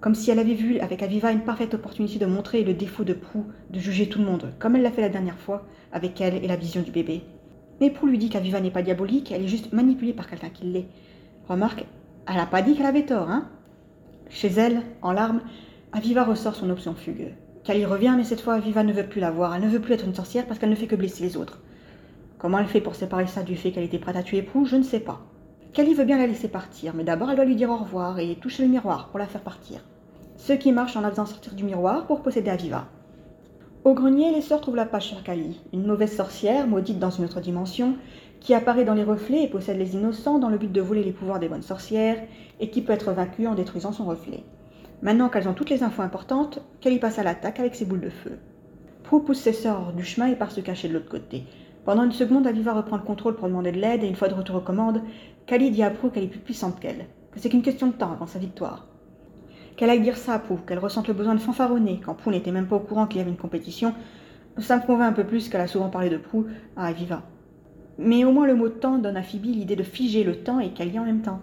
Comme 0.00 0.16
si 0.16 0.32
elle 0.32 0.40
avait 0.40 0.54
vu 0.54 0.80
avec 0.80 1.00
Aviva 1.00 1.30
une 1.30 1.44
parfaite 1.44 1.74
opportunité 1.74 2.18
de 2.18 2.26
montrer 2.26 2.64
le 2.64 2.74
défaut 2.74 3.04
de 3.04 3.12
Prue, 3.12 3.44
de 3.70 3.78
juger 3.78 4.08
tout 4.08 4.18
le 4.18 4.24
monde, 4.24 4.52
comme 4.58 4.74
elle 4.74 4.82
l'a 4.82 4.90
fait 4.90 5.00
la 5.00 5.10
dernière 5.10 5.38
fois, 5.38 5.64
avec 5.92 6.20
elle 6.20 6.42
et 6.42 6.48
la 6.48 6.56
vision 6.56 6.82
du 6.82 6.90
bébé. 6.90 7.22
Mais 7.80 7.90
Prue 7.90 8.10
lui 8.10 8.18
dit 8.18 8.30
qu'Aviva 8.30 8.60
n'est 8.60 8.72
pas 8.72 8.82
diabolique, 8.82 9.30
elle 9.30 9.44
est 9.44 9.48
juste 9.48 9.72
manipulée 9.72 10.12
par 10.12 10.28
quelqu'un 10.28 10.50
qui 10.50 10.64
l'est. 10.64 10.88
Remarque, 11.48 11.86
elle 12.28 12.34
n'a 12.34 12.46
pas 12.46 12.62
dit 12.62 12.74
qu'elle 12.74 12.86
avait 12.86 13.06
tort, 13.06 13.30
hein 13.30 13.48
Chez 14.28 14.48
elle, 14.48 14.82
en 15.02 15.12
larmes, 15.12 15.42
Aviva 15.92 16.24
ressort 16.24 16.56
son 16.56 16.68
option 16.68 16.96
fugue. 16.96 17.32
Kali 17.66 17.84
revient, 17.84 18.14
mais 18.16 18.22
cette 18.22 18.42
fois, 18.42 18.54
Aviva 18.54 18.84
ne 18.84 18.92
veut 18.92 19.08
plus 19.08 19.20
la 19.20 19.32
voir. 19.32 19.52
Elle 19.52 19.62
ne 19.62 19.68
veut 19.68 19.80
plus 19.80 19.94
être 19.94 20.04
une 20.04 20.14
sorcière 20.14 20.46
parce 20.46 20.60
qu'elle 20.60 20.70
ne 20.70 20.76
fait 20.76 20.86
que 20.86 20.94
blesser 20.94 21.24
les 21.24 21.36
autres. 21.36 21.58
Comment 22.38 22.60
elle 22.60 22.68
fait 22.68 22.80
pour 22.80 22.94
séparer 22.94 23.26
ça 23.26 23.42
du 23.42 23.56
fait 23.56 23.72
qu'elle 23.72 23.82
était 23.82 23.98
prête 23.98 24.14
à 24.14 24.22
tuer 24.22 24.42
Prou, 24.42 24.66
je 24.66 24.76
ne 24.76 24.84
sais 24.84 25.00
pas. 25.00 25.22
Kali 25.72 25.92
veut 25.92 26.04
bien 26.04 26.16
la 26.16 26.28
laisser 26.28 26.46
partir, 26.46 26.94
mais 26.94 27.02
d'abord 27.02 27.28
elle 27.28 27.34
doit 27.34 27.44
lui 27.44 27.56
dire 27.56 27.70
au 27.70 27.76
revoir 27.76 28.20
et 28.20 28.36
toucher 28.36 28.62
le 28.62 28.68
miroir 28.68 29.08
pour 29.08 29.18
la 29.18 29.26
faire 29.26 29.40
partir. 29.40 29.80
Ce 30.36 30.52
qui 30.52 30.70
marche 30.70 30.96
en 30.96 31.00
la 31.00 31.10
faisant 31.10 31.26
sortir 31.26 31.54
du 31.54 31.64
miroir 31.64 32.06
pour 32.06 32.22
posséder 32.22 32.50
Aviva. 32.50 32.86
Au 33.82 33.94
grenier, 33.94 34.32
les 34.32 34.42
sœurs 34.42 34.60
trouvent 34.60 34.76
la 34.76 34.86
page 34.86 35.08
sur 35.08 35.24
Kali, 35.24 35.60
une 35.72 35.86
mauvaise 35.86 36.14
sorcière, 36.14 36.68
maudite 36.68 37.00
dans 37.00 37.10
une 37.10 37.24
autre 37.24 37.40
dimension, 37.40 37.96
qui 38.38 38.54
apparaît 38.54 38.84
dans 38.84 38.94
les 38.94 39.02
reflets 39.02 39.42
et 39.42 39.48
possède 39.48 39.78
les 39.78 39.96
innocents 39.96 40.38
dans 40.38 40.50
le 40.50 40.58
but 40.58 40.70
de 40.70 40.80
voler 40.80 41.02
les 41.02 41.12
pouvoirs 41.12 41.40
des 41.40 41.48
bonnes 41.48 41.62
sorcières, 41.62 42.22
et 42.60 42.70
qui 42.70 42.80
peut 42.80 42.92
être 42.92 43.10
vaincue 43.10 43.48
en 43.48 43.56
détruisant 43.56 43.90
son 43.90 44.04
reflet. 44.04 44.44
Maintenant 45.02 45.28
qu'elles 45.28 45.48
ont 45.48 45.54
toutes 45.54 45.70
les 45.70 45.82
infos 45.82 46.02
importantes, 46.02 46.60
Kali 46.80 46.98
passe 46.98 47.18
à 47.18 47.22
l'attaque 47.22 47.60
avec 47.60 47.74
ses 47.74 47.84
boules 47.84 48.00
de 48.00 48.10
feu. 48.10 48.38
Prue 49.02 49.22
pousse 49.22 49.40
ses 49.40 49.52
sœurs 49.52 49.80
hors 49.80 49.92
du 49.92 50.04
chemin 50.04 50.26
et 50.26 50.36
part 50.36 50.50
se 50.50 50.60
cacher 50.60 50.88
de 50.88 50.94
l'autre 50.94 51.08
côté. 51.08 51.44
Pendant 51.84 52.04
une 52.04 52.12
seconde, 52.12 52.46
Aviva 52.46 52.72
reprend 52.72 52.96
le 52.96 53.02
contrôle 53.02 53.36
pour 53.36 53.46
demander 53.46 53.72
de 53.72 53.78
l'aide 53.78 54.02
et 54.02 54.08
une 54.08 54.16
fois 54.16 54.28
de 54.28 54.34
retour 54.34 54.56
aux 54.56 54.60
commandes, 54.60 55.02
Kali 55.46 55.70
dit 55.70 55.82
à 55.82 55.90
Prue 55.90 56.10
qu'elle 56.10 56.24
est 56.24 56.28
plus 56.28 56.40
puissante 56.40 56.80
qu'elle, 56.80 57.06
que 57.30 57.38
c'est 57.38 57.48
qu'une 57.48 57.62
question 57.62 57.86
de 57.86 57.92
temps 57.92 58.10
avant 58.10 58.26
sa 58.26 58.40
victoire. 58.40 58.88
Qu'elle 59.76 59.90
aille 59.90 60.00
dire 60.00 60.16
ça 60.16 60.34
à 60.34 60.38
Prue, 60.38 60.56
qu'elle 60.66 60.78
ressente 60.78 61.06
le 61.06 61.14
besoin 61.14 61.34
de 61.34 61.40
fanfaronner 61.40 62.00
quand 62.04 62.14
Prue 62.14 62.30
n'était 62.30 62.50
même 62.50 62.66
pas 62.66 62.76
au 62.76 62.80
courant 62.80 63.06
qu'il 63.06 63.18
y 63.18 63.20
avait 63.20 63.30
une 63.30 63.36
compétition, 63.36 63.94
ça 64.58 64.76
me 64.76 64.86
convainc 64.86 65.10
un 65.10 65.12
peu 65.12 65.24
plus 65.24 65.48
qu'elle 65.48 65.60
a 65.60 65.68
souvent 65.68 65.90
parlé 65.90 66.08
de 66.08 66.16
Prue 66.16 66.46
à 66.76 66.86
Aviva. 66.86 67.22
Mais 67.98 68.24
au 68.24 68.32
moins 68.32 68.46
le 68.46 68.54
mot 68.54 68.70
temps 68.70 68.98
donne 68.98 69.16
à 69.16 69.22
Phoebe 69.22 69.44
l'idée 69.44 69.76
de 69.76 69.82
figer 69.82 70.24
le 70.24 70.42
temps 70.42 70.58
et 70.58 70.70
Kali 70.70 70.98
en 70.98 71.04
même 71.04 71.22
temps. 71.22 71.40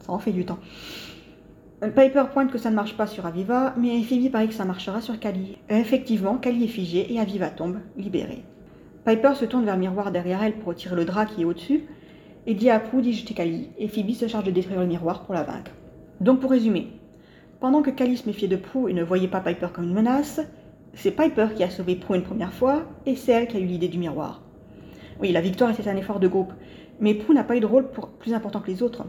Ça 0.00 0.12
en 0.12 0.18
fait 0.18 0.32
du 0.32 0.44
temps. 0.44 0.58
Piper 1.80 2.24
pointe 2.32 2.50
que 2.50 2.58
ça 2.58 2.70
ne 2.70 2.74
marche 2.74 2.96
pas 2.96 3.06
sur 3.06 3.24
Aviva, 3.24 3.72
mais 3.76 4.02
Phoebe 4.02 4.32
paraît 4.32 4.48
que 4.48 4.54
ça 4.54 4.64
marchera 4.64 5.00
sur 5.00 5.20
Kali. 5.20 5.58
Effectivement, 5.68 6.36
Kali 6.36 6.64
est 6.64 6.68
figée 6.68 7.12
et 7.12 7.20
Aviva 7.20 7.50
tombe, 7.50 7.78
libérée. 7.96 8.42
Piper 9.04 9.34
se 9.36 9.44
tourne 9.44 9.64
vers 9.64 9.76
le 9.76 9.82
miroir 9.82 10.10
derrière 10.10 10.42
elle 10.42 10.54
pour 10.54 10.70
retirer 10.70 10.96
le 10.96 11.04
drap 11.04 11.26
qui 11.26 11.42
est 11.42 11.44
au-dessus, 11.44 11.84
et 12.46 12.54
dit 12.54 12.68
à 12.68 12.80
Prue 12.80 13.00
d'y 13.00 13.12
jeter 13.12 13.32
Kali, 13.32 13.70
et 13.78 13.86
Phoebe 13.86 14.10
se 14.10 14.26
charge 14.26 14.42
de 14.42 14.50
détruire 14.50 14.80
le 14.80 14.86
miroir 14.86 15.22
pour 15.22 15.34
la 15.34 15.44
vaincre. 15.44 15.70
Donc 16.20 16.40
pour 16.40 16.50
résumer, 16.50 16.88
pendant 17.60 17.82
que 17.82 17.90
Kali 17.90 18.16
se 18.16 18.26
méfiait 18.26 18.48
de 18.48 18.56
Prue 18.56 18.90
et 18.90 18.94
ne 18.94 19.04
voyait 19.04 19.28
pas 19.28 19.40
Piper 19.40 19.68
comme 19.72 19.84
une 19.84 19.94
menace, 19.94 20.40
c'est 20.94 21.12
Piper 21.12 21.46
qui 21.54 21.62
a 21.62 21.70
sauvé 21.70 21.94
Prue 21.94 22.16
une 22.16 22.24
première 22.24 22.52
fois, 22.52 22.86
et 23.06 23.14
c'est 23.14 23.30
elle 23.30 23.46
qui 23.46 23.56
a 23.56 23.60
eu 23.60 23.66
l'idée 23.66 23.86
du 23.86 23.98
miroir. 23.98 24.42
Oui, 25.20 25.30
la 25.30 25.40
victoire 25.40 25.70
était 25.70 25.88
un 25.88 25.96
effort 25.96 26.18
de 26.18 26.26
groupe, 26.26 26.52
mais 26.98 27.14
Prue 27.14 27.34
n'a 27.34 27.44
pas 27.44 27.56
eu 27.56 27.60
de 27.60 27.66
rôle 27.66 27.86
plus 28.18 28.34
important 28.34 28.58
que 28.58 28.70
les 28.72 28.82
autres. 28.82 29.04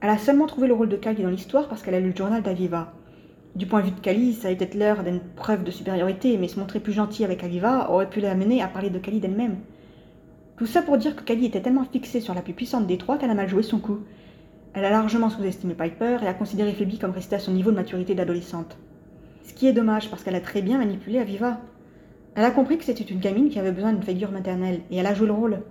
Elle 0.00 0.10
a 0.10 0.18
seulement 0.18 0.46
trouvé 0.46 0.68
le 0.68 0.74
rôle 0.74 0.88
de 0.88 0.96
Kali 0.96 1.24
dans 1.24 1.30
l'histoire 1.30 1.68
parce 1.68 1.82
qu'elle 1.82 1.96
a 1.96 2.00
lu 2.00 2.10
le 2.10 2.16
journal 2.16 2.40
d'Aviva. 2.40 2.92
Du 3.56 3.66
point 3.66 3.80
de 3.80 3.86
vue 3.86 3.90
de 3.92 4.00
Kali, 4.00 4.32
ça 4.32 4.46
a 4.46 4.52
été 4.52 4.78
l'heure 4.78 5.02
d'une 5.02 5.18
preuve 5.18 5.64
de 5.64 5.72
supériorité, 5.72 6.36
mais 6.38 6.46
se 6.46 6.60
montrer 6.60 6.78
plus 6.78 6.92
gentil 6.92 7.24
avec 7.24 7.42
Aviva 7.42 7.90
aurait 7.90 8.08
pu 8.08 8.20
l'amener 8.20 8.62
à 8.62 8.68
parler 8.68 8.90
de 8.90 8.98
Kali 9.00 9.18
d'elle-même. 9.18 9.56
Tout 10.56 10.66
ça 10.66 10.82
pour 10.82 10.98
dire 10.98 11.16
que 11.16 11.24
Kali 11.24 11.46
était 11.46 11.62
tellement 11.62 11.84
fixée 11.84 12.20
sur 12.20 12.32
la 12.32 12.42
plus 12.42 12.52
puissante 12.52 12.86
des 12.86 12.96
trois 12.96 13.18
qu'elle 13.18 13.30
a 13.30 13.34
mal 13.34 13.48
joué 13.48 13.64
son 13.64 13.80
coup. 13.80 13.98
Elle 14.72 14.84
a 14.84 14.90
largement 14.90 15.30
sous-estimé 15.30 15.74
Piper 15.74 16.18
et 16.22 16.28
a 16.28 16.34
considéré 16.34 16.74
Phoebe 16.74 17.00
comme 17.00 17.10
restée 17.10 17.34
à 17.34 17.40
son 17.40 17.50
niveau 17.50 17.72
de 17.72 17.76
maturité 17.76 18.14
d'adolescente. 18.14 18.76
Ce 19.42 19.52
qui 19.52 19.66
est 19.66 19.72
dommage 19.72 20.10
parce 20.10 20.22
qu'elle 20.22 20.36
a 20.36 20.40
très 20.40 20.62
bien 20.62 20.78
manipulé 20.78 21.18
Aviva. 21.18 21.58
Elle 22.36 22.44
a 22.44 22.52
compris 22.52 22.78
que 22.78 22.84
c'était 22.84 23.02
une 23.02 23.18
gamine 23.18 23.48
qui 23.48 23.58
avait 23.58 23.72
besoin 23.72 23.92
d'une 23.92 24.04
figure 24.04 24.30
maternelle 24.30 24.82
et 24.92 24.98
elle 24.98 25.06
a 25.06 25.14
joué 25.14 25.26
le 25.26 25.32
rôle. 25.32 25.62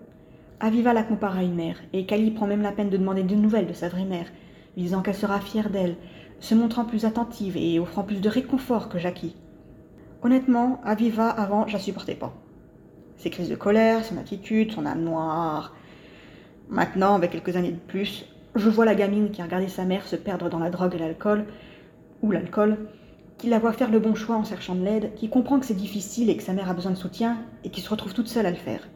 Aviva 0.60 0.91
la 0.91 1.04
compare 1.04 1.38
à 1.38 1.43
une 1.43 1.54
mère, 1.54 1.78
et 1.93 2.08
Kali 2.08 2.32
prend 2.32 2.48
même 2.48 2.63
la 2.63 2.72
peine 2.72 2.89
de 2.89 2.98
demander 2.98 3.22
des 3.22 3.36
nouvelles 3.36 3.67
de 3.67 3.74
sa 3.74 3.89
vraie 3.89 4.06
mère, 4.06 4.26
disant 4.76 5.04
qu'elle 5.04 5.13
sera 5.13 5.39
fière 5.39 5.70
d'elle, 5.70 5.96
se 6.39 6.56
montrant 6.56 6.84
plus 6.84 7.06
attentive 7.06 7.56
et 7.58 7.80
offrant 7.80 8.02
plus 8.02 8.22
de 8.22 8.30
réconfort 8.30 8.89
que 8.89 8.98
Jackie. 8.98 9.36
Honnêtement, 10.24 10.82
Aviva, 10.84 11.30
avant, 11.30 11.67
je 11.67 11.74
la 11.74 11.80
supportais 11.80 12.15
pas. 12.15 12.34
Ses 13.17 13.30
crises 13.30 13.50
de 13.50 13.56
colère, 13.56 14.04
son 14.04 14.17
attitude, 14.17 14.72
son 14.72 14.88
âme 14.88 15.04
noire. 15.04 15.76
Maintenant, 16.70 17.13
avec 17.13 17.32
quelques 17.32 17.56
années 17.56 17.72
de 17.72 17.78
plus, 17.78 18.26
je 18.56 18.70
vois 18.70 18.86
la 18.86 18.96
gamine 18.96 19.30
qui 19.30 19.41
a 19.41 19.46
regardé 19.46 19.67
sa 19.67 19.86
mère 19.86 20.08
se 20.08 20.15
perdre 20.15 20.50
dans 20.50 20.60
la 20.60 20.72
drogue 20.72 20.96
et 20.96 21.00
l'alcool, 21.00 21.46
ou 22.24 22.32
l'alcool, 22.32 22.78
qui 23.38 23.48
la 23.48 23.60
voit 23.60 23.74
faire 23.74 23.91
le 23.91 24.00
bon 24.00 24.15
choix 24.15 24.36
en 24.36 24.43
cherchant 24.43 24.74
de 24.74 24.84
l'aide, 24.84 25.13
qui 25.13 25.30
comprend 25.30 25.60
que 25.60 25.67
c'est 25.67 25.76
difficile 25.76 26.32
et 26.32 26.38
que 26.38 26.41
sa 26.41 26.54
mère 26.54 26.67
a 26.67 26.74
besoin 26.74 26.91
de 26.91 26.98
soutien, 26.98 27.38
et 27.63 27.70
qui 27.70 27.82
se 27.82 27.89
retrouve 27.91 28.15
toute 28.15 28.28
seule 28.28 28.48
à 28.48 28.52
le 28.52 28.56
faire. 28.56 28.88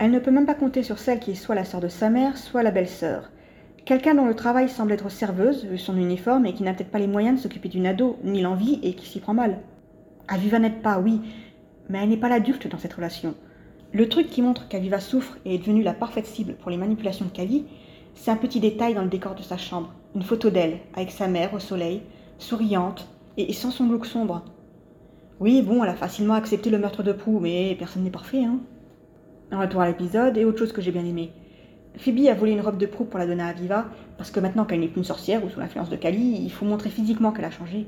Elle 0.00 0.12
ne 0.12 0.18
peut 0.18 0.30
même 0.30 0.46
pas 0.46 0.54
compter 0.54 0.82
sur 0.82 0.98
celle 0.98 1.20
qui 1.20 1.32
est 1.32 1.34
soit 1.34 1.54
la 1.54 1.66
sœur 1.66 1.82
de 1.82 1.88
sa 1.88 2.08
mère, 2.08 2.38
soit 2.38 2.62
la 2.62 2.70
belle-sœur. 2.70 3.30
Quelqu'un 3.84 4.14
dont 4.14 4.24
le 4.24 4.34
travail 4.34 4.70
semble 4.70 4.92
être 4.92 5.10
serveuse, 5.10 5.66
vu 5.66 5.76
son 5.76 5.94
uniforme, 5.94 6.46
et 6.46 6.54
qui 6.54 6.62
n'a 6.62 6.72
peut-être 6.72 6.90
pas 6.90 6.98
les 6.98 7.06
moyens 7.06 7.36
de 7.36 7.42
s'occuper 7.42 7.68
d'une 7.68 7.84
ado, 7.84 8.16
ni 8.24 8.40
l'envie, 8.40 8.80
et 8.82 8.94
qui 8.94 9.04
s'y 9.04 9.20
prend 9.20 9.34
mal. 9.34 9.58
Aviva 10.26 10.58
n'aide 10.58 10.80
pas, 10.80 10.98
oui, 11.00 11.20
mais 11.90 11.98
elle 11.98 12.08
n'est 12.08 12.16
pas 12.16 12.30
l'adulte 12.30 12.66
dans 12.66 12.78
cette 12.78 12.94
relation. 12.94 13.34
Le 13.92 14.08
truc 14.08 14.30
qui 14.30 14.40
montre 14.40 14.68
qu'Aviva 14.68 15.00
souffre 15.00 15.36
et 15.44 15.56
est 15.56 15.58
devenue 15.58 15.82
la 15.82 15.92
parfaite 15.92 16.24
cible 16.24 16.54
pour 16.54 16.70
les 16.70 16.78
manipulations 16.78 17.26
de 17.26 17.30
Kali, 17.30 17.66
c'est 18.14 18.30
un 18.30 18.36
petit 18.36 18.60
détail 18.60 18.94
dans 18.94 19.02
le 19.02 19.10
décor 19.10 19.34
de 19.34 19.42
sa 19.42 19.58
chambre. 19.58 19.92
Une 20.14 20.22
photo 20.22 20.48
d'elle, 20.48 20.78
avec 20.94 21.10
sa 21.10 21.28
mère 21.28 21.52
au 21.52 21.58
soleil, 21.58 22.00
souriante, 22.38 23.06
et 23.36 23.52
sans 23.52 23.70
son 23.70 23.86
look 23.86 24.06
sombre. 24.06 24.46
Oui, 25.40 25.60
bon, 25.60 25.84
elle 25.84 25.90
a 25.90 25.94
facilement 25.94 26.34
accepté 26.34 26.70
le 26.70 26.78
meurtre 26.78 27.02
de 27.02 27.12
Prou, 27.12 27.38
mais 27.38 27.76
personne 27.78 28.04
n'est 28.04 28.10
parfait, 28.10 28.44
hein. 28.44 28.60
Un 29.52 29.58
retour 29.58 29.80
à 29.80 29.88
l'épisode, 29.88 30.36
et 30.36 30.44
autre 30.44 30.58
chose 30.58 30.72
que 30.72 30.80
j'ai 30.80 30.92
bien 30.92 31.04
aimé. 31.04 31.32
Phoebe 31.96 32.28
a 32.28 32.34
volé 32.34 32.52
une 32.52 32.60
robe 32.60 32.78
de 32.78 32.86
proue 32.86 33.04
pour 33.04 33.18
la 33.18 33.26
donner 33.26 33.42
à 33.42 33.48
Aviva, 33.48 33.86
parce 34.16 34.30
que 34.30 34.38
maintenant 34.38 34.64
qu'elle 34.64 34.78
n'est 34.78 34.86
plus 34.86 34.98
une 34.98 35.04
sorcière 35.04 35.44
ou 35.44 35.48
sous 35.48 35.58
l'influence 35.58 35.90
de 35.90 35.96
Kali, 35.96 36.40
il 36.40 36.52
faut 36.52 36.64
montrer 36.64 36.88
physiquement 36.88 37.32
qu'elle 37.32 37.46
a 37.46 37.50
changé. 37.50 37.86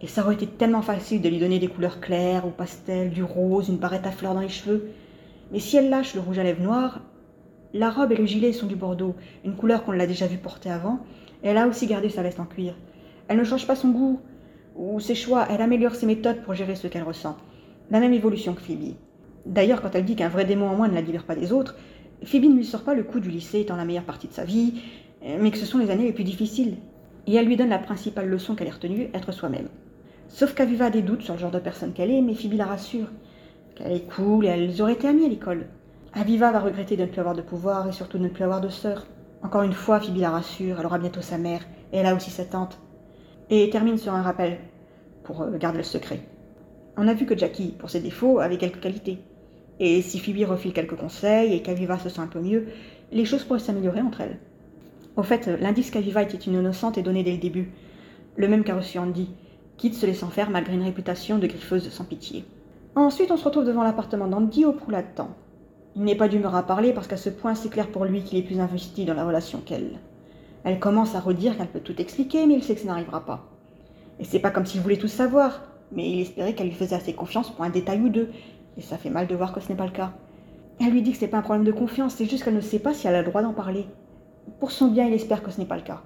Et 0.00 0.06
ça 0.06 0.22
aurait 0.22 0.34
été 0.34 0.46
tellement 0.46 0.80
facile 0.80 1.20
de 1.20 1.28
lui 1.28 1.38
donner 1.38 1.58
des 1.58 1.68
couleurs 1.68 2.00
claires 2.00 2.46
ou 2.46 2.50
pastel, 2.50 3.10
du 3.10 3.22
rose, 3.22 3.68
une 3.68 3.76
barrette 3.76 4.06
à 4.06 4.10
fleurs 4.10 4.32
dans 4.32 4.40
les 4.40 4.48
cheveux. 4.48 4.88
Mais 5.52 5.58
si 5.58 5.76
elle 5.76 5.90
lâche 5.90 6.14
le 6.14 6.22
rouge 6.22 6.38
à 6.38 6.42
lèvres 6.42 6.62
noir, 6.62 7.00
la 7.74 7.90
robe 7.90 8.12
et 8.12 8.16
le 8.16 8.24
gilet 8.24 8.52
sont 8.52 8.66
du 8.66 8.76
bordeaux, 8.76 9.14
une 9.44 9.56
couleur 9.56 9.84
qu'on 9.84 9.92
l'a 9.92 10.06
déjà 10.06 10.26
vue 10.26 10.38
porter 10.38 10.70
avant, 10.70 11.00
et 11.42 11.48
elle 11.48 11.58
a 11.58 11.68
aussi 11.68 11.86
gardé 11.86 12.08
sa 12.08 12.22
veste 12.22 12.40
en 12.40 12.46
cuir. 12.46 12.74
Elle 13.28 13.36
ne 13.36 13.44
change 13.44 13.66
pas 13.66 13.76
son 13.76 13.90
goût 13.90 14.20
ou 14.76 14.98
ses 14.98 15.14
choix, 15.14 15.46
elle 15.50 15.60
améliore 15.60 15.94
ses 15.94 16.06
méthodes 16.06 16.42
pour 16.42 16.54
gérer 16.54 16.74
ce 16.74 16.86
qu'elle 16.86 17.02
ressent. 17.02 17.36
La 17.90 18.00
même 18.00 18.14
évolution 18.14 18.54
que 18.54 18.62
Phoebe. 18.62 18.94
D'ailleurs, 19.46 19.82
quand 19.82 19.94
elle 19.94 20.04
dit 20.04 20.16
qu'un 20.16 20.28
vrai 20.28 20.44
démon 20.44 20.68
en 20.68 20.76
moins 20.76 20.88
ne 20.88 20.94
la 20.94 21.00
libère 21.00 21.24
pas 21.24 21.34
des 21.34 21.52
autres, 21.52 21.76
Phoebe 22.24 22.44
ne 22.44 22.56
lui 22.56 22.64
sort 22.64 22.82
pas 22.82 22.94
le 22.94 23.02
coup 23.02 23.20
du 23.20 23.30
lycée 23.30 23.60
étant 23.60 23.76
la 23.76 23.84
meilleure 23.84 24.04
partie 24.04 24.28
de 24.28 24.32
sa 24.32 24.44
vie, 24.44 24.82
mais 25.22 25.50
que 25.50 25.58
ce 25.58 25.66
sont 25.66 25.78
les 25.78 25.90
années 25.90 26.04
les 26.04 26.12
plus 26.12 26.24
difficiles. 26.24 26.76
Et 27.26 27.34
elle 27.34 27.46
lui 27.46 27.56
donne 27.56 27.68
la 27.68 27.78
principale 27.78 28.28
leçon 28.28 28.54
qu'elle 28.54 28.68
ait 28.68 28.72
retenue, 28.72 29.08
être 29.14 29.32
soi-même. 29.32 29.68
Sauf 30.28 30.54
qu'Aviva 30.54 30.86
a 30.86 30.90
des 30.90 31.02
doutes 31.02 31.22
sur 31.22 31.34
le 31.34 31.40
genre 31.40 31.50
de 31.50 31.58
personne 31.58 31.92
qu'elle 31.92 32.10
est, 32.10 32.20
mais 32.20 32.34
Phoebe 32.34 32.54
la 32.54 32.66
rassure. 32.66 33.08
Qu'elle 33.74 33.92
est 33.92 34.14
cool 34.14 34.46
et 34.46 34.48
elles 34.48 34.80
auraient 34.82 34.92
été 34.92 35.08
amies 35.08 35.26
à 35.26 35.28
l'école. 35.28 35.66
Aviva 36.12 36.52
va 36.52 36.60
regretter 36.60 36.96
de 36.96 37.02
ne 37.02 37.06
plus 37.06 37.20
avoir 37.20 37.34
de 37.34 37.42
pouvoir 37.42 37.88
et 37.88 37.92
surtout 37.92 38.18
de 38.18 38.24
ne 38.24 38.28
plus 38.28 38.44
avoir 38.44 38.60
de 38.60 38.68
sœur. 38.68 39.06
Encore 39.42 39.62
une 39.62 39.72
fois, 39.72 40.00
Phoebe 40.00 40.18
la 40.18 40.30
rassure, 40.30 40.78
elle 40.78 40.86
aura 40.86 40.98
bientôt 40.98 41.22
sa 41.22 41.38
mère, 41.38 41.62
et 41.92 41.98
elle 41.98 42.06
a 42.06 42.14
aussi 42.14 42.30
sa 42.30 42.44
tante. 42.44 42.78
Et 43.48 43.70
termine 43.70 43.96
sur 43.96 44.12
un 44.12 44.22
rappel, 44.22 44.58
pour 45.24 45.42
euh, 45.42 45.56
garder 45.56 45.78
le 45.78 45.84
secret. 45.84 46.20
On 46.96 47.08
a 47.08 47.14
vu 47.14 47.26
que 47.26 47.36
Jackie, 47.36 47.74
pour 47.78 47.90
ses 47.90 48.00
défauts, 48.00 48.38
avait 48.38 48.58
quelques 48.58 48.80
qualités. 48.80 49.18
Et 49.80 50.02
si 50.02 50.18
Phoebe 50.18 50.48
refile 50.48 50.72
quelques 50.72 50.96
conseils 50.96 51.54
et 51.54 51.62
qu'Aviva 51.62 51.98
se 51.98 52.10
sent 52.10 52.20
un 52.20 52.26
peu 52.26 52.40
mieux, 52.40 52.66
les 53.10 53.24
choses 53.24 53.44
pourraient 53.44 53.58
s'améliorer 53.58 54.02
entre 54.02 54.20
elles. 54.20 54.38
Au 55.16 55.22
fait, 55.22 55.48
l'indice 55.60 55.90
qu'Aviva 55.90 56.22
était 56.22 56.36
une 56.36 56.54
innocente 56.54 56.98
est 56.98 57.02
donné 57.02 57.24
dès 57.24 57.32
le 57.32 57.38
début, 57.38 57.72
le 58.36 58.46
même 58.46 58.62
qu'a 58.62 58.76
reçu 58.76 58.98
Andy, 58.98 59.30
quitte 59.78 59.94
se 59.94 60.06
laissant 60.06 60.28
faire 60.28 60.50
malgré 60.50 60.74
une 60.74 60.82
réputation 60.82 61.38
de 61.38 61.46
griffeuse 61.46 61.88
sans 61.88 62.04
pitié. 62.04 62.44
Ensuite, 62.94 63.30
on 63.30 63.36
se 63.36 63.44
retrouve 63.44 63.64
devant 63.64 63.82
l'appartement 63.82 64.28
d'Andy 64.28 64.64
au 64.64 64.76
là-dedans. 64.88 65.30
Il 65.96 66.04
n'est 66.04 66.14
pas 66.14 66.28
d'humeur 66.28 66.54
à 66.54 66.66
parler 66.66 66.92
parce 66.92 67.06
qu'à 67.06 67.16
ce 67.16 67.30
point, 67.30 67.54
c'est 67.54 67.70
clair 67.70 67.88
pour 67.88 68.04
lui 68.04 68.22
qu'il 68.22 68.38
est 68.38 68.42
plus 68.42 68.60
investi 68.60 69.04
dans 69.04 69.14
la 69.14 69.24
relation 69.24 69.60
qu'elle. 69.60 69.98
Elle 70.64 70.78
commence 70.78 71.14
à 71.14 71.20
redire 71.20 71.56
qu'elle 71.56 71.68
peut 71.68 71.80
tout 71.80 72.00
expliquer, 72.00 72.46
mais 72.46 72.54
il 72.54 72.62
sait 72.62 72.74
que 72.74 72.82
ça 72.82 72.86
n'arrivera 72.86 73.24
pas. 73.24 73.48
Et 74.18 74.24
c'est 74.24 74.38
pas 74.38 74.50
comme 74.50 74.66
s'il 74.66 74.82
voulait 74.82 74.98
tout 74.98 75.08
savoir, 75.08 75.62
mais 75.90 76.08
il 76.08 76.20
espérait 76.20 76.54
qu'elle 76.54 76.68
lui 76.68 76.74
faisait 76.74 76.96
assez 76.96 77.14
confiance 77.14 77.50
pour 77.50 77.64
un 77.64 77.70
détail 77.70 78.00
ou 78.00 78.10
deux, 78.10 78.28
et 78.76 78.82
ça 78.82 78.98
fait 78.98 79.10
mal 79.10 79.26
de 79.26 79.34
voir 79.34 79.52
que 79.52 79.60
ce 79.60 79.68
n'est 79.68 79.76
pas 79.76 79.86
le 79.86 79.92
cas. 79.92 80.12
Elle 80.80 80.92
lui 80.92 81.02
dit 81.02 81.12
que 81.12 81.18
c'est 81.18 81.28
pas 81.28 81.38
un 81.38 81.42
problème 81.42 81.64
de 81.64 81.72
confiance, 81.72 82.14
c'est 82.14 82.24
juste 82.24 82.44
qu'elle 82.44 82.54
ne 82.54 82.60
sait 82.60 82.78
pas 82.78 82.94
si 82.94 83.06
elle 83.06 83.14
a 83.14 83.22
le 83.22 83.28
droit 83.28 83.42
d'en 83.42 83.52
parler. 83.52 83.86
Pour 84.58 84.70
son 84.70 84.88
bien, 84.88 85.06
il 85.06 85.12
espère 85.12 85.42
que 85.42 85.50
ce 85.50 85.58
n'est 85.58 85.66
pas 85.66 85.76
le 85.76 85.82
cas. 85.82 86.02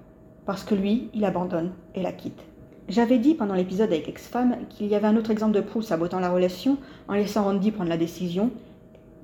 Parce 0.46 0.64
que 0.64 0.74
lui, 0.74 1.10
il 1.14 1.24
abandonne 1.24 1.72
et 1.94 2.02
la 2.02 2.12
quitte. 2.12 2.42
J'avais 2.88 3.18
dit 3.18 3.34
pendant 3.34 3.54
l'épisode 3.54 3.92
avec 3.92 4.08
Ex-Femme 4.08 4.56
qu'il 4.68 4.88
y 4.88 4.94
avait 4.94 5.06
un 5.06 5.16
autre 5.16 5.30
exemple 5.30 5.54
de 5.54 5.60
Prou 5.60 5.80
sabotant 5.80 6.20
la 6.20 6.30
relation 6.30 6.76
en 7.08 7.14
laissant 7.14 7.44
Randy 7.44 7.70
prendre 7.70 7.88
la 7.88 7.96
décision, 7.96 8.50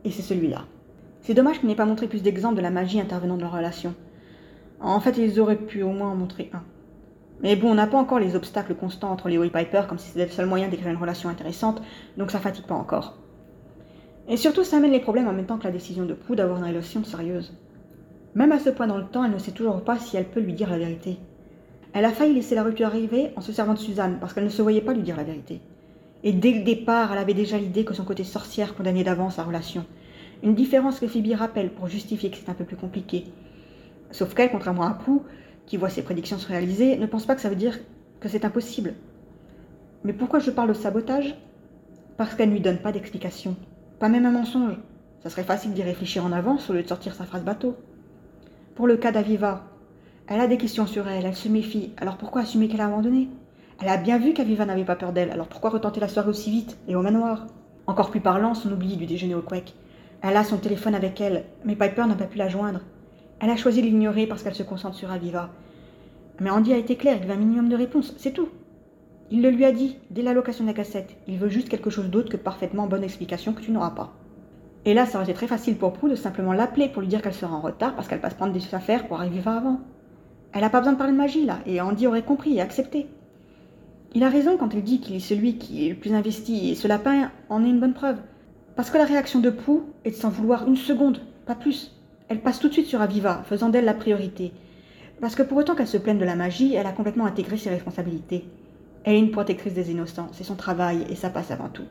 et 0.05 0.11
c'est 0.11 0.23
celui-là. 0.23 0.65
C'est 1.21 1.35
dommage 1.35 1.61
qu'il 1.61 1.69
n'ait 1.69 1.75
pas 1.75 1.85
montré 1.85 2.07
plus 2.07 2.23
d'exemples 2.23 2.57
de 2.57 2.63
la 2.63 2.71
magie 2.71 3.01
intervenant 3.01 3.37
dans 3.37 3.43
leur 3.43 3.53
relation. 3.53 3.95
En 4.81 5.01
fait, 5.01 5.19
ils 5.19 5.39
auraient 5.41 5.57
pu 5.57 5.83
au 5.83 5.91
moins 5.91 6.11
en 6.11 6.17
montrer 6.17 6.51
un. 6.55 6.63
Mais 7.43 7.57
bon, 7.57 7.71
on 7.71 7.75
n'a 7.75 7.87
pas 7.87 7.99
encore 7.99 8.19
les 8.19 8.35
obstacles 8.35 8.75
constants 8.75 9.11
entre 9.11 9.29
et 9.29 9.51
Piper, 9.51 9.83
comme 9.89 9.99
si 9.99 10.09
c'était 10.09 10.27
le 10.27 10.31
seul 10.31 10.47
moyen 10.47 10.69
d'écrire 10.69 10.91
une 10.91 10.97
relation 10.97 11.29
intéressante, 11.29 11.83
donc 12.17 12.31
ça 12.31 12.39
fatigue 12.39 12.67
pas 12.67 12.75
encore. 12.75 13.19
Et 14.31 14.37
surtout, 14.37 14.63
ça 14.63 14.77
amène 14.77 14.93
les 14.93 15.01
problèmes 15.01 15.27
en 15.27 15.33
même 15.33 15.47
temps 15.47 15.59
que 15.59 15.65
la 15.65 15.73
décision 15.73 16.07
de 16.07 16.15
Prou 16.15 16.37
d'avoir 16.37 16.59
une 16.59 16.65
relation 16.65 17.03
sérieuse. 17.03 17.53
Même 18.37 18.53
à 18.53 18.61
ce 18.61 18.71
point 18.71 18.87
dans 18.87 18.97
le 18.97 19.07
temps, 19.07 19.25
elle 19.25 19.33
ne 19.33 19.39
sait 19.39 19.51
toujours 19.51 19.83
pas 19.83 19.99
si 19.99 20.17
elle 20.17 20.29
peut 20.29 20.39
lui 20.39 20.53
dire 20.53 20.71
la 20.71 20.79
vérité. 20.79 21.19
Elle 21.93 22.05
a 22.05 22.11
failli 22.11 22.35
laisser 22.35 22.55
la 22.55 22.63
rupture 22.63 22.87
arriver 22.87 23.33
en 23.35 23.41
se 23.41 23.53
servant 23.53 23.75
de 23.75 23.81
Suzanne, 23.81 24.19
parce 24.21 24.33
qu'elle 24.33 24.45
ne 24.45 24.49
se 24.49 24.63
voyait 24.63 24.83
pas 24.83 24.95
lui 24.95 25.03
dire 25.03 25.17
la 25.17 25.25
vérité. 25.25 25.61
Et 26.23 26.33
dès 26.33 26.53
le 26.53 26.63
départ, 26.63 27.13
elle 27.13 27.19
avait 27.19 27.35
déjà 27.35 27.59
l'idée 27.59 27.85
que 27.85 27.93
son 27.93 28.05
côté 28.05 28.23
sorcière 28.23 28.77
condamnait 28.77 29.03
d'avance 29.03 29.35
sa 29.35 29.43
relation. 29.43 29.85
Une 30.45 30.55
différence 30.55 31.01
que 31.01 31.09
Phoebe 31.09 31.35
rappelle 31.35 31.71
pour 31.71 31.89
justifier 31.89 32.31
que 32.31 32.37
c'est 32.37 32.51
un 32.51 32.55
peu 32.55 32.65
plus 32.65 32.77
compliqué. 32.77 33.25
Sauf 34.13 34.35
qu'elle, 34.35 34.53
contrairement 34.53 34.87
à 34.87 34.95
Pou, 34.95 35.25
qui 35.67 35.77
voit 35.77 35.89
ses 35.89 36.03
prédictions 36.03 36.39
se 36.39 36.47
réaliser, 36.47 36.97
ne 36.99 37.07
pense 37.07 37.27
pas 37.27 37.35
que 37.35 37.41
ça 37.41 37.49
veut 37.49 37.57
dire 37.57 37.81
que 38.21 38.29
c'est 38.29 38.45
impossible. 38.45 38.95
Mais 40.05 40.13
pourquoi 40.13 40.39
je 40.39 40.53
parle 40.53 40.69
de 40.69 40.75
sabotage? 40.75 41.35
Parce 42.17 42.37
qu'elle 42.37 42.51
ne 42.51 42.55
lui 42.55 42.61
donne 42.61 42.79
pas 42.79 42.93
d'explication. 42.93 43.57
Pas 44.01 44.09
même 44.09 44.25
un 44.25 44.31
mensonge. 44.31 44.79
Ça 45.23 45.29
serait 45.29 45.45
facile 45.45 45.75
d'y 45.75 45.83
réfléchir 45.83 46.25
en 46.25 46.33
avance 46.33 46.71
au 46.71 46.73
lieu 46.73 46.83
de 46.83 46.89
sortir 46.89 47.15
sa 47.15 47.27
phrase 47.27 47.45
bateau. 47.45 47.77
Pour 48.75 48.87
le 48.87 48.97
cas 48.97 49.13
d'Aviva, 49.13 49.65
elle 50.27 50.41
a 50.41 50.47
des 50.47 50.57
questions 50.57 50.87
sur 50.87 51.07
elle, 51.07 51.27
elle 51.27 51.37
se 51.37 51.51
méfie, 51.51 51.93
alors 51.99 52.17
pourquoi 52.17 52.41
assumer 52.41 52.69
qu'elle 52.69 52.81
a 52.81 52.87
abandonné? 52.87 53.29
Elle 53.79 53.91
a 53.91 53.99
bien 53.99 54.17
vu 54.17 54.33
qu'Aviva 54.33 54.65
n'avait 54.65 54.87
pas 54.87 54.97
peur 54.97 55.13
d'elle, 55.13 55.31
alors 55.31 55.49
pourquoi 55.49 55.69
retenter 55.69 56.01
la 56.01 56.09
soirée 56.09 56.31
aussi 56.31 56.51
vite 56.51 56.79
et 56.89 56.97
au 56.97 57.03
manoir? 57.03 57.47
Encore 57.87 58.11
plus 58.11 58.23
parlant, 58.23 58.55
son 58.55 58.73
oubli 58.73 58.97
du 58.97 59.05
déjeuner 59.05 59.35
au 59.35 59.43
Quake. 59.43 59.75
Elle 60.23 60.39
a 60.39 60.45
son 60.45 60.57
téléphone 60.57 60.95
avec 60.95 61.21
elle, 61.21 61.45
mais 61.67 61.77
Piper 61.77 62.07
n'a 62.07 62.15
pas 62.15 62.25
pu 62.25 62.39
la 62.39 62.49
joindre. 62.49 62.81
Elle 63.39 63.51
a 63.51 63.57
choisi 63.57 63.83
de 63.83 63.87
l'ignorer 63.87 64.27
parce 64.27 64.43
qu'elle 64.43 64.55
se 64.55 64.63
concentre 64.63 64.97
sur 64.97 65.13
Aviva. 65.13 65.51
Mais 66.41 66.49
Andy 66.49 66.73
a 66.73 66.79
été 66.79 66.97
clair, 66.97 67.19
il 67.21 67.27
veut 67.27 67.35
un 67.35 67.37
minimum 67.37 67.69
de 67.69 67.77
réponse, 67.77 68.15
c'est 68.17 68.33
tout. 68.33 68.49
Il 69.33 69.43
le 69.43 69.51
lui 69.51 69.65
a 69.65 69.71
dit, 69.71 69.97
dès 70.11 70.23
la 70.23 70.33
location 70.33 70.65
de 70.65 70.69
la 70.69 70.75
cassette. 70.75 71.17
Il 71.29 71.39
veut 71.39 71.49
juste 71.49 71.69
quelque 71.69 71.91
chose 71.91 72.11
d'autre 72.11 72.31
que 72.31 72.37
parfaitement 72.37 72.89
bonne 72.89 73.05
explication 73.05 73.53
que 73.53 73.61
tu 73.61 73.71
n'auras 73.71 73.91
pas. 73.91 74.13
Et 74.85 74.95
là, 74.95 75.07
ça 75.07 75.19
aurait 75.19 75.25
été 75.25 75.35
très 75.35 75.47
facile 75.47 75.77
pour 75.77 75.93
Prou 75.93 76.09
de 76.09 76.17
simplement 76.17 76.53
l'appeler 76.53 76.89
pour 76.89 77.03
lui 77.03 77.09
dire 77.09 77.23
qu'elle 77.23 77.35
sera 77.35 77.55
en 77.55 77.61
retard 77.61 77.95
parce 77.95 78.09
qu'elle 78.09 78.21
passe 78.21 78.35
prendre 78.35 78.53
des 78.53 78.75
affaires 78.75 79.07
pour 79.07 79.21
arriver 79.21 79.41
avant. 79.47 79.81
Elle 80.53 80.63
n'a 80.63 80.71
pas 80.71 80.81
besoin 80.81 80.95
de 80.95 80.99
parler 80.99 81.13
de 81.13 81.19
magie, 81.19 81.45
là, 81.45 81.61
et 81.65 81.81
Andy 81.81 82.07
aurait 82.07 82.25
compris 82.25 82.57
et 82.57 82.61
accepté. 82.61 83.07
Il 84.15 84.25
a 84.25 84.29
raison 84.29 84.57
quand 84.57 84.75
il 84.75 84.83
dit 84.83 85.01
qu'il 85.01 85.15
est 85.15 85.21
celui 85.21 85.59
qui 85.59 85.87
est 85.87 85.91
le 85.91 85.97
plus 85.97 86.13
investi, 86.13 86.71
et 86.71 86.75
ce 86.75 86.89
lapin 86.89 87.31
en 87.49 87.65
est 87.65 87.69
une 87.69 87.79
bonne 87.79 87.95
preuve. 87.95 88.17
Parce 88.75 88.91
que 88.91 88.99
la 88.99 89.05
réaction 89.05 89.39
de 89.39 89.51
Prou 89.51 89.85
est 90.05 90.11
de 90.11 90.17
s'en 90.17 90.31
vouloir 90.31 90.67
une 90.67 90.77
seconde, 90.77 91.21
pas 91.47 91.55
plus. 91.55 91.95
Elle 92.29 92.41
passe 92.41 92.59
tout 92.59 92.67
de 92.67 92.73
suite 92.73 92.87
sur 92.87 93.01
Aviva, 93.01 93.45
faisant 93.45 93.69
d'elle 93.69 93.85
la 93.85 93.95
priorité. 93.95 94.53
Parce 95.21 95.37
que 95.37 95.43
pour 95.43 95.59
autant 95.59 95.77
qu'elle 95.77 95.87
se 95.87 95.99
plaigne 95.99 96.19
de 96.19 96.25
la 96.25 96.35
magie, 96.35 96.75
elle 96.75 96.87
a 96.87 96.93
complètement 96.93 97.27
intégré 97.27 97.57
ses 97.59 97.71
responsabilités. 97.71 98.45
Elle 99.05 99.15
est 99.15 99.21
une 99.21 99.31
protectrice 99.31 99.75
des 99.75 99.91
innocents, 99.91 100.29
c'est 100.33 100.45
son 100.45 100.57
travail, 100.57 101.07
et 101.09 101.15
ça 101.15 101.31
passe 101.31 101.51
avant 101.51 101.69
tout. 101.69 101.87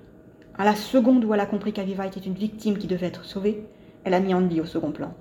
À 0.58 0.66
la 0.66 0.76
seconde 0.76 1.26
où 1.26 1.34
elle 1.34 1.40
a 1.40 1.46
compris 1.46 1.74
qu'Aviva 1.74 2.06
était 2.06 2.20
une 2.20 2.34
victime 2.34 2.78
qui 2.78 2.88
devait 2.88 3.08
être 3.08 3.26
sauvée, 3.26 3.64
elle 4.04 4.14
a 4.14 4.20
mis 4.20 4.34
Andy 4.34 4.62
au 4.62 4.66
second 4.66 4.92
plan. 4.92 5.14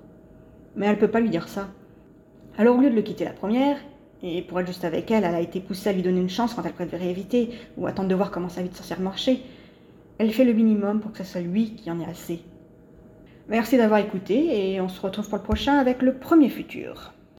Mais 0.75 0.85
elle 0.85 0.95
ne 0.95 0.99
peut 0.99 1.07
pas 1.07 1.19
lui 1.19 1.29
dire 1.29 1.47
ça. 1.47 1.69
Alors 2.57 2.77
au 2.77 2.81
lieu 2.81 2.89
de 2.89 2.95
le 2.95 3.01
quitter 3.01 3.25
la 3.25 3.33
première, 3.33 3.77
et 4.21 4.41
pour 4.41 4.59
être 4.59 4.67
juste 4.67 4.85
avec 4.85 5.09
elle, 5.09 5.23
elle 5.23 5.35
a 5.35 5.41
été 5.41 5.61
poussée 5.61 5.89
à 5.89 5.93
lui 5.93 6.01
donner 6.01 6.19
une 6.19 6.29
chance 6.29 6.53
quand 6.53 6.63
elle 6.63 6.73
préférait 6.73 7.09
éviter, 7.09 7.49
ou 7.77 7.87
attendre 7.87 8.09
de 8.09 8.15
voir 8.15 8.31
comment 8.31 8.49
sa 8.49 8.61
vie 8.61 8.69
de 8.69 8.75
sorcière 8.75 8.99
marchait, 8.99 9.39
elle 10.17 10.31
fait 10.31 10.45
le 10.45 10.53
minimum 10.53 10.99
pour 10.99 11.11
que 11.11 11.17
ce 11.19 11.23
soit 11.23 11.41
lui 11.41 11.75
qui 11.75 11.89
en 11.89 11.99
ait 11.99 12.05
assez. 12.05 12.41
Merci 13.47 13.77
d'avoir 13.77 13.99
écouté, 13.99 14.73
et 14.73 14.81
on 14.81 14.89
se 14.89 15.01
retrouve 15.01 15.27
pour 15.27 15.37
le 15.37 15.43
prochain 15.43 15.77
avec 15.77 16.01
le 16.03 16.13
premier 16.13 16.49
futur. 16.49 17.13